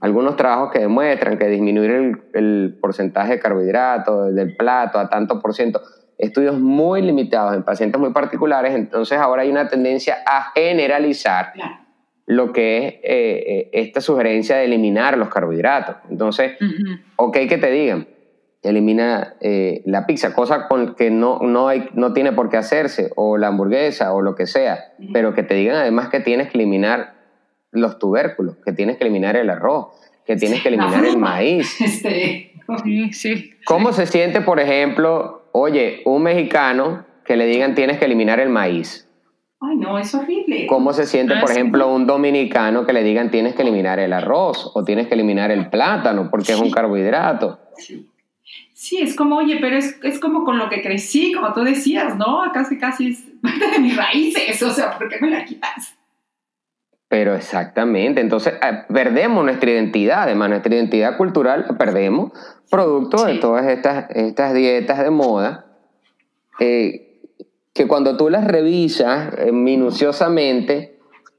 algunos 0.00 0.36
trabajos 0.36 0.70
que 0.70 0.80
demuestran 0.80 1.38
que 1.38 1.48
disminuir 1.48 1.90
el, 1.90 2.22
el 2.34 2.78
porcentaje 2.80 3.32
de 3.32 3.38
carbohidratos 3.40 4.34
del 4.34 4.54
plato 4.54 4.98
a 4.98 5.08
tanto 5.08 5.40
por 5.40 5.54
ciento, 5.54 5.80
estudios 6.18 6.60
muy 6.60 7.00
limitados 7.00 7.56
en 7.56 7.62
pacientes 7.62 7.98
muy 7.98 8.12
particulares, 8.12 8.74
entonces 8.74 9.18
ahora 9.18 9.42
hay 9.42 9.50
una 9.50 9.68
tendencia 9.68 10.18
a 10.26 10.52
generalizar 10.54 11.54
lo 12.28 12.52
que 12.52 12.76
es 12.76 12.84
eh, 12.94 13.00
eh, 13.04 13.70
esta 13.72 14.02
sugerencia 14.02 14.56
de 14.56 14.66
eliminar 14.66 15.16
los 15.16 15.30
carbohidratos. 15.30 15.96
Entonces, 16.10 16.52
ok 17.16 17.38
que 17.48 17.56
te 17.56 17.70
digan, 17.70 18.06
elimina 18.62 19.34
eh, 19.40 19.82
la 19.86 20.06
pizza, 20.06 20.34
cosa 20.34 20.68
con 20.68 20.94
que 20.94 21.10
no, 21.10 21.38
no, 21.40 21.68
hay, 21.68 21.88
no 21.94 22.12
tiene 22.12 22.32
por 22.32 22.50
qué 22.50 22.58
hacerse, 22.58 23.10
o 23.16 23.38
la 23.38 23.48
hamburguesa, 23.48 24.12
o 24.12 24.20
lo 24.20 24.34
que 24.34 24.46
sea, 24.46 24.92
pero 25.14 25.34
que 25.34 25.42
te 25.42 25.54
digan 25.54 25.76
además 25.76 26.10
que 26.10 26.20
tienes 26.20 26.50
que 26.50 26.58
eliminar 26.58 27.14
los 27.70 27.98
tubérculos, 27.98 28.56
que 28.62 28.72
tienes 28.72 28.98
que 28.98 29.04
eliminar 29.04 29.34
el 29.36 29.48
arroz, 29.48 29.86
que 30.26 30.36
tienes 30.36 30.62
que 30.62 30.68
eliminar 30.68 31.04
el 31.06 31.16
maíz. 31.16 31.80
Este, 31.84 32.52
Sí, 32.84 33.12
sí. 33.14 33.54
¿Cómo 33.64 33.94
se 33.94 34.04
siente, 34.04 34.42
por 34.42 34.60
ejemplo, 34.60 35.48
oye, 35.52 36.02
un 36.04 36.22
mexicano 36.22 37.06
que 37.24 37.38
le 37.38 37.46
digan 37.46 37.74
tienes 37.74 37.98
que 37.98 38.04
eliminar 38.04 38.40
el 38.40 38.50
maíz? 38.50 39.07
Ay, 39.68 39.76
no, 39.76 39.98
es 39.98 40.14
horrible. 40.14 40.66
¿Cómo 40.66 40.92
se 40.92 41.04
siente, 41.06 41.34
Ah, 41.34 41.40
por 41.40 41.50
sí. 41.50 41.56
ejemplo, 41.56 41.92
un 41.92 42.06
dominicano 42.06 42.86
que 42.86 42.92
le 42.92 43.02
digan 43.02 43.30
tienes 43.30 43.54
que 43.54 43.62
eliminar 43.62 43.98
el 43.98 44.12
arroz 44.12 44.70
o 44.74 44.82
tienes 44.84 45.08
que 45.08 45.14
eliminar 45.14 45.50
el 45.50 45.68
plátano 45.68 46.28
porque 46.30 46.52
es 46.52 46.60
un 46.60 46.70
carbohidrato? 46.70 47.58
Sí. 47.76 48.08
Sí, 48.72 48.98
es 49.02 49.14
como, 49.16 49.36
oye, 49.38 49.58
pero 49.60 49.76
es, 49.76 49.98
es 50.04 50.20
como 50.20 50.44
con 50.44 50.56
lo 50.56 50.68
que 50.68 50.80
crecí, 50.80 51.32
como 51.32 51.52
tú 51.52 51.64
decías, 51.64 52.16
¿no? 52.16 52.40
Casi, 52.54 52.78
casi 52.78 53.08
es 53.08 53.24
parte 53.42 53.70
de 53.72 53.78
mis 53.80 53.96
raíces, 53.96 54.62
o 54.62 54.70
sea, 54.70 54.96
¿por 54.96 55.08
qué 55.08 55.16
me 55.20 55.30
la 55.30 55.44
quitas? 55.44 55.96
Pero 57.08 57.34
exactamente, 57.34 58.20
entonces 58.20 58.54
eh, 58.62 58.84
perdemos 58.92 59.44
nuestra 59.44 59.70
identidad, 59.70 60.22
además 60.22 60.50
nuestra 60.50 60.74
identidad 60.74 61.16
cultural 61.16 61.64
la 61.68 61.76
perdemos 61.76 62.32
producto 62.70 63.24
de 63.24 63.38
todas 63.38 63.66
estas, 63.66 64.10
estas 64.10 64.54
dietas 64.54 64.98
de 65.02 65.10
moda, 65.10 65.66
eh, 66.60 67.07
que 67.78 67.86
cuando 67.86 68.16
tú 68.16 68.28
las 68.28 68.44
revisas 68.44 69.32
eh, 69.38 69.52
minuciosamente, 69.52 70.96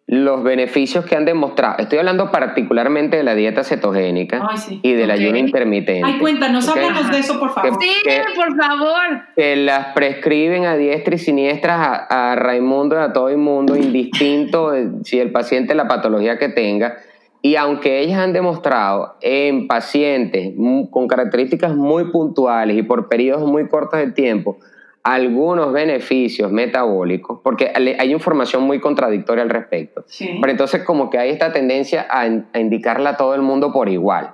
los 0.07 0.41
beneficios 0.41 1.05
que 1.05 1.15
han 1.17 1.25
demostrado, 1.25 1.75
estoy 1.79 1.99
hablando 1.99 2.31
particularmente 2.31 3.17
de 3.17 3.23
la 3.23 3.35
dieta 3.35 3.63
cetogénica 3.65 4.41
Ay, 4.49 4.57
sí. 4.57 4.79
y 4.81 4.93
del 4.93 5.11
Ok. 5.11 5.17
ayuno 5.17 5.37
intermitente. 5.37 6.01
Ay, 6.03 6.17
cuéntanos, 6.17 6.67
Ok. 6.67 6.77
háblanos 6.77 7.11
de 7.11 7.19
eso, 7.19 7.39
por 7.39 7.51
favor. 7.53 7.77
Que- 7.77 7.85
Sí, 7.85 7.91
que- 8.05 8.21
por 8.35 8.55
favor. 8.57 9.21
que 9.35 9.55
las 9.57 9.87
prescriben 9.93 10.65
a 10.65 10.77
diestra 10.77 11.13
y 11.15 11.17
siniestra 11.19 11.75
a, 12.09 12.31
a 12.31 12.35
Raimundo 12.37 12.95
y 12.95 12.99
a 12.99 13.11
todo 13.13 13.27
el 13.29 13.37
mundo, 13.37 13.75
indistinto 13.75 14.71
de 14.71 14.89
si 15.03 15.19
el 15.19 15.31
paciente 15.31 15.75
la 15.75 15.87
patología 15.89 16.39
que 16.39 16.47
tenga. 16.49 16.95
Y 17.41 17.55
aunque 17.57 17.99
ellas 17.99 18.19
han 18.19 18.33
demostrado 18.33 19.15
en 19.21 19.67
pacientes 19.67 20.53
con 20.89 21.07
características 21.07 21.75
muy 21.75 22.05
puntuales 22.11 22.77
y 22.77 22.81
por 22.83 23.09
periodos 23.09 23.47
muy 23.47 23.67
cortos 23.67 23.99
de 23.99 24.11
tiempo, 24.11 24.57
algunos 25.03 25.71
beneficios 25.71 26.51
metabólicos, 26.51 27.39
porque 27.43 27.71
hay 27.73 28.11
información 28.11 28.63
muy 28.63 28.79
contradictoria 28.79 29.43
al 29.43 29.49
respecto. 29.49 30.03
Sí. 30.07 30.37
Pero 30.41 30.51
entonces 30.51 30.83
como 30.83 31.09
que 31.09 31.17
hay 31.17 31.29
esta 31.29 31.51
tendencia 31.53 32.05
a, 32.09 32.21
a 32.21 32.59
indicarla 32.59 33.11
a 33.11 33.17
todo 33.17 33.33
el 33.33 33.41
mundo 33.41 33.71
por 33.71 33.89
igual. 33.89 34.33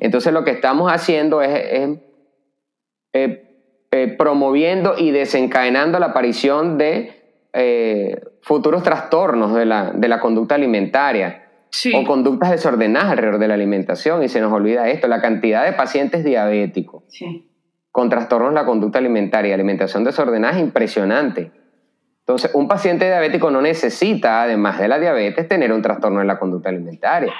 Entonces 0.00 0.32
lo 0.32 0.44
que 0.44 0.52
estamos 0.52 0.90
haciendo 0.92 1.42
es, 1.42 1.50
es, 1.50 1.98
eh, 3.12 3.42
eh, 3.92 4.14
promoviendo 4.18 4.94
y 4.96 5.10
desencadenando 5.10 5.98
la 5.98 6.06
aparición 6.06 6.78
de 6.78 7.48
eh, 7.52 8.20
futuros 8.42 8.82
trastornos 8.82 9.54
de 9.54 9.64
la, 9.66 9.90
de 9.92 10.08
la 10.08 10.20
conducta 10.20 10.54
alimentaria 10.54 11.42
Sí. 11.68 11.92
o 11.94 12.04
conductas 12.04 12.52
desordenadas 12.52 13.10
alrededor 13.10 13.38
de 13.38 13.48
la 13.48 13.54
alimentación. 13.54 14.22
Y 14.22 14.28
se 14.28 14.40
nos 14.40 14.52
olvida 14.52 14.88
esto, 14.88 15.08
la 15.08 15.20
cantidad 15.20 15.64
de 15.64 15.72
pacientes 15.72 16.24
diabéticos 16.24 17.02
Sí. 17.08 17.50
Con 17.96 18.10
trastornos 18.10 18.50
de 18.50 18.54
la 18.56 18.66
conducta 18.66 18.98
alimentaria 18.98 19.48
y 19.48 19.52
alimentación 19.54 20.04
desordenada 20.04 20.52
es 20.52 20.60
impresionante. 20.60 21.50
Entonces, 22.20 22.50
un 22.52 22.68
paciente 22.68 23.06
diabético 23.06 23.50
no 23.50 23.62
necesita, 23.62 24.42
además 24.42 24.78
de 24.78 24.86
la 24.88 24.98
diabetes, 24.98 25.48
tener 25.48 25.72
un 25.72 25.80
trastorno 25.80 26.18
de 26.20 26.26
la 26.26 26.38
conducta 26.38 26.68
alimentaria. 26.68 27.32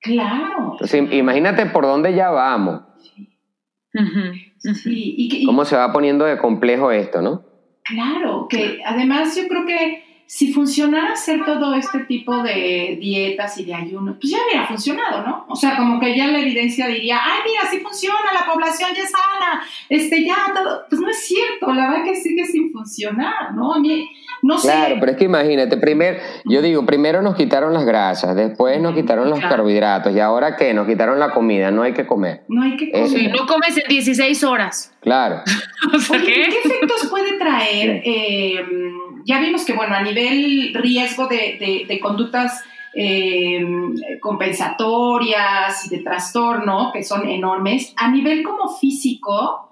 Claro. 0.00 0.72
Entonces, 0.72 1.12
imagínate 1.12 1.66
por 1.66 1.84
dónde 1.84 2.12
ya 2.12 2.30
vamos. 2.30 2.82
Sí, 4.74 5.14
y, 5.16 5.28
que- 5.28 5.36
y- 5.38 5.46
cómo 5.46 5.64
se 5.64 5.76
va 5.76 5.92
poniendo 5.92 6.24
de 6.24 6.38
complejo 6.38 6.90
esto, 6.90 7.22
¿no? 7.22 7.44
Claro, 7.84 8.46
que 8.48 8.80
además 8.84 9.36
yo 9.36 9.46
creo 9.46 9.64
que 9.64 10.02
si 10.26 10.52
funcionara 10.52 11.12
hacer 11.12 11.44
todo 11.44 11.74
este 11.74 12.00
tipo 12.00 12.42
de 12.42 12.96
dietas 13.00 13.58
y 13.58 13.64
de 13.64 13.74
ayuno, 13.74 14.16
pues 14.18 14.32
ya 14.32 14.38
hubiera 14.48 14.66
funcionado, 14.66 15.26
¿no? 15.26 15.44
O 15.48 15.54
sea, 15.56 15.76
como 15.76 16.00
que 16.00 16.16
ya 16.16 16.28
la 16.28 16.40
evidencia 16.40 16.86
diría, 16.88 17.18
ay, 17.22 17.40
mira, 17.46 17.70
sí 17.70 17.78
funciona, 17.80 18.16
la 18.32 18.50
población 18.50 18.90
ya 18.96 19.02
es 19.02 19.10
sana, 19.10 19.62
este, 19.90 20.24
ya 20.24 20.36
todo. 20.54 20.84
Pues 20.88 21.00
no 21.00 21.10
es 21.10 21.18
cierto, 21.26 21.72
la 21.74 21.90
verdad 21.90 22.04
que 22.04 22.16
sigue 22.16 22.46
sin 22.46 22.72
funcionar, 22.72 23.54
¿no? 23.54 23.74
A 23.74 23.78
mí, 23.78 24.08
no 24.42 24.56
sé. 24.56 24.68
Claro, 24.68 24.96
pero 25.00 25.12
es 25.12 25.18
que 25.18 25.24
imagínate, 25.24 25.76
primer, 25.76 26.20
yo 26.46 26.62
digo, 26.62 26.86
primero 26.86 27.20
nos 27.20 27.34
quitaron 27.36 27.74
las 27.74 27.84
grasas, 27.84 28.34
después 28.34 28.80
nos 28.80 28.94
quitaron 28.94 29.28
los 29.28 29.38
Claro. 29.38 29.56
carbohidratos, 29.56 30.14
y 30.16 30.20
ahora 30.20 30.56
qué, 30.56 30.72
nos 30.72 30.86
quitaron 30.86 31.18
la 31.18 31.30
comida, 31.32 31.70
no 31.70 31.82
hay 31.82 31.92
que 31.92 32.06
comer. 32.06 32.44
No 32.48 32.62
hay 32.62 32.76
que 32.76 32.86
Sí, 33.06 33.26
comer. 33.26 33.32
no 33.38 33.46
comes 33.46 33.76
en 33.76 33.84
16 33.88 34.44
horas. 34.44 34.94
Claro. 35.02 35.42
O 35.94 35.98
sea, 35.98 36.16
Oye, 36.16 36.26
¿qué? 36.26 36.32
¿qué 36.48 36.58
efectos 36.68 37.08
puede 37.10 37.36
traer? 37.38 38.02
Eh, 38.04 38.54
ya 39.24 39.40
vimos 39.40 39.64
que, 39.64 39.72
bueno, 39.74 39.94
a 39.96 40.02
nivel 40.02 40.72
riesgo 40.74 41.26
de, 41.26 41.58
de- 41.58 41.84
de 41.88 42.00
conductas 42.00 42.62
eh, 42.94 43.60
compensatorias 44.20 45.86
y 45.86 45.96
de 45.96 46.02
trastorno, 46.02 46.90
que 46.92 47.02
son 47.02 47.28
enormes, 47.28 47.92
a 47.96 48.10
nivel 48.10 48.42
como 48.42 48.68
físico, 48.76 49.70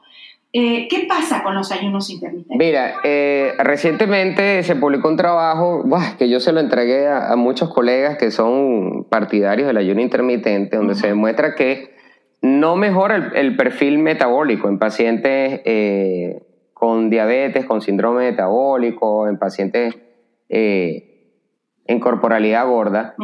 eh, 0.52 0.88
¿qué 0.88 1.06
pasa 1.08 1.42
con 1.42 1.54
los 1.54 1.70
ayunos 1.70 2.10
intermitentes? 2.10 2.56
Mira, 2.58 2.96
eh, 3.04 3.52
recientemente 3.58 4.62
se 4.64 4.74
publicó 4.76 5.08
un 5.08 5.16
trabajo 5.16 5.82
buah, 5.84 6.16
que 6.18 6.28
yo 6.28 6.40
se 6.40 6.52
lo 6.52 6.60
entregué 6.60 7.06
a, 7.06 7.32
a 7.32 7.36
muchos 7.36 7.72
colegas 7.72 8.18
que 8.18 8.30
son 8.30 9.04
partidarios 9.08 9.68
del 9.68 9.76
ayuno 9.76 10.00
intermitente, 10.00 10.76
donde 10.76 10.94
se 10.96 11.06
demuestra 11.06 11.54
que 11.54 11.94
no 12.42 12.76
mejora 12.76 13.16
el, 13.16 13.37
el 13.37 13.57
perfil 13.57 13.98
metabólico 13.98 14.68
en 14.68 14.79
pacientes 14.79 15.61
eh, 15.64 16.42
con 16.72 17.11
diabetes, 17.11 17.66
con 17.66 17.81
síndrome 17.83 18.31
metabólico, 18.31 19.29
en 19.29 19.38
pacientes 19.38 19.98
eh, 20.48 21.07
en 21.87 22.00
corporalidad 22.00 22.66
gorda, 22.66 23.14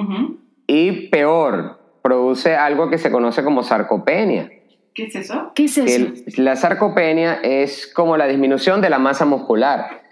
y 0.66 1.08
peor, 1.08 1.78
produce 2.02 2.56
algo 2.56 2.90
que 2.90 2.98
se 2.98 3.10
conoce 3.10 3.42
como 3.44 3.62
sarcopenia. 3.62 4.50
¿Qué 4.94 5.04
es 5.04 5.14
eso? 5.16 5.52
¿Qué 5.54 5.64
es 5.64 5.78
eso? 5.78 5.96
el- 6.36 6.44
la 6.44 6.56
sarcopenia 6.56 7.34
es 7.42 7.86
como 7.92 8.16
la 8.16 8.26
disminución 8.26 8.80
de 8.80 8.90
la 8.90 8.98
masa 8.98 9.24
muscular. 9.24 10.02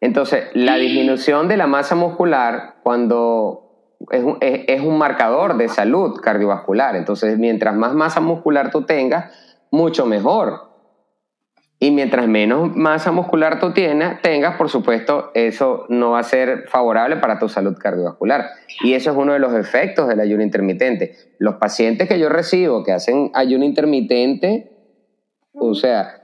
Entonces, 0.00 0.44
la 0.54 0.76
disminución 0.76 1.48
de 1.48 1.56
la 1.56 1.66
masa 1.66 1.94
muscular 1.94 2.74
cuando 2.82 3.61
es 4.10 4.22
un, 4.22 4.38
es- 4.40 4.80
un 4.80 4.98
marcador 4.98 5.56
de 5.56 5.68
salud 5.68 6.20
cardiovascular. 6.20 6.96
Entonces, 6.96 7.38
mientras 7.38 7.74
más 7.74 7.94
masa 7.94 8.20
muscular 8.20 8.70
tú 8.70 8.82
tengas, 8.82 9.32
mucho 9.70 10.06
mejor. 10.06 10.70
Y 11.78 11.90
mientras 11.90 12.28
menos 12.28 12.76
masa 12.76 13.10
muscular 13.10 13.58
tú 13.58 13.72
tienes, 13.72 14.22
tengas, 14.22 14.56
por 14.56 14.68
supuesto, 14.68 15.32
eso 15.34 15.84
no 15.88 16.12
va 16.12 16.20
a 16.20 16.22
ser 16.22 16.68
favorable 16.68 17.16
para 17.16 17.40
tu 17.40 17.48
salud 17.48 17.76
cardiovascular. 17.76 18.50
Y 18.84 18.94
eso 18.94 19.10
es 19.10 19.16
uno 19.16 19.32
de 19.32 19.40
los 19.40 19.52
efectos 19.54 20.06
del 20.06 20.20
ayuno 20.20 20.44
intermitente. 20.44 21.16
Los 21.38 21.56
pacientes 21.56 22.08
que 22.08 22.20
yo 22.20 22.28
recibo 22.28 22.84
que 22.84 22.92
hacen 22.92 23.32
ayuno 23.34 23.64
intermitente, 23.64 24.70
o 25.54 25.74
sea, 25.74 26.22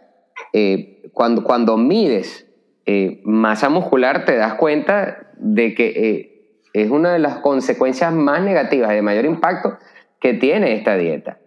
eh, 0.53 1.03
cuando, 1.13 1.43
cuando 1.43 1.77
mides 1.77 2.47
eh, 2.87 3.21
masa 3.25 3.69
muscular, 3.69 4.25
te 4.25 4.37
das 4.37 4.55
cuenta 4.55 5.33
de 5.39 5.75
que 5.75 5.87
eh, 5.89 6.38
es 6.83 6.91
una 6.91 7.13
de 7.13 7.19
las 7.19 7.39
consecuencias 7.39 8.13
más 8.13 8.41
negativas, 8.43 8.91
de 8.91 9.03
mayor 9.03 9.25
impacto 9.25 9.79
que 10.21 10.35
tiene 10.35 10.75
esta 10.75 10.97
dieta. 10.97 11.39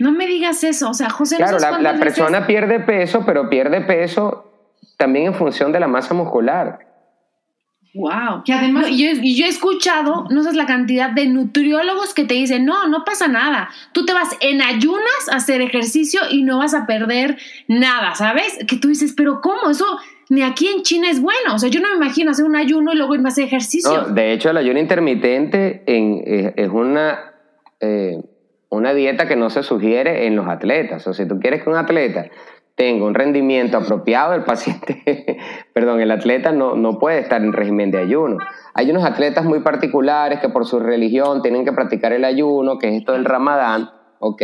No 0.00 0.10
me 0.12 0.26
digas 0.26 0.64
eso. 0.64 0.90
O 0.90 0.94
sea, 0.94 1.10
José, 1.10 1.36
no 1.38 1.44
Claro, 1.44 1.60
sabes 1.60 1.82
la, 1.82 1.92
la 1.92 1.98
veces- 1.98 2.16
persona 2.16 2.46
pierde 2.46 2.80
peso, 2.80 3.24
pero 3.24 3.48
pierde 3.48 3.80
peso 3.82 4.48
también 4.96 5.26
en 5.26 5.34
función 5.34 5.70
de 5.72 5.80
la 5.80 5.86
masa 5.86 6.14
muscular. 6.14 6.78
Wow. 7.94 8.42
Que 8.44 8.54
además... 8.54 8.86
yo 8.88 9.06
he 9.06 9.48
escuchado, 9.48 10.26
no 10.30 10.42
sabes 10.42 10.56
la 10.56 10.64
cantidad 10.66 11.10
de 11.10 11.26
nutriólogos 11.26 12.14
que 12.14 12.24
te 12.24 12.34
dicen, 12.34 12.64
no, 12.64 12.88
no 12.88 13.04
pasa 13.04 13.28
nada. 13.28 13.68
Tú 13.92 14.06
te 14.06 14.14
vas 14.14 14.34
en 14.40 14.62
ayunas 14.62 15.28
a 15.30 15.36
hacer 15.36 15.60
ejercicio 15.60 16.22
y 16.30 16.42
no 16.42 16.58
vas 16.58 16.72
a 16.72 16.86
perder 16.86 17.36
nada, 17.68 18.14
¿sabes? 18.14 18.58
Que 18.66 18.76
tú 18.78 18.88
dices, 18.88 19.12
pero 19.14 19.40
¿cómo? 19.42 19.70
Eso 19.70 19.84
ni 20.32 20.42
aquí 20.42 20.66
en 20.66 20.82
China 20.82 21.10
es 21.10 21.20
bueno. 21.20 21.54
O 21.54 21.58
sea, 21.58 21.68
yo 21.68 21.80
no 21.80 21.88
me 21.90 21.96
imagino 21.96 22.30
hacer 22.30 22.46
un 22.46 22.56
ayuno 22.56 22.92
y 22.92 22.96
luego 22.96 23.14
irme 23.14 23.28
a 23.28 23.32
hacer 23.32 23.44
ejercicio. 23.44 23.92
No, 23.92 24.08
de 24.14 24.32
hecho, 24.32 24.48
el 24.50 24.56
ayuno 24.56 24.78
intermitente 24.80 25.82
en- 25.86 26.22
es, 26.26 26.52
es 26.56 26.68
una, 26.70 27.34
eh, 27.80 28.16
una 28.70 28.94
dieta 28.94 29.28
que 29.28 29.36
no 29.36 29.50
se 29.50 29.62
sugiere 29.62 30.26
en 30.26 30.34
los 30.36 30.48
atletas. 30.48 31.06
O 31.06 31.12
sea, 31.12 31.24
si 31.24 31.28
tú 31.28 31.38
quieres 31.38 31.62
que 31.62 31.68
un 31.68 31.76
atleta 31.76 32.26
tenga 32.74 33.04
un 33.04 33.14
rendimiento 33.14 33.76
apropiado, 33.76 34.32
el 34.32 34.44
paciente, 34.44 35.02
perdón, 35.74 36.00
el 36.00 36.10
atleta 36.10 36.50
no, 36.52 36.76
no 36.76 36.98
puede 36.98 37.18
estar 37.18 37.42
en 37.42 37.52
régimen 37.52 37.90
de 37.90 37.98
ayuno. 37.98 38.38
Hay 38.72 38.90
unos 38.90 39.04
atletas 39.04 39.44
muy 39.44 39.60
particulares 39.60 40.40
que 40.40 40.48
por 40.48 40.64
su 40.64 40.80
religión 40.80 41.42
tienen 41.42 41.66
que 41.66 41.72
practicar 41.72 42.14
el 42.14 42.24
ayuno, 42.24 42.78
que 42.78 42.88
es 42.88 42.94
esto 42.94 43.12
del 43.12 43.26
ramadán, 43.26 43.90
ok. 44.18 44.42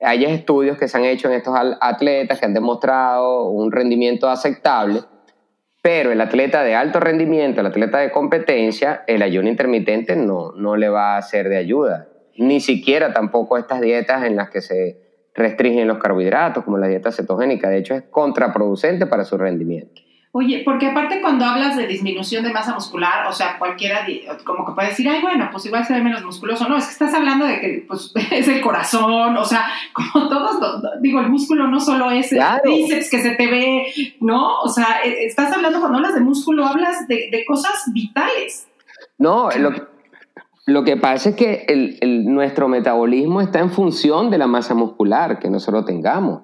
Hay 0.00 0.24
estudios 0.24 0.78
que 0.78 0.88
se 0.88 0.96
han 0.96 1.04
hecho 1.04 1.28
en 1.28 1.34
estos 1.34 1.54
atletas 1.80 2.40
que 2.40 2.46
han 2.46 2.54
demostrado 2.54 3.50
un 3.50 3.70
rendimiento 3.70 4.28
aceptable, 4.28 5.00
pero 5.82 6.10
el 6.10 6.20
atleta 6.20 6.62
de 6.62 6.74
alto 6.74 7.00
rendimiento, 7.00 7.60
el 7.60 7.66
atleta 7.66 7.98
de 7.98 8.10
competencia, 8.10 9.04
el 9.06 9.22
ayuno 9.22 9.48
intermitente 9.48 10.16
no, 10.16 10.52
no 10.52 10.76
le 10.76 10.88
va 10.88 11.16
a 11.16 11.22
ser 11.22 11.48
de 11.48 11.58
ayuda. 11.58 12.08
Ni 12.36 12.60
siquiera 12.60 13.12
tampoco 13.12 13.58
estas 13.58 13.80
dietas 13.80 14.24
en 14.24 14.36
las 14.36 14.48
que 14.50 14.62
se 14.62 15.10
restringen 15.34 15.88
los 15.88 15.98
carbohidratos, 15.98 16.64
como 16.64 16.78
la 16.78 16.86
dieta 16.86 17.12
cetogénica. 17.12 17.68
De 17.68 17.78
hecho, 17.78 17.94
es 17.94 18.02
contraproducente 18.04 19.06
para 19.06 19.24
su 19.24 19.36
rendimiento. 19.36 19.99
Oye, 20.32 20.62
porque 20.64 20.86
aparte 20.86 21.20
cuando 21.20 21.44
hablas 21.44 21.76
de 21.76 21.88
disminución 21.88 22.44
de 22.44 22.52
masa 22.52 22.72
muscular, 22.72 23.26
o 23.26 23.32
sea, 23.32 23.58
cualquiera 23.58 24.06
como 24.44 24.64
que 24.64 24.72
puede 24.72 24.88
decir, 24.88 25.08
ay, 25.08 25.20
bueno, 25.20 25.48
pues 25.50 25.66
igual 25.66 25.84
se 25.84 25.92
ve 25.92 26.02
menos 26.02 26.24
musculoso. 26.24 26.68
No, 26.68 26.76
es 26.76 26.84
que 26.84 26.92
estás 26.92 27.12
hablando 27.14 27.46
de 27.46 27.60
que 27.60 27.84
pues, 27.88 28.12
es 28.30 28.46
el 28.46 28.60
corazón, 28.60 29.36
o 29.36 29.44
sea, 29.44 29.66
como 29.92 30.28
todos, 30.28 30.82
digo, 31.00 31.20
el 31.20 31.28
músculo 31.28 31.66
no 31.66 31.80
solo 31.80 32.10
es 32.10 32.32
el 32.32 32.40
bíceps 32.64 33.10
que 33.10 33.22
se 33.22 33.30
te 33.30 33.46
ve, 33.48 34.14
¿no? 34.20 34.60
O 34.60 34.68
sea, 34.68 35.00
e, 35.04 35.24
estás 35.24 35.52
hablando, 35.52 35.80
cuando 35.80 35.98
hablas 35.98 36.14
de 36.14 36.20
músculo, 36.20 36.64
hablas 36.64 37.08
de, 37.08 37.28
de 37.32 37.44
cosas 37.44 37.90
vitales. 37.92 38.68
No, 39.18 39.50
lo 39.50 39.72
que, 39.72 39.82
lo 40.66 40.84
que 40.84 40.96
pasa 40.96 41.30
es 41.30 41.36
que 41.36 41.64
el, 41.68 42.32
nuestro 42.32 42.68
metabolismo 42.68 43.40
está 43.40 43.58
en 43.58 43.70
función 43.70 44.30
de 44.30 44.38
la 44.38 44.46
masa 44.46 44.74
muscular 44.74 45.40
que 45.40 45.50
nosotros 45.50 45.84
tengamos. 45.84 46.42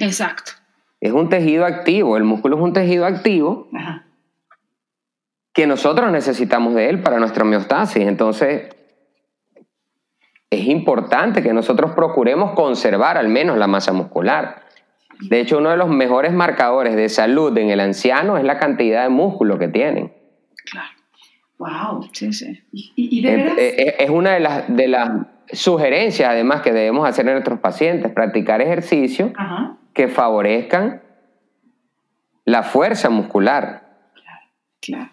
Exacto. 0.00 0.52
Es 1.00 1.12
un 1.12 1.28
tejido 1.28 1.64
activo, 1.64 2.16
el 2.16 2.24
músculo 2.24 2.56
es 2.56 2.62
un 2.62 2.72
tejido 2.72 3.06
activo 3.06 3.68
que 5.52 5.66
nosotros 5.66 6.10
necesitamos 6.10 6.74
de 6.74 6.88
él 6.88 7.02
para 7.02 7.18
nuestra 7.18 7.42
homeostasis. 7.42 8.06
Entonces, 8.06 8.74
es 10.50 10.66
importante 10.66 11.42
que 11.42 11.52
nosotros 11.52 11.92
procuremos 11.92 12.52
conservar 12.52 13.16
al 13.16 13.28
menos 13.28 13.58
la 13.58 13.66
masa 13.66 13.92
muscular. 13.92 14.62
De 15.20 15.40
hecho, 15.40 15.58
uno 15.58 15.70
de 15.70 15.76
los 15.76 15.88
mejores 15.88 16.32
marcadores 16.32 16.94
de 16.94 17.08
salud 17.08 17.56
en 17.58 17.70
el 17.70 17.80
anciano 17.80 18.38
es 18.38 18.44
la 18.44 18.58
cantidad 18.58 19.02
de 19.02 19.08
músculo 19.08 19.58
que 19.58 19.68
tienen. 19.68 20.12
Claro. 20.70 20.88
Wow. 21.58 22.08
Sí, 22.12 22.32
sí. 22.32 22.60
¿Y, 22.72 23.20
de 23.20 23.36
verdad? 23.36 23.54
Es, 23.58 24.10
una 24.10 24.34
de 24.34 24.40
las, 24.40 24.76
de 24.76 24.86
las 24.86 25.10
sugerencias, 25.52 26.30
además, 26.30 26.62
que 26.62 26.72
debemos 26.72 27.08
hacer 27.08 27.26
en 27.26 27.32
nuestros 27.32 27.58
pacientes, 27.58 28.12
practicar 28.12 28.60
ejercicios 28.60 29.32
que 29.94 30.08
favorezcan 30.08 31.02
la 32.44 32.62
fuerza 32.62 33.10
muscular. 33.10 33.82
Claro, 34.14 34.46
claro. 34.80 35.10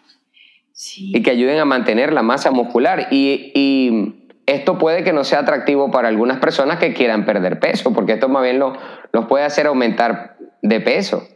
Sí. 0.71 1.11
Y 1.15 1.23
que 1.23 1.31
ayuden 1.31 1.59
a 1.59 1.65
mantener 1.65 2.13
la 2.13 2.21
masa 2.21 2.51
muscular. 2.51 3.07
Y, 3.11 3.51
y, 3.53 4.21
esto 4.45 4.77
puede 4.77 5.03
que 5.03 5.11
no 5.11 5.23
sea 5.23 5.39
atractivo 5.39 5.89
para 5.89 6.07
algunas 6.07 6.37
personas 6.37 6.77
que 6.77 6.93
quieran 6.93 7.25
perder 7.25 7.59
peso, 7.59 7.93
porque 7.93 8.13
esto 8.13 8.29
más 8.29 8.43
bien 8.43 8.59
lo, 8.59 8.77
los 9.11 9.25
puede 9.25 9.43
hacer 9.43 9.65
aumentar 9.65 10.37
de 10.61 10.79
peso. 10.81 11.27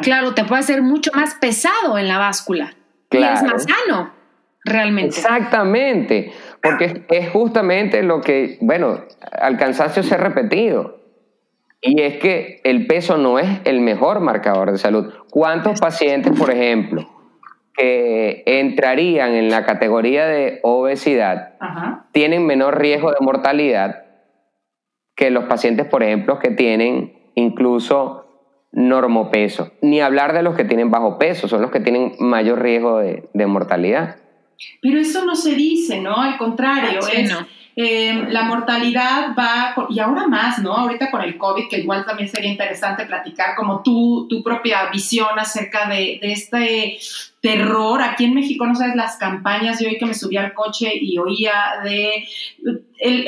Claro, 0.00 0.32
te 0.34 0.44
puede 0.44 0.60
hacer 0.60 0.80
mucho 0.80 1.10
más 1.14 1.34
pesado 1.34 1.98
en 1.98 2.08
la 2.08 2.18
báscula. 2.18 2.74
Claro. 3.10 3.34
Y 3.34 3.36
es 3.36 3.42
más 3.42 3.64
sano 3.64 4.12
realmente. 4.64 5.16
Exactamente, 5.16 6.32
porque 6.62 7.04
es 7.08 7.30
justamente 7.30 8.02
lo 8.02 8.20
que, 8.20 8.58
bueno, 8.60 9.04
al 9.32 9.56
cansancio 9.56 10.02
se 10.02 10.14
ha 10.14 10.18
repetido. 10.18 11.00
Y 11.80 12.00
es 12.00 12.18
que 12.18 12.60
el 12.64 12.86
peso 12.86 13.16
no 13.16 13.38
es 13.38 13.60
el 13.64 13.80
mejor 13.80 14.20
marcador 14.20 14.72
de 14.72 14.78
salud. 14.78 15.12
¿Cuántos 15.30 15.80
pacientes, 15.80 16.38
por 16.38 16.50
ejemplo, 16.50 17.08
que 17.74 18.42
entrarían 18.46 19.34
en 19.34 19.50
la 19.50 19.64
categoría 19.64 20.26
de 20.26 20.60
obesidad 20.62 21.54
tienen 22.12 22.46
menor 22.46 22.78
riesgo 22.78 23.10
de 23.10 23.18
mortalidad 23.20 24.04
que 25.14 25.30
los 25.30 25.44
pacientes, 25.44 25.86
por 25.86 26.02
ejemplo, 26.02 26.38
que 26.38 26.50
tienen 26.50 27.30
incluso 27.34 28.24
normopeso? 28.72 29.72
Ni 29.82 30.00
hablar 30.00 30.32
de 30.32 30.42
los 30.42 30.56
que 30.56 30.64
tienen 30.64 30.90
bajo 30.90 31.18
peso, 31.18 31.46
son 31.48 31.62
los 31.62 31.70
que 31.70 31.80
tienen 31.80 32.14
mayor 32.18 32.62
riesgo 32.62 32.98
de 32.98 33.46
mortalidad. 33.46 34.16
Pero 34.80 34.98
eso 34.98 35.24
no 35.24 35.34
se 35.34 35.54
dice, 35.54 36.00
¿no? 36.00 36.16
Al 36.16 36.38
contrario, 36.38 37.00
es, 37.12 37.30
em, 37.76 38.30
la 38.30 38.42
mortalidad 38.44 39.34
va, 39.38 39.74
y 39.90 40.00
ahora 40.00 40.26
más, 40.26 40.60
¿no? 40.60 40.72
Ahorita 40.72 41.10
con 41.10 41.20
el 41.20 41.36
COVID, 41.36 41.68
que 41.68 41.80
igual 41.80 42.06
también 42.06 42.28
sería 42.28 42.50
interesante 42.50 43.04
platicar 43.04 43.54
como 43.54 43.82
tú, 43.82 44.26
tu 44.30 44.42
propia 44.42 44.88
visión 44.90 45.38
acerca 45.38 45.86
de, 45.86 46.18
este 46.22 46.98
terror. 47.40 48.02
Aquí 48.02 48.24
en 48.24 48.34
México, 48.34 48.66
no 48.66 48.74
sabes, 48.74 48.96
las 48.96 49.16
campañas, 49.18 49.78
yo 49.78 49.88
hoy 49.88 49.98
que 49.98 50.06
me 50.06 50.14
subí 50.14 50.36
al 50.36 50.54
coche 50.54 50.90
y 51.00 51.18
oía 51.18 51.52
de 51.84 52.26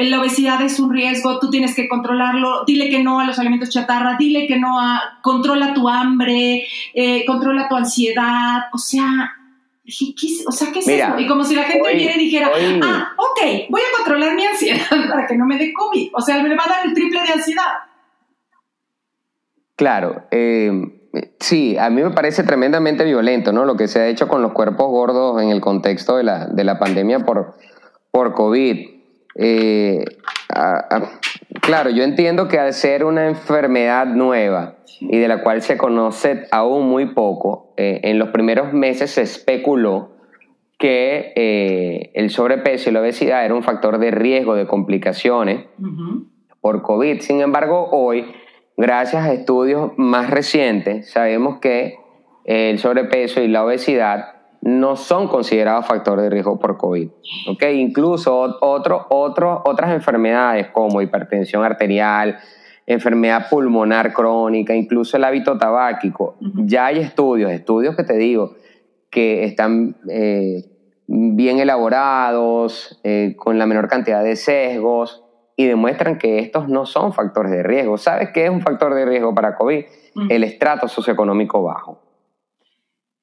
la 0.09 0.21
obesidad 0.21 0.61
es 0.63 0.81
un 0.81 0.93
riesgo, 0.93 1.39
tú 1.39 1.51
tienes 1.51 1.75
que 1.75 1.89
controlarlo, 1.89 2.65
dile 2.67 2.89
que 2.89 3.03
no 3.03 3.21
a 3.21 3.27
los 3.27 3.39
alimentos 3.39 3.69
chatarra, 3.69 4.17
dile 4.19 4.47
que 4.47 4.59
no 4.59 4.81
a, 4.81 5.21
controla 5.23 5.75
tu 5.75 5.89
hambre, 5.89 6.67
eh, 6.95 7.25
controla 7.27 7.69
tu 7.69 7.77
ansiedad, 7.77 8.63
o 8.73 8.79
sea, 8.79 9.38
o 10.47 10.53
sea, 10.53 10.73
¿qué 10.73 10.81
es 10.81 10.89
eso? 10.89 11.19
Y 11.19 11.27
como 11.27 11.45
si 11.45 11.55
la 11.55 11.65
gente 11.65 11.95
viera 11.95 12.15
y 12.15 12.19
dijera, 12.19 12.51
ah, 12.83 13.13
ok, 13.17 13.69
voy 13.71 13.81
a 13.81 13.97
controlar 13.97 14.35
mi 14.35 14.45
ansiedad 14.45 14.87
para 15.11 15.27
que 15.27 15.37
no 15.37 15.47
me 15.47 15.57
dé 15.57 15.73
COVID. 15.73 16.11
O 16.15 16.21
sea, 16.21 16.43
me 16.43 16.55
va 16.55 16.65
a 16.65 16.69
dar 16.69 16.87
el 16.87 16.95
triple 16.95 17.23
de 17.23 17.33
ansiedad. 17.33 17.73
Claro, 19.77 20.25
eh, 20.31 20.73
sí, 21.39 21.77
a 21.79 21.89
mí 21.89 22.03
me 22.03 22.11
parece 22.11 22.43
tremendamente 22.43 23.05
violento, 23.05 23.53
¿no? 23.53 23.65
Lo 23.65 23.77
que 23.77 23.89
se 23.89 24.01
ha 24.01 24.09
hecho 24.09 24.29
con 24.29 24.43
los 24.43 24.53
cuerpos 24.53 24.89
gordos 24.89 25.41
en 25.41 25.51
el 25.51 25.61
contexto 25.61 26.17
de 26.17 26.25
la, 26.25 26.47
de 26.47 26.65
la 26.65 26.79
pandemia 26.79 27.21
por, 27.21 27.55
por 28.11 28.35
COVID. 28.35 28.89
Eh, 29.37 30.05
claro, 31.61 31.91
yo 31.91 32.03
entiendo 32.05 32.49
que 32.49 32.59
al 32.59 32.73
ser 32.73 33.05
una 33.05 33.27
enfermedad 33.27 34.07
nueva 34.07 34.77
y 35.01 35.19
de 35.19 35.29
la 35.29 35.43
cual 35.43 35.63
se 35.63 35.77
conoce 35.77 36.47
aún 36.51 36.89
muy 36.89 37.07
poco, 37.07 37.73
eh, 37.77 38.01
en 38.05 38.19
los 38.19 38.31
primeros 38.31 38.73
meses 38.73 39.13
se 39.13 39.23
especuló 39.23 40.13
que 40.79 41.33
eh, 41.35 42.11
el 42.15 42.31
sobrepeso 42.31 42.91
y 42.91 42.93
la 42.93 43.01
obesidad 43.01 43.45
era 43.45 43.55
un 43.55 43.63
factor 43.63 43.99
de 43.99 44.11
riesgo 44.11 44.55
de 44.55 44.67
complicaciones 44.67 45.67
por 46.61 46.83
COVID. 46.83 47.21
Sin 47.21 47.41
embargo, 47.41 47.89
hoy, 47.91 48.33
gracias 48.77 49.25
a 49.25 49.33
estudios 49.33 49.93
más 49.97 50.31
recientes, 50.31 51.11
sabemos 51.11 51.59
que 51.59 51.97
el 52.45 52.79
sobrepeso 52.79 53.41
y 53.43 53.49
la 53.49 53.65
obesidad 53.65 54.38
no 54.61 54.97
son 54.97 55.29
considerados 55.29 55.87
factores 55.87 56.25
de 56.25 56.31
riesgo 56.31 56.59
por 56.59 56.77
COVID. 56.77 57.09
¿okay? 57.51 57.81
Incluso 57.81 58.39
otro, 58.39 59.07
otro, 59.11 59.63
otras 59.65 59.93
enfermedades 59.93 60.69
como 60.69 61.01
hipertensión 61.01 61.65
arterial, 61.65 62.39
enfermedad 62.87 63.49
pulmonar 63.49 64.13
crónica, 64.13 64.75
incluso 64.75 65.17
el 65.17 65.25
hábito 65.25 65.59
tabáquico. 65.59 66.37
Ya 66.41 66.87
hay 66.87 66.99
estudios, 66.99 67.51
estudios 67.53 67.95
que 67.97 68.05
te 68.05 68.17
digo, 68.17 68.55
que 69.11 69.45
están 69.45 69.97
eh, 70.11 70.65
bien 71.07 71.59
elaborados, 71.59 73.01
eh, 73.05 73.35
con 73.37 73.59
la 73.59 73.67
menor 73.67 73.89
cantidad 73.89 74.25
de 74.25 74.37
sesgos, 74.37 75.25
y 75.57 75.67
demuestran 75.67 76.19
que 76.19 76.39
estos 76.39 76.69
no 76.69 76.87
son 76.87 77.13
factores 77.13 77.51
de 77.51 77.63
riesgo. 77.63 77.99
¿Sabes 77.99 78.31
qué 78.33 78.45
es 78.45 78.51
un 78.51 78.61
factor 78.61 78.95
de 78.95 79.05
riesgo 79.05 79.35
para 79.35 79.57
COVID? 79.57 79.85
El 80.31 80.45
estrato 80.45 80.89
socioeconómico 80.89 81.63
bajo 81.63 82.08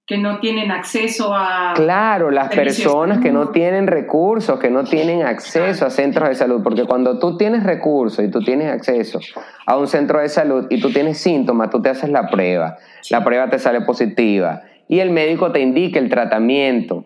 que 0.08 0.20
no 0.20 0.40
tienen 0.40 0.70
acceso 0.70 1.34
a... 1.34 1.74
Claro, 1.76 2.30
las 2.30 2.54
personas 2.54 3.20
que 3.20 3.32
no 3.32 3.50
tienen 3.50 3.88
recursos, 3.88 4.60
que 4.60 4.70
no 4.70 4.84
tienen 4.84 5.24
acceso 5.24 5.86
a 5.86 5.90
centros 5.90 6.30
de 6.30 6.36
salud, 6.36 6.62
porque 6.62 6.84
cuando 6.84 7.18
tú 7.18 7.38
tienes 7.38 7.64
recursos 7.64 8.24
y 8.24 8.30
tú 8.30 8.42
tienes 8.42 8.72
acceso 8.72 9.20
a 9.66 9.78
un 9.78 9.88
centro 9.88 10.20
de 10.20 10.30
salud 10.30 10.68
y 10.70 10.80
tú 10.80 10.92
tienes 10.92 11.18
síntomas, 11.18 11.72
tú 11.72 11.82
te 11.82 11.90
haces 11.90 12.12
la 12.12 12.30
prueba, 12.30 12.78
la 13.10 13.24
prueba 13.24 13.50
te 13.50 13.58
sale 13.58 13.82
positiva. 13.82 14.62
Y 14.88 15.00
el 15.00 15.10
médico 15.10 15.52
te 15.52 15.62
indica 15.62 15.98
el 15.98 16.10
tratamiento. 16.10 17.06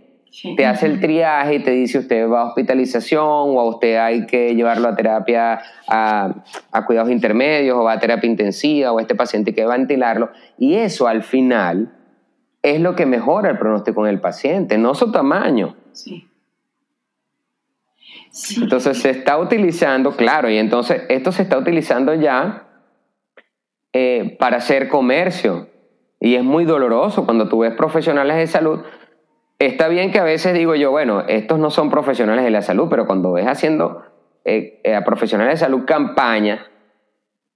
Te 0.55 0.65
hace 0.65 0.85
el 0.85 0.99
triaje 0.99 1.55
y 1.55 1.59
te 1.63 1.71
dice 1.71 1.99
usted 1.99 2.29
va 2.29 2.41
a 2.41 2.45
hospitalización 2.45 3.25
o 3.25 3.59
a 3.59 3.67
usted 3.67 3.97
hay 3.97 4.27
que 4.27 4.53
llevarlo 4.53 4.87
a 4.87 4.95
terapia, 4.95 5.59
a, 5.87 6.43
a 6.71 6.85
cuidados 6.85 7.09
intermedios 7.09 7.75
o 7.75 7.83
va 7.83 7.93
a 7.93 7.99
terapia 7.99 8.29
intensiva 8.29 8.91
o 8.91 8.99
a 8.99 9.01
este 9.01 9.15
paciente 9.15 9.55
que 9.55 9.65
va 9.65 9.73
a 9.73 9.77
ventilarlo. 9.77 10.29
Y 10.59 10.75
eso 10.75 11.07
al 11.07 11.23
final 11.23 11.98
es 12.61 12.81
lo 12.81 12.95
que 12.95 13.05
mejora 13.05 13.49
el 13.49 13.57
pronóstico 13.57 14.05
en 14.05 14.13
el 14.13 14.21
paciente, 14.21 14.77
no 14.77 14.93
su 14.95 15.11
tamaño. 15.11 15.75
Sí. 15.91 16.27
Entonces 18.61 19.01
se 19.01 19.09
está 19.09 19.37
utilizando, 19.37 20.15
claro, 20.15 20.49
y 20.49 20.57
entonces 20.57 21.03
esto 21.09 21.31
se 21.31 21.41
está 21.41 21.57
utilizando 21.57 22.13
ya 22.13 22.67
eh, 23.93 24.35
para 24.39 24.57
hacer 24.57 24.87
comercio. 24.87 25.67
Y 26.19 26.35
es 26.35 26.43
muy 26.43 26.65
doloroso 26.65 27.25
cuando 27.25 27.47
tú 27.47 27.59
ves 27.59 27.73
profesionales 27.73 28.37
de 28.37 28.47
salud. 28.47 28.81
Está 29.57 29.87
bien 29.87 30.11
que 30.11 30.19
a 30.19 30.23
veces 30.23 30.53
digo 30.53 30.75
yo, 30.75 30.91
bueno, 30.91 31.21
estos 31.27 31.59
no 31.59 31.69
son 31.69 31.89
profesionales 31.89 32.43
de 32.43 32.51
la 32.51 32.61
salud, 32.61 32.87
pero 32.89 33.07
cuando 33.07 33.31
ves 33.31 33.47
haciendo 33.47 34.03
eh, 34.45 34.81
eh, 34.83 34.95
a 34.95 35.03
profesionales 35.03 35.55
de 35.59 35.65
salud 35.65 35.85
campaña 35.85 36.67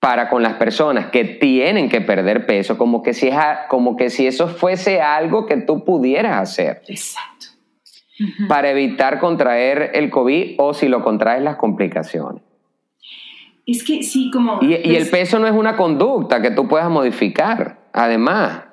para 0.03 0.27
con 0.27 0.43
las 0.43 0.55
personas 0.55 1.11
que 1.11 1.23
tienen 1.23 1.87
que 1.87 2.01
perder 2.01 2.45
peso, 2.45 2.77
como 2.77 3.01
que 3.01 3.13
si, 3.13 3.29
es 3.29 3.37
como 3.69 3.95
que 3.95 4.09
si 4.09 4.27
eso 4.27 4.49
fuese 4.49 5.01
algo 5.01 5.45
que 5.45 5.55
tú 5.55 5.85
pudieras 5.85 6.41
hacer. 6.41 6.81
Exacto. 6.89 7.45
Para 8.49 8.69
evitar 8.71 9.21
contraer 9.21 9.91
el 9.93 10.09
COVID 10.09 10.55
o 10.57 10.73
si 10.73 10.89
lo 10.89 11.05
contraes 11.05 11.41
las 11.41 11.55
complicaciones. 11.55 12.43
Es 13.65 13.81
que 13.85 14.03
sí, 14.03 14.29
como... 14.29 14.59
Y, 14.61 14.75
y 14.75 14.97
el 14.97 15.09
peso 15.09 15.39
no 15.39 15.47
es 15.47 15.53
una 15.53 15.77
conducta 15.77 16.41
que 16.41 16.51
tú 16.51 16.67
puedas 16.67 16.89
modificar, 16.89 17.87
además. 17.93 18.63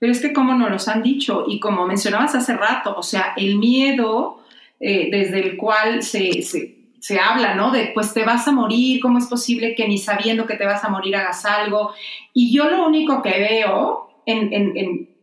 Pero 0.00 0.10
es 0.10 0.20
que 0.20 0.32
como 0.32 0.54
nos 0.54 0.72
los 0.72 0.88
han 0.88 1.04
dicho 1.04 1.44
y 1.46 1.60
como 1.60 1.86
mencionabas 1.86 2.34
hace 2.34 2.52
rato, 2.52 2.96
o 2.96 3.02
sea, 3.04 3.32
el 3.36 3.58
miedo 3.58 4.40
eh, 4.80 5.08
desde 5.12 5.38
el 5.38 5.56
cual 5.56 6.02
se, 6.02 6.42
se, 6.42 6.73
se, 7.04 7.18
habla, 7.18 7.54
¿no? 7.54 7.70
De 7.70 7.90
pues 7.94 8.14
te 8.14 8.24
vas 8.24 8.46
a 8.48 8.52
morir, 8.52 9.00
¿cómo 9.00 9.18
es 9.18 9.26
posible 9.26 9.74
que 9.74 9.88
ni 9.88 9.98
sabiendo 9.98 10.46
que 10.46 10.56
te 10.56 10.64
vas 10.64 10.84
a 10.84 10.88
morir 10.88 11.16
hagas 11.16 11.44
algo? 11.44 11.92
Y 12.32 12.54
yo 12.54 12.70
lo 12.70 12.86
único 12.86 13.22
que 13.22 13.38
veo 13.38 14.08
en, 14.26 14.52
en, 14.52 14.76
en 14.76 15.14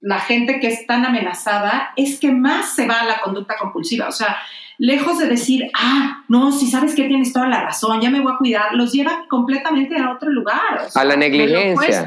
la 0.00 0.20
gente 0.20 0.60
que 0.60 0.68
es 0.68 0.86
tan 0.86 1.04
amenazada 1.04 1.92
es 1.96 2.20
que 2.20 2.30
más 2.30 2.74
se 2.74 2.86
va 2.86 3.00
a 3.00 3.06
la 3.06 3.20
conducta 3.20 3.56
compulsiva, 3.58 4.08
o 4.08 4.12
sea, 4.12 4.36
lejos 4.78 5.18
de 5.18 5.26
decir, 5.26 5.70
ah, 5.74 6.24
no, 6.28 6.52
si 6.52 6.66
sabes 6.66 6.94
que 6.94 7.04
tienes 7.04 7.32
toda 7.32 7.48
la 7.48 7.62
razón, 7.62 8.00
ya 8.00 8.10
me 8.10 8.20
voy 8.20 8.32
a 8.32 8.38
cuidar, 8.38 8.74
los 8.74 8.92
lleva 8.92 9.26
completamente 9.28 9.96
a 9.98 10.12
otro 10.12 10.30
lugar. 10.30 10.82
O 10.86 10.90
sea, 10.90 11.02
a 11.02 11.04
la 11.04 11.16
negligencia. 11.16 12.06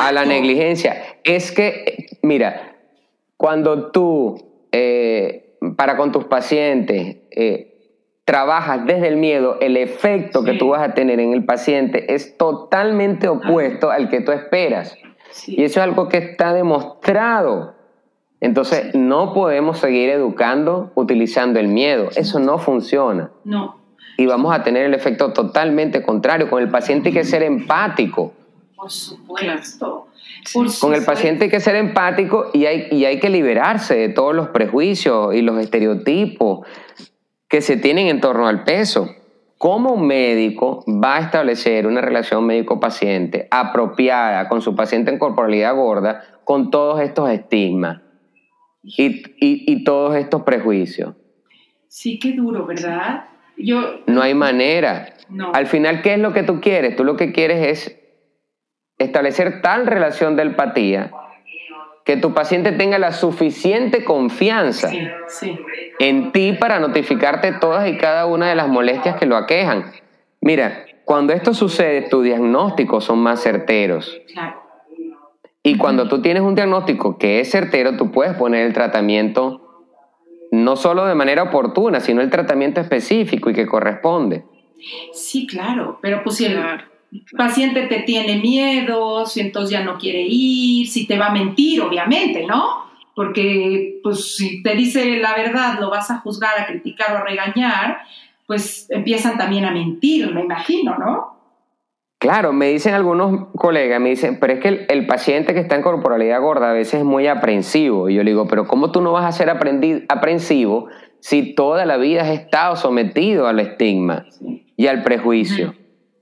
A 0.00 0.12
la 0.12 0.24
negligencia. 0.24 1.18
Es 1.24 1.52
que, 1.52 2.18
mira, 2.22 2.76
cuando 3.36 3.90
tú, 3.90 4.66
eh, 4.72 5.56
para 5.76 5.96
con 5.96 6.12
tus 6.12 6.24
pacientes, 6.24 7.18
eh, 7.30 7.69
trabajas 8.30 8.86
desde 8.86 9.08
el 9.08 9.16
miedo, 9.16 9.58
el 9.60 9.76
efecto 9.76 10.42
sí. 10.42 10.44
que 10.44 10.52
tú 10.56 10.68
vas 10.68 10.88
a 10.88 10.94
tener 10.94 11.18
en 11.18 11.32
el 11.32 11.44
paciente 11.44 12.14
es 12.14 12.38
totalmente 12.38 13.26
opuesto 13.26 13.90
al 13.90 14.08
que 14.08 14.20
tú 14.20 14.30
esperas. 14.30 14.96
Sí. 15.32 15.56
Y 15.58 15.64
eso 15.64 15.80
es 15.80 15.84
algo 15.84 16.08
que 16.08 16.18
está 16.18 16.52
demostrado. 16.54 17.74
Entonces, 18.40 18.94
no 18.94 19.34
podemos 19.34 19.78
seguir 19.78 20.10
educando 20.10 20.92
utilizando 20.94 21.58
el 21.58 21.66
miedo. 21.66 22.10
Eso 22.14 22.38
no 22.38 22.58
funciona. 22.58 23.32
No. 23.42 23.80
Y 24.16 24.26
vamos 24.26 24.54
a 24.54 24.62
tener 24.62 24.86
el 24.86 24.94
efecto 24.94 25.32
totalmente 25.32 26.00
contrario. 26.00 26.48
Con 26.48 26.62
el 26.62 26.68
paciente 26.68 27.08
hay 27.08 27.14
que 27.14 27.24
ser 27.24 27.42
empático. 27.42 28.32
Por 28.76 28.92
supuesto. 28.92 30.06
Por 30.54 30.78
Con 30.78 30.94
el 30.94 31.04
paciente 31.04 31.46
hay 31.46 31.50
que 31.50 31.58
ser 31.58 31.74
empático 31.74 32.50
y 32.52 32.66
hay, 32.66 32.86
y 32.92 33.06
hay 33.06 33.18
que 33.18 33.28
liberarse 33.28 33.96
de 33.96 34.08
todos 34.08 34.36
los 34.36 34.50
prejuicios 34.50 35.34
y 35.34 35.42
los 35.42 35.58
estereotipos 35.58 36.60
que 37.50 37.60
se 37.60 37.76
tienen 37.76 38.06
en 38.06 38.20
torno 38.20 38.48
al 38.48 38.64
peso. 38.64 39.14
¿Cómo 39.58 39.92
un 39.92 40.06
médico 40.06 40.82
va 40.86 41.16
a 41.16 41.20
establecer 41.20 41.86
una 41.86 42.00
relación 42.00 42.46
médico-paciente 42.46 43.46
apropiada 43.50 44.48
con 44.48 44.62
su 44.62 44.74
paciente 44.74 45.10
en 45.10 45.18
corporalidad 45.18 45.74
gorda 45.74 46.22
con 46.44 46.70
todos 46.70 47.02
estos 47.02 47.28
estigmas? 47.28 48.00
y, 48.82 49.06
y, 49.06 49.64
y, 49.72 49.84
todos 49.84 50.16
estos 50.16 50.42
prejuicios. 50.42 51.14
Sí, 51.88 52.18
qué 52.18 52.32
duro, 52.32 52.66
¿verdad? 52.66 53.26
Yo, 53.56 54.00
no 54.06 54.22
hay 54.22 54.34
manera. 54.34 55.14
No. 55.28 55.52
Al 55.52 55.66
final, 55.66 56.02
¿qué 56.02 56.14
es 56.14 56.18
lo 56.18 56.32
que 56.32 56.42
tú 56.42 56.60
quieres? 56.60 56.96
Tú 56.96 57.04
lo 57.04 57.16
que 57.16 57.32
quieres 57.32 57.66
es 57.66 58.00
establecer 58.98 59.60
tal 59.62 59.86
relación 59.86 60.36
de 60.36 60.42
empatía 60.42 61.10
que 62.10 62.16
tu 62.16 62.34
paciente 62.34 62.72
tenga 62.72 62.98
la 62.98 63.12
suficiente 63.12 64.02
confianza 64.02 64.88
sí, 64.88 64.98
sí. 65.28 65.60
en 66.00 66.32
ti 66.32 66.54
para 66.54 66.80
notificarte 66.80 67.52
todas 67.52 67.88
y 67.88 67.98
cada 67.98 68.26
una 68.26 68.48
de 68.48 68.56
las 68.56 68.66
molestias 68.66 69.14
que 69.14 69.26
lo 69.26 69.36
aquejan. 69.36 69.92
Mira, 70.40 70.86
cuando 71.04 71.32
esto 71.32 71.54
sucede, 71.54 72.08
tus 72.08 72.24
diagnósticos 72.24 73.04
son 73.04 73.20
más 73.20 73.40
certeros. 73.40 74.20
Claro. 74.32 74.60
Y 75.62 75.76
cuando 75.76 76.08
tú 76.08 76.20
tienes 76.20 76.42
un 76.42 76.56
diagnóstico 76.56 77.16
que 77.16 77.38
es 77.38 77.48
certero, 77.48 77.96
tú 77.96 78.10
puedes 78.10 78.34
poner 78.34 78.66
el 78.66 78.72
tratamiento 78.72 79.86
no 80.50 80.74
solo 80.74 81.06
de 81.06 81.14
manera 81.14 81.44
oportuna, 81.44 82.00
sino 82.00 82.22
el 82.22 82.30
tratamiento 82.30 82.80
específico 82.80 83.50
y 83.50 83.54
que 83.54 83.66
corresponde. 83.66 84.42
Sí, 85.12 85.46
claro, 85.46 86.00
pero 86.02 86.24
pues 86.24 86.38
si 86.38 86.46
el 86.46 86.58
paciente 87.36 87.86
te 87.86 88.00
tiene 88.00 88.36
miedo, 88.38 89.26
si 89.26 89.40
entonces 89.40 89.70
ya 89.70 89.84
no 89.84 89.98
quiere 89.98 90.24
ir, 90.26 90.86
si 90.88 91.06
te 91.06 91.18
va 91.18 91.26
a 91.26 91.32
mentir, 91.32 91.80
obviamente, 91.80 92.46
¿no? 92.46 92.90
Porque 93.14 94.00
pues 94.02 94.36
si 94.36 94.62
te 94.62 94.74
dice 94.74 95.18
la 95.18 95.34
verdad, 95.34 95.78
lo 95.80 95.90
vas 95.90 96.10
a 96.10 96.20
juzgar, 96.20 96.58
a 96.58 96.66
criticar 96.66 97.12
o 97.12 97.18
a 97.18 97.24
regañar, 97.24 97.98
pues 98.46 98.86
empiezan 98.90 99.38
también 99.38 99.64
a 99.64 99.70
mentir, 99.70 100.32
me 100.32 100.42
imagino, 100.42 100.96
¿no? 100.98 101.40
Claro, 102.18 102.52
me 102.52 102.68
dicen 102.68 102.92
algunos 102.92 103.48
colegas, 103.56 103.98
me 103.98 104.10
dicen, 104.10 104.38
pero 104.38 104.52
es 104.52 104.60
que 104.60 104.68
el, 104.68 104.86
el, 104.90 105.06
paciente 105.06 105.54
que 105.54 105.60
está 105.60 105.76
en 105.76 105.82
corporalidad 105.82 106.38
gorda 106.42 106.70
a 106.70 106.74
veces 106.74 107.00
es 107.00 107.04
muy 107.04 107.26
aprensivo. 107.26 108.10
Y 108.10 108.14
yo 108.16 108.22
le 108.22 108.32
digo, 108.32 108.46
pero 108.46 108.66
¿cómo 108.66 108.92
tú 108.92 109.00
no 109.00 109.12
vas 109.12 109.24
a 109.24 109.32
ser 109.32 109.48
aprensivo 109.48 110.88
si 111.20 111.54
toda 111.54 111.86
la 111.86 111.96
vida 111.96 112.20
has 112.20 112.28
estado 112.28 112.76
sometido 112.76 113.46
al 113.46 113.58
estigma 113.58 114.26
y 114.76 114.86
al 114.86 115.02
prejuicio? 115.02 115.74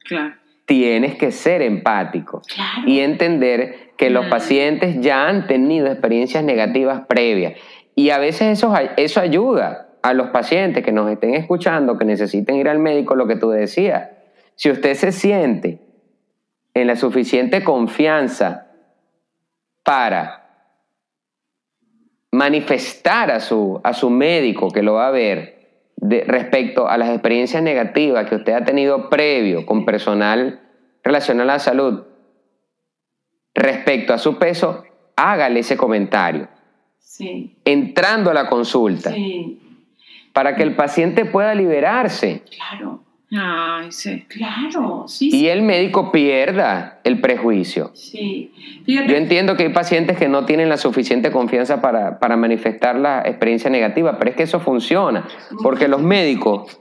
Claro. 0.05 0.38
Tienes 0.69 1.17
que 1.17 1.33
ser 1.33 1.63
empático 1.63 2.43
claro. 2.47 2.87
y 2.87 3.01
entender 3.01 3.95
que 3.97 4.11
los 4.11 4.27
pacientes 4.27 5.01
ya 5.01 5.27
han 5.27 5.47
tenido 5.47 5.87
experiencias 5.87 6.45
negativas 6.45 7.07
previas. 7.07 7.55
Y 7.95 8.11
a 8.11 8.19
veces 8.19 8.59
eso, 8.59 8.75
eso 8.99 9.21
ayuda 9.21 9.89
a 10.03 10.13
los 10.13 10.29
pacientes 10.29 10.85
que 10.85 10.93
nos 10.93 11.11
estén 11.11 11.35
escuchando, 11.35 11.97
que 11.97 12.05
necesiten 12.05 12.57
ir 12.57 12.69
al 12.69 12.79
médico, 12.81 13.15
lo 13.15 13.27
que 13.27 13.37
tú 13.37 13.49
decías. 13.49 14.11
Si 14.57 14.71
usted 14.71 14.93
se 14.93 15.11
siente 15.11 15.81
en 16.75 16.87
la 16.87 16.97
suficiente 16.97 17.65
confianza 17.65 18.67
para 19.83 20.75
manifestar 22.31 23.31
a 23.31 23.41
su, 23.41 23.81
a 23.83 23.95
su 23.95 24.11
médico 24.11 24.71
que 24.71 24.83
lo 24.83 24.93
va 24.95 25.09
a 25.09 25.13
ver 25.13 25.58
de, 26.01 26.25
respecto 26.27 26.89
a 26.89 26.97
las 26.97 27.11
experiencias 27.11 27.63
negativas 27.63 28.29
que 28.29 28.37
usted 28.37 28.53
ha 28.53 28.65
tenido 28.65 29.09
previo 29.09 29.67
con 29.67 29.85
personal 29.85 30.61
relacionado 31.03 31.51
a 31.51 31.55
la 31.55 31.59
salud, 31.59 32.05
respecto 33.55 34.15
a 34.15 34.19
su 34.19 34.39
peso, 34.39 34.85
hágale 35.17 35.61
ese 35.61 35.77
comentario. 35.77 36.49
Sí. 36.99 37.57
Entrando 37.65 38.31
a 38.31 38.35
la 38.35 38.49
consulta. 38.49 39.13
Sí. 39.13 39.61
Para 40.33 40.55
que 40.55 40.63
el 40.63 40.77
paciente 40.77 41.25
pueda 41.25 41.55
liberarse. 41.55 42.45
Claro. 42.51 43.03
Ay, 43.31 43.93
sí. 43.93 44.25
Claro, 44.27 45.05
sí, 45.07 45.29
Y 45.29 45.31
sí. 45.33 45.49
el 45.49 45.63
médico 45.63 46.11
pierda 46.11 47.01
el 47.05 47.21
prejuicio. 47.21 47.91
Sí. 47.95 48.53
Fíjate, 48.87 49.09
Yo 49.09 49.17
entiendo 49.17 49.57
que 49.57 49.65
hay 49.65 49.69
pacientes 49.73 50.17
que 50.17 50.29
no 50.29 50.47
tienen 50.47 50.69
la 50.69 50.79
suficiente 50.79 51.31
confianza 51.31 51.83
para, 51.83 52.19
para 52.21 52.37
manifestar 52.37 52.97
la 52.97 53.21
experiencia 53.21 53.69
negativa, 53.69 54.19
pero 54.19 54.31
es 54.31 54.37
que 54.37 54.45
eso 54.45 54.61
funciona, 54.61 55.29
porque 55.63 55.89
los 55.89 56.01
médicos 56.01 56.81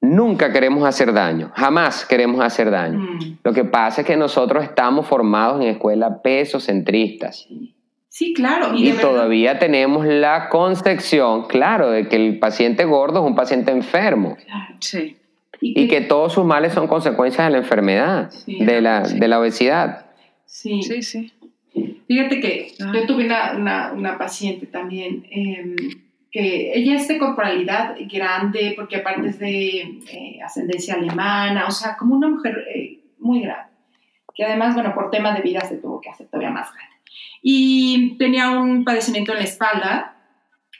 nunca 0.00 0.52
queremos 0.52 0.84
hacer 0.84 1.12
daño, 1.12 1.50
jamás 1.56 2.06
queremos 2.06 2.40
hacer 2.40 2.70
daño. 2.70 2.98
Mm. 3.00 3.38
Lo 3.42 3.52
que 3.52 3.64
pasa 3.64 4.02
es 4.02 4.06
que 4.06 4.16
nosotros 4.16 4.62
estamos 4.62 5.06
formados 5.06 5.60
en 5.60 5.68
escuelas 5.68 6.18
pesocentristas. 6.22 7.46
Sí, 7.48 7.74
claro. 8.34 8.74
Y, 8.74 8.86
verdad- 8.90 9.00
todavía 9.00 9.58
tenemos 9.58 10.06
la 10.06 10.48
concepción, 10.48 11.46
claro, 11.46 11.90
de 11.90 12.08
que 12.08 12.16
el 12.16 12.38
paciente 12.38 12.84
gordo 12.84 13.20
es 13.20 13.26
un 13.26 13.34
paciente 13.34 13.70
enfermo 13.70 14.36
Claro. 14.44 14.74
Sí. 14.80 15.16
y 15.62 15.88
que 15.88 16.00
todos 16.00 16.32
sus 16.32 16.44
males 16.44 16.72
son 16.72 16.86
consecuencias 16.86 17.46
de 17.46 17.50
la 17.52 17.58
enfermedad, 17.58 18.30
Sí, 18.30 18.64
de, 18.64 18.80
la, 18.80 19.04
sí. 19.04 19.18
de 19.18 19.28
la 19.28 19.38
obesidad. 19.40 20.06
Sí. 20.46 20.82
Sí, 20.82 21.02
sí. 21.02 21.32
Fíjate 22.08 22.40
que 22.40 22.72
Ah. 22.80 22.92
yo 22.94 23.06
tuve 23.06 23.24
una, 23.26 23.52
una, 23.56 23.92
una 23.92 24.18
paciente 24.18 24.66
también 24.66 25.24
eh, 25.30 25.76
que 26.32 26.72
ella 26.74 26.94
es 26.96 27.06
de 27.08 27.18
corporalidad 27.18 27.94
grande 28.12 28.72
porque 28.76 28.96
aparte 28.96 29.28
es 29.28 29.38
de 29.38 29.80
eh, 30.10 30.38
ascendencia 30.44 30.94
alemana, 30.94 31.66
o 31.68 31.70
sea, 31.70 31.96
como 31.96 32.16
una 32.16 32.28
mujer 32.28 32.56
eh, 32.74 32.98
muy 33.18 33.42
grande, 33.42 33.70
que 34.34 34.44
además, 34.44 34.74
bueno, 34.74 34.94
por 34.94 35.10
temas 35.10 35.36
de 35.36 35.42
vida 35.42 35.60
se 35.60 35.76
tuvo 35.76 36.00
que 36.00 36.08
hacer 36.10 36.26
todavía 36.28 36.50
más 36.50 36.72
grande. 36.72 36.89
Y 37.42 38.16
tenía 38.18 38.50
un 38.50 38.84
padecimiento 38.84 39.32
en 39.32 39.38
la 39.38 39.44
espalda 39.44 40.16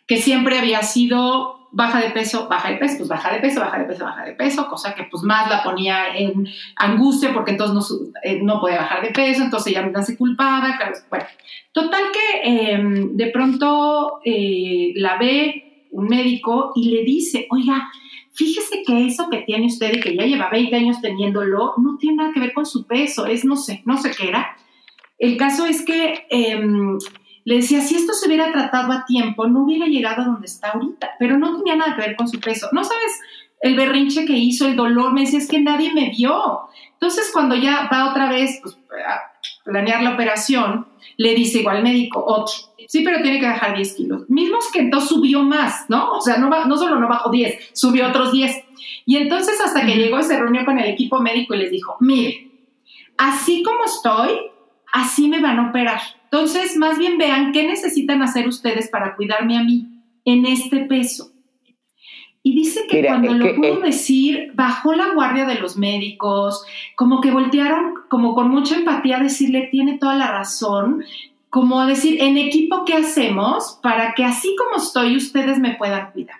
que 0.06 0.16
siempre 0.16 0.58
había 0.58 0.82
sido 0.82 1.60
baja 1.72 2.00
de 2.00 2.10
peso, 2.10 2.48
baja 2.48 2.70
de 2.70 2.76
peso, 2.76 2.98
pues 2.98 3.08
baja 3.08 3.32
de 3.32 3.40
peso, 3.40 3.60
baja 3.60 3.78
de 3.78 3.84
peso, 3.84 4.04
baja 4.04 4.24
de 4.24 4.32
peso, 4.32 4.68
cosa 4.68 4.94
que 4.94 5.04
pues 5.04 5.22
más 5.22 5.48
la 5.48 5.62
ponía 5.62 6.16
en 6.16 6.48
angustia 6.76 7.32
porque 7.32 7.52
entonces 7.52 7.74
no, 7.74 8.10
eh, 8.22 8.40
no 8.42 8.60
podía 8.60 8.78
bajar 8.78 9.02
de 9.02 9.10
peso, 9.10 9.44
entonces 9.44 9.72
ella 9.72 9.82
misma 9.82 10.02
se 10.02 10.16
culpaba, 10.16 10.76
claro, 10.76 10.96
bueno. 11.08 11.26
Total 11.72 12.02
que 12.12 12.72
eh, 12.72 12.80
de 13.12 13.26
pronto 13.28 14.20
eh, 14.24 14.92
la 14.96 15.16
ve 15.18 15.86
un 15.92 16.06
médico 16.06 16.72
y 16.74 16.90
le 16.90 17.04
dice, 17.04 17.46
oiga, 17.50 17.88
fíjese 18.32 18.82
que 18.84 19.06
eso 19.06 19.28
que 19.30 19.42
tiene 19.42 19.66
usted 19.66 19.94
y 19.94 20.00
que 20.00 20.16
ya 20.16 20.24
lleva 20.24 20.50
20 20.50 20.74
años 20.74 21.00
teniéndolo, 21.00 21.74
no 21.76 21.96
tiene 21.98 22.16
nada 22.16 22.32
que 22.32 22.40
ver 22.40 22.52
con 22.52 22.66
su 22.66 22.86
peso, 22.86 23.26
es 23.26 23.44
no 23.44 23.56
sé, 23.56 23.82
no 23.84 23.96
sé 23.96 24.10
qué 24.10 24.28
era. 24.28 24.56
El 25.20 25.36
caso 25.36 25.66
es 25.66 25.84
que 25.84 26.26
eh, 26.30 26.60
le 27.44 27.56
decía, 27.56 27.82
si 27.82 27.94
esto 27.94 28.14
se 28.14 28.26
hubiera 28.26 28.50
tratado 28.52 28.92
a 28.92 29.04
tiempo, 29.04 29.46
no 29.46 29.64
hubiera 29.64 29.86
llegado 29.86 30.22
a 30.22 30.24
donde 30.24 30.46
está 30.46 30.70
ahorita, 30.70 31.10
pero 31.18 31.38
no 31.38 31.56
tenía 31.58 31.76
nada 31.76 31.94
que 31.94 32.00
ver 32.00 32.16
con 32.16 32.26
su 32.26 32.40
peso. 32.40 32.68
No 32.72 32.82
sabes 32.82 33.20
el 33.60 33.76
berrinche 33.76 34.24
que 34.24 34.32
hizo, 34.32 34.66
el 34.66 34.76
dolor, 34.76 35.12
me 35.12 35.20
decía, 35.20 35.38
es 35.38 35.46
que 35.48 35.60
nadie 35.60 35.92
me 35.92 36.10
vio. 36.10 36.60
Entonces, 36.94 37.30
cuando 37.32 37.54
ya 37.54 37.88
va 37.92 38.10
otra 38.10 38.30
vez 38.30 38.60
pues, 38.62 38.78
a 39.06 39.20
planear 39.64 40.02
la 40.02 40.14
operación, 40.14 40.86
le 41.18 41.34
dice 41.34 41.58
igual 41.58 41.76
al 41.76 41.82
médico, 41.82 42.24
otro, 42.26 42.54
sí, 42.88 43.02
pero 43.04 43.20
tiene 43.20 43.40
que 43.40 43.46
bajar 43.46 43.76
10 43.76 43.94
kilos. 43.94 44.30
Mismos 44.30 44.64
que 44.72 44.80
entonces 44.80 45.10
subió 45.10 45.42
más, 45.42 45.84
¿no? 45.90 46.12
O 46.12 46.20
sea, 46.22 46.38
no, 46.38 46.48
no 46.48 46.76
solo 46.78 46.98
no 46.98 47.08
bajó 47.08 47.30
10, 47.30 47.70
subió 47.74 48.08
otros 48.08 48.32
10. 48.32 48.64
Y 49.04 49.16
entonces 49.16 49.60
hasta 49.60 49.84
que 49.84 49.96
llegó 49.96 50.18
y 50.18 50.22
se 50.22 50.38
reunió 50.38 50.64
con 50.64 50.78
el 50.78 50.88
equipo 50.88 51.20
médico 51.20 51.54
y 51.54 51.58
les 51.58 51.70
dijo, 51.70 51.96
mire, 52.00 52.50
así 53.18 53.62
como 53.62 53.84
estoy, 53.84 54.30
así 54.92 55.28
me 55.28 55.40
van 55.40 55.58
a 55.58 55.70
operar. 55.70 56.00
Entonces, 56.24 56.76
más 56.76 56.98
bien 56.98 57.18
vean 57.18 57.52
qué 57.52 57.66
necesitan 57.66 58.22
hacer 58.22 58.46
ustedes 58.46 58.88
para 58.88 59.16
cuidarme 59.16 59.58
a 59.58 59.64
mí 59.64 59.88
en 60.24 60.46
este 60.46 60.80
peso. 60.80 61.32
Y 62.42 62.54
dice 62.54 62.86
que 62.88 63.04
cuando 63.04 63.34
lo 63.34 63.54
pudo 63.54 63.80
decir, 63.80 64.52
bajó 64.54 64.94
la 64.94 65.12
guardia 65.12 65.44
de 65.44 65.56
los 65.56 65.76
médicos, 65.76 66.64
como 66.96 67.20
que 67.20 67.30
voltearon 67.30 67.94
como 68.08 68.34
con 68.34 68.48
mucha 68.48 68.76
empatía 68.76 69.18
a 69.18 69.22
decirle, 69.22 69.68
tiene 69.70 69.98
toda 69.98 70.14
la 70.14 70.30
razón, 70.30 71.04
como 71.50 71.84
decir, 71.84 72.22
en 72.22 72.38
equipo, 72.38 72.84
¿qué 72.86 72.94
hacemos 72.94 73.78
para 73.82 74.14
que 74.14 74.24
así 74.24 74.56
como 74.56 74.82
estoy, 74.82 75.16
ustedes 75.16 75.58
me 75.58 75.74
puedan 75.74 76.12
cuidar? 76.12 76.38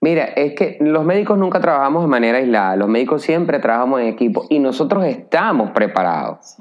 Mira, 0.00 0.24
es 0.24 0.54
que 0.54 0.78
los 0.80 1.04
médicos 1.04 1.36
nunca 1.36 1.60
trabajamos 1.60 2.02
de 2.02 2.08
manera 2.08 2.38
aislada, 2.38 2.76
los 2.76 2.88
médicos 2.88 3.22
siempre 3.22 3.58
trabajamos 3.58 4.00
en 4.00 4.06
equipo 4.06 4.46
y 4.48 4.58
nosotros 4.58 5.04
estamos 5.04 5.70
preparados. 5.72 6.56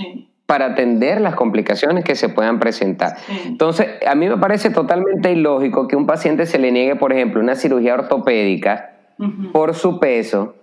para 0.46 0.66
atender 0.66 1.22
las 1.22 1.36
complicaciones 1.36 2.04
que 2.04 2.16
se 2.16 2.28
puedan 2.28 2.58
presentar. 2.58 3.18
Entonces, 3.46 3.88
a 4.08 4.16
mí 4.16 4.28
me 4.28 4.38
parece 4.38 4.72
totalmente 4.72 5.32
ilógico 5.32 5.88
que 5.88 5.96
un 5.96 6.08
paciente 6.08 6.48
se 6.48 6.58
le 6.58 6.72
niegue, 6.72 6.96
por 6.96 7.14
ejemplo, 7.14 7.40
una 7.40 7.54
cirugía 7.54 7.94
ortopédica 7.94 8.90
por 9.54 9.76
su 9.76 10.00
peso, 10.00 10.56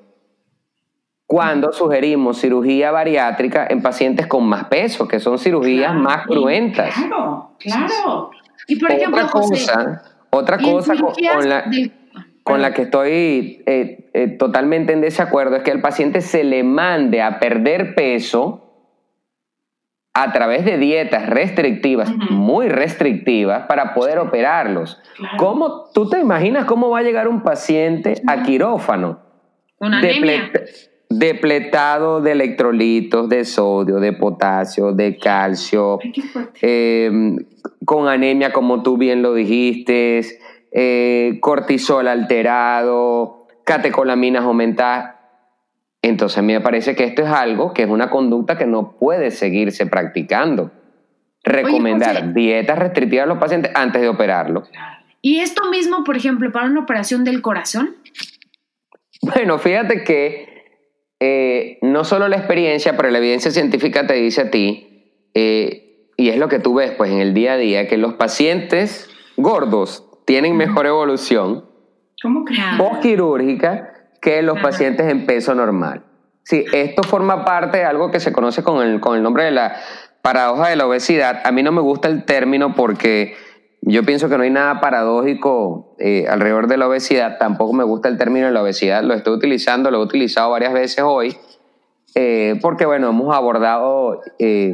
cuando 1.26 1.72
sugerimos 1.72 2.38
cirugía 2.38 2.90
bariátrica 2.90 3.66
en 3.68 3.82
pacientes 3.82 4.26
con 4.26 4.44
más 4.46 4.64
peso, 4.64 5.06
que 5.06 5.20
son 5.20 5.38
cirugías 5.38 5.94
más 5.94 6.26
cruentas. 6.26 6.94
Claro, 6.94 7.50
claro. 7.58 8.30
Y 8.68 8.76
por 8.76 8.90
ejemplo, 8.90 9.22
otra 9.24 9.30
cosa, 9.30 10.02
otra 10.30 10.58
cosa 10.58 10.94
con, 10.96 11.48
la, 11.48 11.64
con 12.46 12.62
la 12.62 12.72
que 12.72 12.82
estoy 12.82 13.64
eh, 13.66 14.08
eh, 14.14 14.28
totalmente 14.28 14.92
en 14.92 15.00
desacuerdo 15.00 15.56
es 15.56 15.64
que 15.64 15.72
al 15.72 15.80
paciente 15.80 16.20
se 16.20 16.44
le 16.44 16.62
mande 16.62 17.20
a 17.20 17.40
perder 17.40 17.96
peso 17.96 18.62
a 20.14 20.32
través 20.32 20.64
de 20.64 20.78
dietas 20.78 21.28
restrictivas, 21.28 22.08
muy 22.30 22.68
restrictivas, 22.68 23.66
para 23.66 23.94
poder 23.94 24.20
operarlos. 24.20 25.02
¿Cómo, 25.38 25.86
¿Tú 25.92 26.08
te 26.08 26.20
imaginas 26.20 26.66
cómo 26.66 26.88
va 26.88 27.00
a 27.00 27.02
llegar 27.02 27.26
un 27.26 27.42
paciente 27.42 28.14
a 28.28 28.44
quirófano? 28.44 29.18
Con 29.76 29.92
anemia. 29.92 30.52
Depletado 31.10 32.20
de 32.20 32.30
electrolitos, 32.30 33.28
de 33.28 33.44
sodio, 33.44 33.96
de 33.96 34.12
potasio, 34.12 34.92
de 34.92 35.18
calcio, 35.18 35.98
em, 36.62 37.38
con 37.84 38.06
anemia, 38.06 38.52
como 38.52 38.84
tú 38.84 38.96
bien 38.96 39.20
lo 39.20 39.34
dijiste, 39.34 40.22
eh, 40.78 41.38
cortisol 41.40 42.06
alterado, 42.06 43.46
catecolaminas 43.64 44.44
aumentadas. 44.44 45.14
Entonces 46.02 46.42
me 46.44 46.60
parece 46.60 46.94
que 46.94 47.04
esto 47.04 47.22
es 47.22 47.30
algo 47.30 47.72
que 47.72 47.84
es 47.84 47.88
una 47.88 48.10
conducta 48.10 48.58
que 48.58 48.66
no 48.66 48.92
puede 48.98 49.30
seguirse 49.30 49.86
practicando. 49.86 50.70
Recomendar 51.42 52.34
dietas 52.34 52.78
restrictivas 52.78 53.24
a 53.24 53.26
los 53.26 53.38
pacientes 53.38 53.72
antes 53.74 54.02
de 54.02 54.08
operarlo. 54.08 54.64
¿Y 55.22 55.38
esto 55.38 55.70
mismo, 55.70 56.04
por 56.04 56.18
ejemplo, 56.18 56.52
para 56.52 56.66
una 56.66 56.80
operación 56.80 57.24
del 57.24 57.40
corazón? 57.40 57.96
Bueno, 59.22 59.58
fíjate 59.58 60.04
que 60.04 60.82
eh, 61.20 61.78
no 61.80 62.04
solo 62.04 62.28
la 62.28 62.36
experiencia, 62.36 62.98
pero 62.98 63.08
la 63.08 63.16
evidencia 63.16 63.50
científica 63.50 64.06
te 64.06 64.12
dice 64.12 64.42
a 64.42 64.50
ti, 64.50 65.30
eh, 65.32 66.10
y 66.18 66.28
es 66.28 66.36
lo 66.36 66.48
que 66.48 66.58
tú 66.58 66.74
ves 66.74 66.90
pues, 66.90 67.10
en 67.10 67.20
el 67.20 67.32
día 67.32 67.54
a 67.54 67.56
día, 67.56 67.88
que 67.88 67.96
los 67.96 68.12
pacientes 68.14 69.08
gordos 69.38 70.05
tienen 70.26 70.56
mejor 70.56 70.86
evolución 70.86 71.64
post-quirúrgica 72.76 73.94
que 74.20 74.42
los 74.42 74.60
pacientes 74.60 75.10
en 75.10 75.24
peso 75.24 75.54
normal. 75.54 76.04
Sí, 76.42 76.64
esto 76.72 77.02
forma 77.02 77.44
parte 77.44 77.78
de 77.78 77.84
algo 77.84 78.10
que 78.10 78.20
se 78.20 78.32
conoce 78.32 78.62
con 78.62 78.86
el, 78.86 79.00
con 79.00 79.16
el 79.16 79.22
nombre 79.22 79.44
de 79.44 79.52
la 79.52 79.76
paradoja 80.22 80.68
de 80.68 80.76
la 80.76 80.86
obesidad. 80.86 81.40
A 81.44 81.52
mí 81.52 81.62
no 81.62 81.72
me 81.72 81.80
gusta 81.80 82.08
el 82.08 82.24
término 82.24 82.74
porque 82.74 83.34
yo 83.82 84.02
pienso 84.04 84.28
que 84.28 84.36
no 84.36 84.42
hay 84.42 84.50
nada 84.50 84.80
paradójico 84.80 85.94
eh, 85.98 86.26
alrededor 86.28 86.66
de 86.66 86.76
la 86.76 86.88
obesidad. 86.88 87.38
Tampoco 87.38 87.72
me 87.72 87.84
gusta 87.84 88.08
el 88.08 88.18
término 88.18 88.46
de 88.46 88.52
la 88.52 88.62
obesidad. 88.62 89.04
Lo 89.04 89.14
estoy 89.14 89.34
utilizando, 89.34 89.90
lo 89.90 89.98
he 89.98 90.02
utilizado 90.02 90.50
varias 90.50 90.72
veces 90.72 91.04
hoy, 91.06 91.36
eh, 92.16 92.58
porque 92.60 92.86
bueno, 92.86 93.10
hemos 93.10 93.34
abordado, 93.34 94.20
eh, 94.38 94.72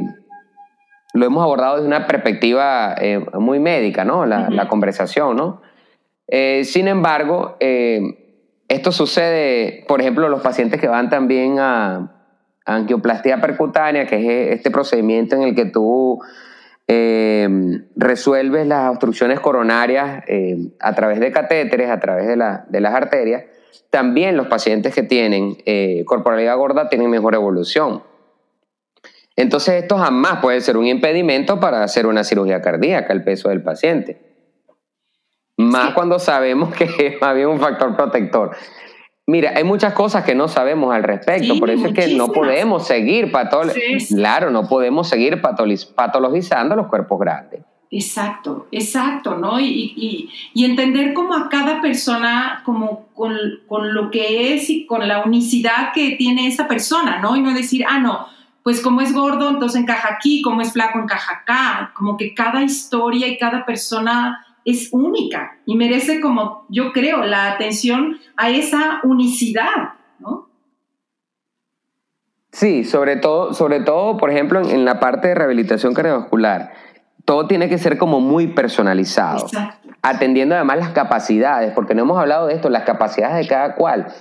lo 1.13 1.25
hemos 1.25 1.43
abordado 1.43 1.75
desde 1.75 1.87
una 1.87 2.07
perspectiva 2.07 2.95
muy 3.33 3.59
médica, 3.59 4.03
¿no? 4.03 4.25
La, 4.25 4.67
conversación, 4.67 5.37
¿no? 5.37 5.61
sin 6.63 6.87
embargo, 6.87 7.57
esto 8.67 8.91
sucede, 8.91 9.85
por 9.87 10.01
ejemplo, 10.01 10.27
los 10.29 10.41
pacientes 10.41 10.81
que 10.81 10.87
van 10.87 11.09
también 11.09 11.59
a 11.59 12.13
angioplastia 12.65 13.41
percutánea, 13.41 14.07
que 14.07 14.15
es 14.15 14.55
este 14.57 14.71
procedimiento 14.71 15.35
en 15.35 15.43
el 15.43 15.55
que 15.55 15.65
tú 15.65 16.19
eh, 16.87 17.47
resuelves 17.95 18.67
las 18.67 18.89
obstrucciones 18.89 19.39
coronarias 19.39 20.23
eh, 20.27 20.71
a 20.79 20.93
través 20.93 21.19
de 21.19 21.31
catéteres, 21.31 21.89
a 21.89 21.99
través 21.99 22.27
de, 22.27 22.35
las 22.35 22.93
arterias, 22.93 23.43
también 23.89 24.37
los 24.37 24.47
pacientes 24.47 24.93
que 24.93 25.03
tienen 25.03 25.57
eh, 25.65 26.03
corporalidad 26.05 26.57
gorda 26.57 26.89
tienen 26.89 27.09
mejor 27.09 27.35
evolución. 27.35 28.03
Entonces 29.35 29.83
esto 29.83 29.97
jamás 29.97 30.39
puede 30.41 30.61
ser 30.61 30.77
un 30.77 30.85
impedimento 30.85 31.59
para 31.59 31.83
hacer 31.83 32.05
una 32.05 32.23
cirugía 32.23 32.61
cardíaca, 32.61 33.13
el 33.13 33.23
peso 33.23 33.49
del 33.49 33.63
paciente. 33.63 34.21
Más 35.57 35.93
cuando 35.93 36.19
sabemos 36.19 36.73
que 36.75 36.83
es 36.83 37.15
más 37.21 37.35
bien 37.35 37.47
un 37.47 37.59
factor 37.59 37.95
protector. 37.95 38.55
Mira, 39.25 39.53
hay 39.55 39.63
muchas 39.63 39.93
cosas 39.93 40.25
que 40.25 40.35
no 40.35 40.49
sabemos 40.49 40.93
al 40.93 41.01
respecto, 41.01 41.57
por 41.57 41.69
eso 41.69 41.87
es 41.87 41.93
que 41.93 42.07
no 42.15 42.27
podemos 42.27 42.85
seguir 42.85 43.31
claro, 44.09 44.51
no 44.51 44.67
podemos 44.67 45.07
seguir 45.07 45.41
patologizando 45.41 46.75
los 46.75 46.87
cuerpos 46.87 47.19
grandes. 47.21 47.61
Exacto, 47.89 48.67
exacto, 48.71 49.37
¿no? 49.37 49.61
Y, 49.61 50.29
entender 50.55 51.13
como 51.13 51.35
a 51.35 51.47
cada 51.47 51.79
persona, 51.79 52.63
como 52.65 53.07
con, 53.13 53.37
con, 53.67 53.93
lo 53.93 54.11
que 54.11 54.55
es 54.55 54.69
y 54.69 54.85
con 54.85 55.07
la 55.07 55.23
unicidad 55.23 55.93
que 55.93 56.15
tiene 56.17 56.47
esa 56.47 56.67
persona, 56.67 57.19
¿no? 57.19 57.37
Y 57.37 57.41
no 57.41 57.53
decir, 57.53 57.85
ah, 57.87 57.99
no, 57.99 58.27
pues 58.63 58.81
como 58.81 59.01
es 59.01 59.13
gordo, 59.13 59.49
entonces 59.49 59.81
encaja 59.81 60.13
aquí, 60.15 60.41
como 60.41 60.61
es 60.61 60.71
flaco, 60.71 60.97
encaja 60.97 61.41
acá. 61.41 61.91
Como 61.93 62.15
que 62.15 62.33
cada 62.33 62.63
historia 62.63 63.27
y 63.27 63.37
cada 63.37 63.65
persona 63.65 64.45
es 64.65 64.89
única 64.93 65.57
y 65.65 65.75
merece 65.75 66.21
como, 66.21 66.65
yo 66.69 66.93
creo, 66.93 67.23
la 67.23 67.51
atención 67.51 68.17
a 68.37 68.49
esa 68.49 69.01
unicidad, 69.03 69.93
¿no? 70.19 70.47
Sí, 72.51 72.85
sobre 72.85 73.17
todo, 73.17 73.53
sobre 73.53 73.81
todo, 73.81 74.15
por 74.15 74.31
ejemplo, 74.31 74.61
en, 74.61 74.85
la 74.85 74.99
parte 74.99 75.27
de 75.27 75.35
rehabilitación 75.35 75.93
cardiovascular, 75.93 76.71
todo 77.25 77.47
tiene 77.47 77.67
que 77.67 77.77
ser 77.77 77.97
como 77.97 78.21
muy 78.21 78.47
personalizado, 78.47 79.47
atendiendo 80.01 80.55
además 80.55 80.77
las 80.77 80.89
capacidades, 80.89 81.73
porque 81.73 81.95
no 81.95 82.03
hemos 82.03 82.17
hablado 82.17 82.47
de 82.47 82.53
esto, 82.53 82.69
las 82.69 82.83
capacidades 82.83 83.37
de 83.37 83.47
cada 83.47 83.75
cual, 83.75 84.13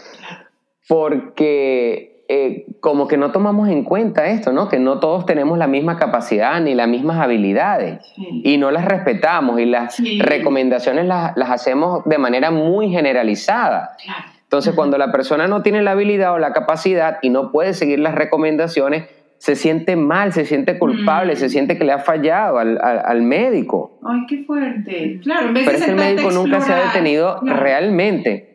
porque 0.88 2.11
eh, 2.28 2.66
como 2.80 3.08
que 3.08 3.16
no 3.16 3.32
tomamos 3.32 3.68
en 3.68 3.84
cuenta 3.84 4.26
esto, 4.26 4.52
¿no? 4.52 4.68
Que 4.68 4.78
no 4.78 5.00
todos 5.00 5.26
tenemos 5.26 5.58
la 5.58 5.66
misma 5.66 5.98
capacidad 5.98 6.60
ni 6.60 6.74
las 6.74 6.88
mismas 6.88 7.18
habilidades 7.18 8.00
y 8.16 8.56
no 8.58 8.70
las 8.70 8.84
respetamos 8.84 9.60
y 9.60 9.66
las 9.66 10.00
recomendaciones 10.18 11.06
las, 11.06 11.36
hacemos 11.50 12.04
de 12.04 12.18
manera 12.18 12.50
muy 12.50 12.90
generalizada. 12.90 13.96
Entonces, 14.44 14.74
cuando 14.74 14.98
la 14.98 15.10
persona 15.10 15.48
no 15.48 15.62
tiene 15.62 15.82
la 15.82 15.92
habilidad 15.92 16.34
o 16.34 16.38
la 16.38 16.52
capacidad 16.52 17.18
y 17.22 17.30
no 17.30 17.50
puede 17.50 17.74
seguir 17.74 17.98
las 17.98 18.14
recomendaciones, 18.14 19.04
se 19.38 19.56
siente 19.56 19.96
mal, 19.96 20.32
se 20.32 20.44
siente 20.44 20.78
culpable, 20.78 21.34
se 21.34 21.46
mm. 21.46 21.50
siente 21.50 21.76
que 21.76 21.84
le 21.84 21.92
ha 21.92 21.98
fallado 21.98 22.58
al, 22.58 23.22
médico. 23.22 23.98
Ay, 24.04 24.20
qué 24.28 24.44
fuerte. 24.44 25.18
Claro, 25.22 25.50
Pero 25.52 25.70
es 25.70 25.84
que 25.84 25.90
el 25.90 25.96
médico 25.96 26.30
nunca 26.30 26.60
se 26.60 26.72
ha 26.72 26.86
detenido 26.86 27.40
realmente 27.42 28.52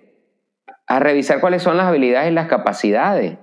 a 0.87 0.99
revisar 0.99 1.41
cuáles 1.41 1.61
son 1.61 1.75
las 1.75 1.87
habilidades 1.87 2.31
y 2.31 2.33
las 2.33 2.47
capacidades. 2.47 3.37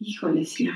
Híjole, 0.00 0.44
sí. 0.44 0.68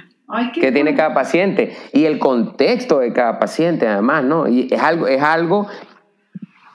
que 0.52 0.70
tiene 0.70 0.94
cada 0.94 1.14
paciente 1.14 1.74
y 1.94 2.04
el 2.04 2.18
contexto 2.18 3.00
de 3.00 3.12
cada 3.14 3.38
paciente 3.38 3.88
además, 3.88 4.22
¿no? 4.22 4.46
Y 4.48 4.68
es 4.70 4.80
algo, 4.80 5.06
es 5.08 5.22
algo 5.22 5.66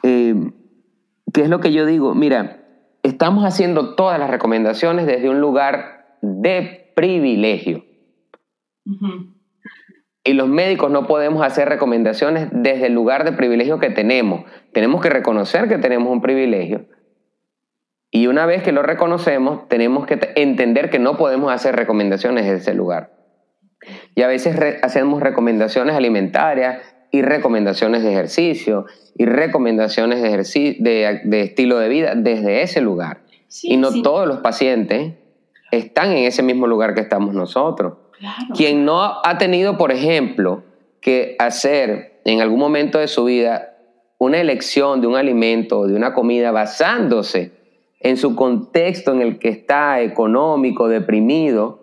eh, 0.01 0.33
que 1.31 1.41
es 1.41 1.49
lo 1.49 1.59
que 1.59 1.71
yo 1.71 1.85
digo, 1.85 2.15
mira, 2.15 2.63
estamos 3.03 3.45
haciendo 3.45 3.93
todas 3.93 4.19
las 4.19 4.31
recomendaciones 4.31 5.05
desde 5.05 5.29
un 5.29 5.39
lugar 5.41 6.17
de 6.21 6.91
privilegio. 6.95 7.85
Y 10.23 10.33
los 10.33 10.47
médicos 10.47 10.89
no 10.89 11.05
podemos 11.05 11.45
hacer 11.45 11.69
recomendaciones 11.69 12.49
desde 12.51 12.87
el 12.87 12.93
lugar 12.93 13.25
de 13.25 13.31
privilegio 13.31 13.79
que 13.79 13.91
tenemos. 13.91 14.45
Tenemos 14.73 15.01
que 15.01 15.09
reconocer 15.09 15.67
que 15.67 15.77
tenemos 15.77 16.11
un 16.11 16.21
privilegio 16.21 16.87
Y 18.11 18.27
una 18.27 18.45
vez 18.45 18.63
que 18.63 18.71
lo 18.71 18.81
reconocemos, 18.81 19.67
tenemos 19.67 20.07
que 20.07 20.19
entender 20.35 20.89
que 20.89 20.99
no 20.99 21.17
podemos 21.17 21.51
hacer 21.51 21.75
recomendaciones 21.75 22.45
de 22.45 22.55
ese 22.55 22.73
lugar. 22.73 23.11
Y 24.15 24.23
a 24.23 24.27
veces 24.27 24.57
hacemos 24.81 25.21
recomendaciones 25.21 25.95
alimentarias 25.95 26.81
y 27.11 27.21
recomendaciones 27.21 28.03
de 28.03 28.11
ejercicio 28.11 28.85
y 29.15 29.25
recomendaciones 29.25 30.21
de, 30.21 31.21
de, 31.23 31.41
estilo 31.41 31.77
de 31.79 31.89
vida 31.89 32.15
desde 32.15 32.61
ese 32.61 32.81
lugar. 32.81 33.21
y 33.63 33.77
no 33.77 34.01
todos 34.01 34.27
los 34.27 34.39
pacientes 34.39 35.13
están 35.71 36.11
en 36.11 36.25
ese 36.25 36.43
mismo 36.43 36.67
lugar 36.67 36.93
que 36.93 37.01
estamos 37.01 37.33
nosotros. 37.33 37.93
Quien 38.55 38.85
no 38.85 39.01
ha 39.01 39.37
tenido, 39.37 39.77
por 39.77 39.91
ejemplo, 39.91 40.63
que 40.99 41.35
hacer 41.39 42.21
en 42.25 42.41
algún 42.41 42.59
momento 42.59 42.99
de 42.99 43.07
su 43.07 43.25
vida 43.25 43.77
una 44.17 44.39
elección 44.39 44.99
de 44.99 45.07
un 45.07 45.15
alimento 45.15 45.79
o 45.79 45.87
de 45.87 45.95
una 45.95 46.13
comida 46.13 46.51
basándose 46.51 47.58
en 47.99 48.17
su 48.17 48.35
contexto 48.35 49.11
en 49.11 49.21
el 49.21 49.39
que 49.39 49.49
está 49.49 50.01
económico, 50.01 50.87
deprimido, 50.87 51.79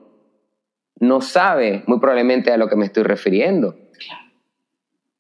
no 0.99 1.21
sabe 1.21 1.83
muy 1.87 1.99
probablemente 1.99 2.51
a 2.53 2.57
lo 2.57 2.69
que 2.69 2.77
me 2.77 2.87
estoy 2.87 3.03
refiriendo. 3.03 3.77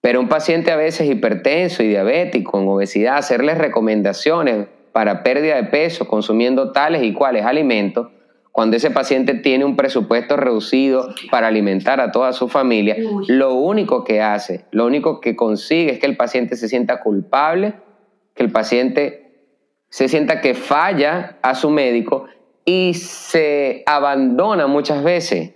Pero 0.01 0.21
un 0.21 0.29
paciente 0.29 0.71
a 0.71 0.77
veces 0.77 1.11
hipertenso 1.11 1.83
y 1.83 1.89
diabético, 1.89 2.53
con 2.53 2.69
obesidad, 2.69 3.17
hacerles 3.17 3.59
recomendaciones 3.59 4.69
para 4.93 5.23
pérdida 5.23 5.57
de 5.57 5.65
peso 5.65 6.07
consumiendo 6.07 6.73
tales 6.73 7.03
y 7.03 7.13
cuales 7.13 7.45
alimentos, 7.45 8.09
cuando 8.53 8.77
ese 8.77 8.91
paciente 8.91 9.35
tiene 9.35 9.67
un 9.67 9.77
presupuesto 9.77 10.39
reducido 10.39 11.11
para 11.31 11.49
alimentar 11.49 12.01
a 12.01 12.11
toda 12.11 12.33
su 12.33 12.49
familia, 12.49 12.97
lo 13.29 13.53
único 13.53 14.03
que 14.05 14.23
hace, 14.23 14.65
lo 14.71 14.87
único 14.87 15.21
que 15.21 15.37
consigue 15.37 15.93
es 15.93 15.99
que 15.99 16.07
el 16.07 16.17
paciente 16.17 16.57
se 16.57 16.69
sienta 16.69 17.01
culpable, 17.01 17.75
que 18.35 18.45
el 18.45 18.51
paciente 18.51 19.26
se 19.89 20.09
sienta 20.09 20.41
que 20.41 20.55
falla 20.55 21.39
a 21.43 21.55
su 21.55 21.71
médico 21.71 22.27
y 22.65 22.95
se 22.95 23.83
abandona 23.87 24.67
muchas 24.67 25.03
veces 25.03 25.55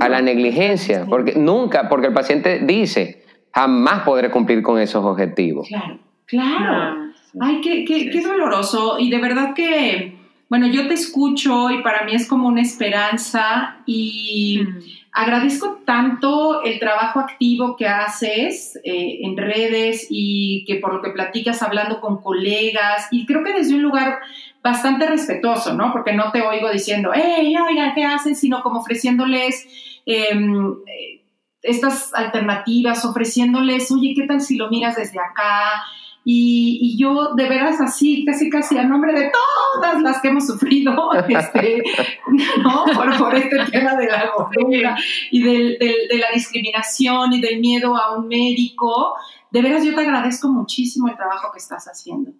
a 0.00 0.08
la 0.08 0.22
negligencia, 0.22 1.04
porque 1.08 1.34
nunca, 1.34 1.88
porque 1.88 2.06
el 2.06 2.14
paciente 2.14 2.60
dice, 2.60 3.22
jamás 3.52 4.02
podré 4.02 4.30
cumplir 4.30 4.62
con 4.62 4.78
esos 4.78 5.04
objetivos. 5.04 5.68
Claro, 5.68 5.98
claro. 6.26 7.12
Ay, 7.40 7.60
qué, 7.60 7.84
qué, 7.84 8.08
qué 8.10 8.20
doloroso. 8.22 8.98
Y 8.98 9.10
de 9.10 9.18
verdad 9.18 9.54
que, 9.54 10.16
bueno, 10.48 10.66
yo 10.68 10.88
te 10.88 10.94
escucho 10.94 11.70
y 11.70 11.82
para 11.82 12.04
mí 12.04 12.14
es 12.14 12.26
como 12.26 12.48
una 12.48 12.62
esperanza 12.62 13.78
y... 13.86 14.62
Mm. 14.62 14.97
Agradezco 15.12 15.80
tanto 15.84 16.62
el 16.62 16.78
trabajo 16.78 17.20
activo 17.20 17.76
que 17.76 17.88
haces 17.88 18.78
eh, 18.84 19.20
en 19.22 19.36
redes 19.36 20.06
y 20.10 20.64
que 20.66 20.76
por 20.76 20.94
lo 20.94 21.02
que 21.02 21.10
platicas 21.10 21.62
hablando 21.62 22.00
con 22.00 22.20
colegas 22.20 23.08
y 23.10 23.26
creo 23.26 23.42
que 23.42 23.54
desde 23.54 23.74
un 23.74 23.82
lugar 23.82 24.18
bastante 24.62 25.06
respetuoso, 25.06 25.74
¿no? 25.74 25.92
Porque 25.92 26.12
no 26.12 26.30
te 26.30 26.42
oigo 26.42 26.70
diciendo, 26.70 27.10
hey, 27.14 27.54
oiga, 27.56 27.94
¿qué 27.94 28.04
haces? 28.04 28.38
Sino 28.38 28.62
como 28.62 28.80
ofreciéndoles 28.80 29.66
em, 30.04 30.72
eh, 30.86 31.22
estas 31.62 32.14
alternativas, 32.14 33.04
ofreciéndoles, 33.04 33.90
oye, 33.90 34.12
¿qué 34.14 34.26
tal 34.26 34.40
si 34.40 34.56
lo 34.56 34.68
miras 34.68 34.96
desde 34.96 35.18
acá? 35.18 35.82
Y, 36.30 36.94
yo 36.98 37.34
de 37.34 37.48
veras 37.48 37.80
así, 37.80 38.22
casi 38.26 38.50
casi 38.50 38.76
a 38.76 38.84
nombre 38.84 39.18
de 39.18 39.32
todas 39.32 40.02
las 40.02 40.20
que 40.20 40.28
hemos 40.28 40.46
sufrido 40.46 40.92
este, 41.28 41.82
¿no? 42.62 42.84
por, 43.18 43.34
este 43.34 43.56
tema 43.72 43.96
de 43.96 44.08
la 44.08 44.30
gordura 44.36 44.94
y 45.30 45.42
de 45.42 46.18
la 46.18 46.30
discriminación 46.34 47.32
y 47.32 47.40
del 47.40 47.60
miedo 47.60 47.96
a 47.96 48.18
un 48.18 48.28
médico, 48.28 49.14
de 49.50 49.62
veras 49.62 49.82
yo 49.82 49.94
te 49.94 50.02
agradezco 50.02 50.48
muchísimo 50.48 51.08
el 51.08 51.16
trabajo 51.16 51.50
que 51.50 51.60
estás 51.60 51.86
haciendo. 51.86 52.32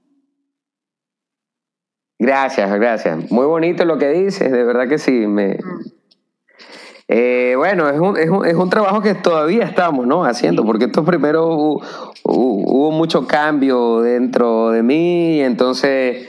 Gracias, 2.18 2.70
gracias. 2.74 3.30
Muy 3.30 3.46
bonito 3.46 3.86
lo 3.86 3.96
que 3.96 4.10
dices, 4.10 4.52
de 4.52 4.64
verdad 4.64 4.86
que 4.86 4.98
sí. 4.98 5.26
Me, 5.26 5.54
mm. 5.54 5.98
Eh, 7.10 7.54
bueno, 7.56 7.88
es 7.88 7.98
un, 7.98 8.18
es, 8.18 8.28
un, 8.28 8.44
es 8.44 8.54
un, 8.54 8.68
trabajo 8.68 9.00
que 9.00 9.14
todavía 9.14 9.64
estamos 9.64 10.06
¿no? 10.06 10.26
haciendo, 10.26 10.62
porque 10.66 10.84
esto 10.84 11.06
primero 11.06 11.78
hubo, 12.24 12.90
mucho 12.90 13.26
cambio 13.26 14.00
dentro 14.00 14.70
de 14.70 14.82
mí, 14.82 15.40
entonces 15.40 16.28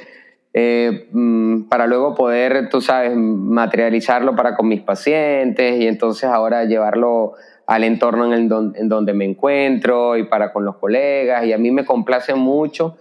eh, 0.53 1.07
mm, 1.11 1.63
para 1.69 1.87
luego 1.87 2.15
poder, 2.15 2.69
tú 2.69 2.81
sabes, 2.81 3.15
materializarlo 3.15 4.35
para 4.35 4.55
con 4.55 4.67
mis 4.67 4.81
pacientes 4.81 5.79
y 5.79 5.87
entonces 5.87 6.25
ahora 6.25 6.65
llevarlo 6.65 7.33
al 7.67 7.83
entorno 7.83 8.25
en, 8.25 8.33
el 8.33 8.73
en 8.75 8.89
donde 8.89 9.13
me 9.13 9.25
encuentro 9.25 10.17
y 10.17 10.23
para 10.23 10.51
con 10.51 10.65
los 10.65 10.77
colegas. 10.77 11.45
Y 11.45 11.53
a 11.53 11.57
mí 11.57 11.69
me 11.71 11.85
complace 11.85 12.33
mucho 12.33 12.97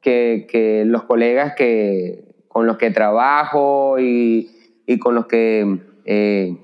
que, 0.00 0.46
que 0.48 0.84
los 0.86 1.02
colegas 1.04 1.54
que, 1.56 2.24
con 2.48 2.66
los 2.66 2.76
que 2.76 2.90
trabajo 2.90 3.98
y, 3.98 4.50
y 4.86 4.98
con 4.98 5.14
los 5.14 5.26
que... 5.26 5.78
Eh, 6.04 6.56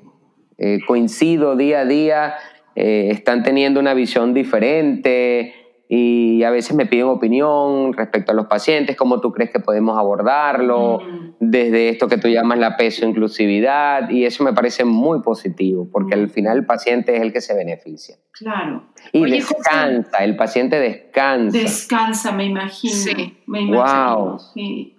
eh, 0.60 0.80
coincido 0.88 1.54
día 1.54 1.82
a 1.82 1.84
día, 1.84 2.34
están 2.74 3.44
teniendo 3.44 3.78
una 3.78 3.94
visión 3.94 4.34
diferente 4.34 5.54
y 5.90 6.42
a 6.42 6.50
veces 6.50 6.76
me 6.76 6.84
piden 6.84 7.06
opinión 7.06 7.94
respecto 7.94 8.32
a 8.32 8.34
los 8.34 8.46
pacientes, 8.46 8.94
cómo 8.94 9.20
tú 9.20 9.32
crees 9.32 9.50
que 9.50 9.58
podemos 9.58 9.98
abordarlo, 9.98 11.00
mm. 11.00 11.34
desde 11.40 11.88
esto 11.88 12.08
que 12.08 12.18
tú 12.18 12.28
llamas 12.28 12.58
la 12.58 12.76
peso 12.76 13.06
inclusividad, 13.06 14.10
y 14.10 14.26
eso 14.26 14.44
me 14.44 14.52
parece 14.52 14.84
muy 14.84 15.22
positivo, 15.22 15.88
porque 15.90 16.14
al 16.14 16.28
final 16.28 16.58
el 16.58 16.66
paciente 16.66 17.16
es 17.16 17.22
el 17.22 17.32
que 17.32 17.40
se 17.40 17.54
beneficia. 17.54 18.16
Claro. 18.32 18.92
Y 19.12 19.30
descansa, 19.30 20.18
el 20.18 20.36
paciente 20.36 20.78
descansa. 20.78 21.56
Descansa, 21.56 22.32
me 22.32 22.44
imagino. 22.44 22.94
Sí. 22.94 23.38
Me 23.46 23.62
imagino. 23.62 24.26
Wow. 24.26 24.38
Sí. 24.54 24.94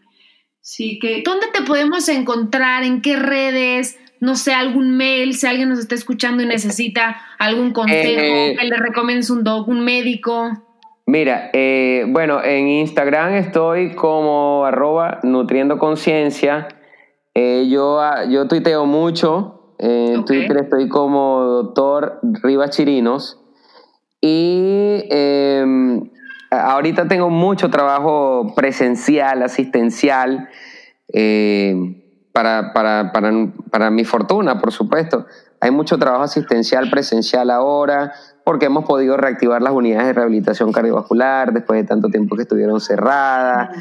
Sí, 0.62 1.00
que... 1.00 1.22
¿Dónde 1.24 1.48
te 1.54 1.62
podemos 1.64 2.10
encontrar? 2.10 2.84
¿En 2.84 3.02
qué 3.02 3.16
redes? 3.16 3.98
no 4.22 4.36
sé, 4.36 4.54
algún 4.54 4.98
mail, 4.98 5.34
si 5.34 5.48
alguien 5.48 5.70
nos 5.70 5.80
está 5.80 5.96
escuchando 5.96 6.44
y 6.44 6.46
necesita 6.46 7.22
algún 7.38 7.72
consejo, 7.72 8.22
eh, 8.22 8.56
que 8.60 8.66
le 8.66 8.76
recomiendes 8.76 9.30
un 9.30 9.46
doc, 9.46 9.68
un 9.70 9.86
médico. 9.86 10.52
Mira, 11.10 11.49
eh, 11.53 12.05
bueno, 12.07 12.43
en 12.43 12.68
Instagram 12.68 13.34
estoy 13.34 13.95
como 13.95 14.64
arroba 14.64 15.20
nutriendo 15.24 15.80
conciencia. 15.80 16.68
Eh, 17.34 17.68
yo, 17.68 17.99
ah, 17.99 18.26
yo 18.26 18.47
tuiteo 18.47 18.86
mucho. 18.86 19.74
En 19.80 20.24
Twitter 20.26 20.57
estoy 20.57 20.88
como 20.88 21.41
doctor 21.45 22.20
Rivas 22.43 22.70
Chirinos. 22.78 23.41
Y 24.22 25.05
em, 25.10 26.12
ahorita 26.51 27.07
tengo 27.07 27.32
mucho 27.32 27.72
trabajo 27.72 28.53
presencial, 28.55 29.41
asistencial. 29.41 30.47
Eh, 31.12 32.05
para, 32.32 32.72
para, 32.72 33.12
para, 33.12 33.32
para 33.72 33.89
mi 33.89 34.05
fortuna, 34.05 34.60
por 34.60 34.72
supuesto. 34.72 35.26
Hay 35.60 35.72
mucho 35.72 35.97
trabajo 35.97 36.24
asistencial 36.24 36.88
presencial 36.91 37.49
ahora, 37.49 38.14
porque 38.50 38.66
hemos 38.66 38.84
podido 38.84 39.16
reactivar 39.16 39.62
las 39.62 39.74
unidades 39.74 40.08
de 40.08 40.14
rehabilitación 40.14 40.72
cardiovascular 40.72 41.54
después 41.54 41.80
de 41.80 41.88
tanto 41.88 42.10
tiempo 42.10 42.36
que 42.36 42.41
estuvieron 42.41 42.82
cerradas. 42.82 43.78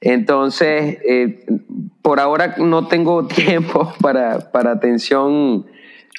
Entonces, 0.00 0.98
eh, 1.04 1.44
por 2.00 2.20
ahora 2.20 2.54
no 2.58 2.86
tengo 2.86 3.26
tiempo 3.26 3.92
para, 4.00 4.52
para 4.52 4.70
atención 4.70 5.66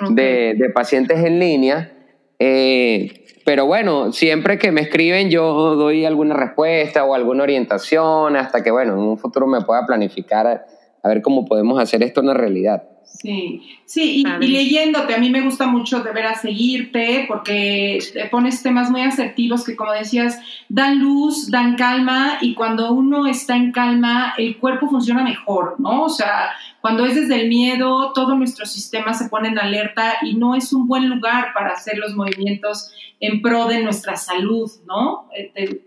de, 0.10 0.56
de, 0.58 0.70
pacientes 0.72 1.24
en 1.24 1.40
línea, 1.40 1.94
eh, 2.38 3.24
pero 3.46 3.66
bueno, 3.66 4.12
siempre 4.12 4.60
que 4.60 4.74
me 4.74 4.82
escriben 4.82 5.30
yo 5.30 5.78
doy 5.78 6.04
alguna 6.04 6.36
respuesta 6.36 7.06
o 7.06 7.16
alguna 7.16 7.44
orientación 7.44 8.36
hasta 8.36 8.62
que, 8.62 8.72
bueno, 8.72 8.92
en 8.96 9.00
un 9.00 9.18
futuro 9.18 9.48
me 9.48 9.62
pueda 9.62 9.86
planificar 9.86 10.66
a 11.06 11.08
ver 11.08 11.22
cómo 11.22 11.46
podemos 11.46 11.80
hacer 11.80 12.02
esto 12.02 12.22
una 12.22 12.34
realidad. 12.34 12.82
Sí, 13.04 13.62
sí, 13.86 14.24
y, 14.42 14.48
leyéndote, 14.48 15.14
a 15.14 15.20
mí 15.20 15.30
me 15.30 15.42
gusta 15.42 15.68
mucho 15.68 16.02
de 16.02 16.12
ver 16.12 16.26
a 16.26 16.36
seguirte 16.36 17.26
porque 17.28 18.00
pones 18.32 18.64
temas 18.64 18.90
muy 18.90 19.02
asertivos 19.02 19.64
que, 19.64 19.76
como 19.76 19.92
decías, 19.92 20.40
dan 20.68 21.00
luz, 21.00 21.52
dan 21.52 21.76
calma 21.76 22.40
y 22.42 22.56
cuando 22.56 22.92
uno 22.92 23.28
está 23.28 23.56
en 23.56 23.72
calma, 23.72 24.34
el 24.38 24.58
cuerpo 24.58 24.90
funciona 24.90 25.24
mejor, 25.24 25.76
¿no? 25.80 26.06
O 26.06 26.10
sea, 26.10 26.52
cuando 26.82 27.06
es 27.06 27.14
desde 27.14 27.42
el 27.42 27.50
miedo, 27.50 28.12
todo 28.14 28.36
nuestro 28.36 28.66
sistema 28.66 29.14
se 29.14 29.30
pone 29.30 29.50
en 29.50 29.60
alerta 29.60 30.16
y 30.24 30.34
no 30.36 30.56
es 30.56 30.74
un 30.74 30.88
buen 30.88 31.08
lugar 31.08 31.54
para 31.54 31.74
hacer 31.74 32.00
los 32.00 32.16
movimientos 32.16 32.92
en 33.20 33.44
pro 33.44 33.68
de 33.68 33.84
nuestra 33.84 34.16
salud, 34.18 34.72
¿no? 34.88 35.30
Eh, 35.38 35.84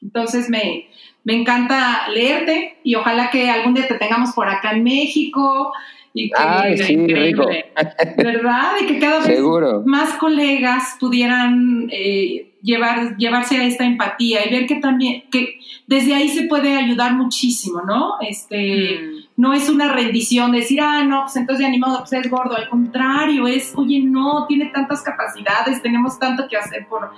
entonces 0.00 0.48
me, 0.48 0.86
me 1.24 1.34
encanta 1.34 2.08
leerte 2.08 2.78
y 2.82 2.94
ojalá 2.94 3.30
que 3.30 3.50
algún 3.50 3.74
día 3.74 3.86
te 3.86 3.94
tengamos 3.94 4.32
por 4.32 4.48
acá 4.48 4.72
en 4.72 4.82
México. 4.82 5.72
Y 6.14 6.28
que, 6.28 6.34
Ay, 6.36 6.76
sí, 6.76 7.06
rico. 7.06 7.46
¿Verdad? 8.16 8.72
Y 8.82 8.86
que 8.86 8.98
cada 8.98 9.20
vez 9.20 9.40
más 9.86 10.14
colegas 10.14 10.96
pudieran 11.00 11.88
eh, 11.90 12.52
llevar, 12.60 13.16
llevarse 13.16 13.56
a 13.56 13.64
esta 13.64 13.84
empatía 13.84 14.46
y 14.46 14.50
ver 14.50 14.66
que 14.66 14.76
también, 14.76 15.24
que 15.30 15.58
desde 15.86 16.14
ahí 16.14 16.28
se 16.28 16.44
puede 16.44 16.76
ayudar 16.76 17.14
muchísimo, 17.14 17.80
¿no? 17.86 18.16
Este, 18.20 19.00
mm. 19.00 19.40
no 19.40 19.54
es 19.54 19.70
una 19.70 19.90
rendición 19.90 20.52
decir, 20.52 20.80
ah, 20.82 21.02
no, 21.04 21.22
pues 21.22 21.36
entonces 21.36 21.60
de 21.60 21.66
animado, 21.66 22.00
pues 22.00 22.12
es 22.12 22.30
gordo. 22.30 22.56
Al 22.56 22.68
contrario, 22.68 23.46
es, 23.46 23.72
oye, 23.76 24.00
no, 24.00 24.46
tiene 24.46 24.66
tantas 24.66 25.02
capacidades, 25.02 25.80
tenemos 25.80 26.18
tanto 26.18 26.46
que 26.48 26.58
hacer 26.58 26.86
por, 26.88 27.10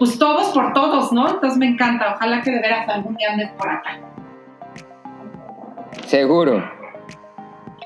pues 0.00 0.18
todos 0.18 0.48
por 0.48 0.72
todos, 0.72 1.12
¿no? 1.12 1.28
Entonces 1.28 1.58
me 1.58 1.66
encanta, 1.66 2.14
ojalá 2.14 2.40
que 2.40 2.50
de 2.50 2.60
veras 2.60 2.88
algún 2.88 3.14
día 3.16 3.32
andes 3.32 3.50
por 3.52 3.68
acá. 3.68 4.00
Seguro. 6.06 6.64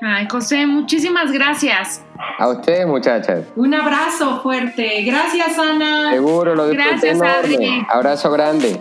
Ay, 0.01 0.25
José, 0.31 0.65
muchísimas 0.65 1.33
gracias. 1.33 2.05
A 2.39 2.47
ustedes, 2.47 2.87
muchachas. 2.87 3.43
Un 3.57 3.73
abrazo 3.73 4.39
fuerte. 4.41 5.03
Gracias, 5.03 5.59
Ana. 5.59 6.11
Seguro, 6.11 6.55
lo 6.55 6.69
disfruté 6.69 7.15
Gracias. 7.15 7.21
Adri. 7.21 7.85
Abrazo 7.89 8.31
grande. 8.31 8.79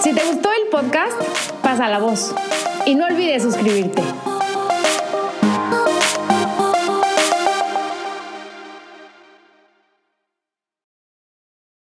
Si 0.00 0.14
te 0.14 0.24
gustó 0.24 0.48
el 0.62 0.70
podcast, 0.70 1.20
pasa 1.62 1.88
la 1.88 1.98
voz. 1.98 2.34
Y 2.86 2.94
no 2.94 3.04
olvides 3.04 3.42
suscribirte. 3.42 4.02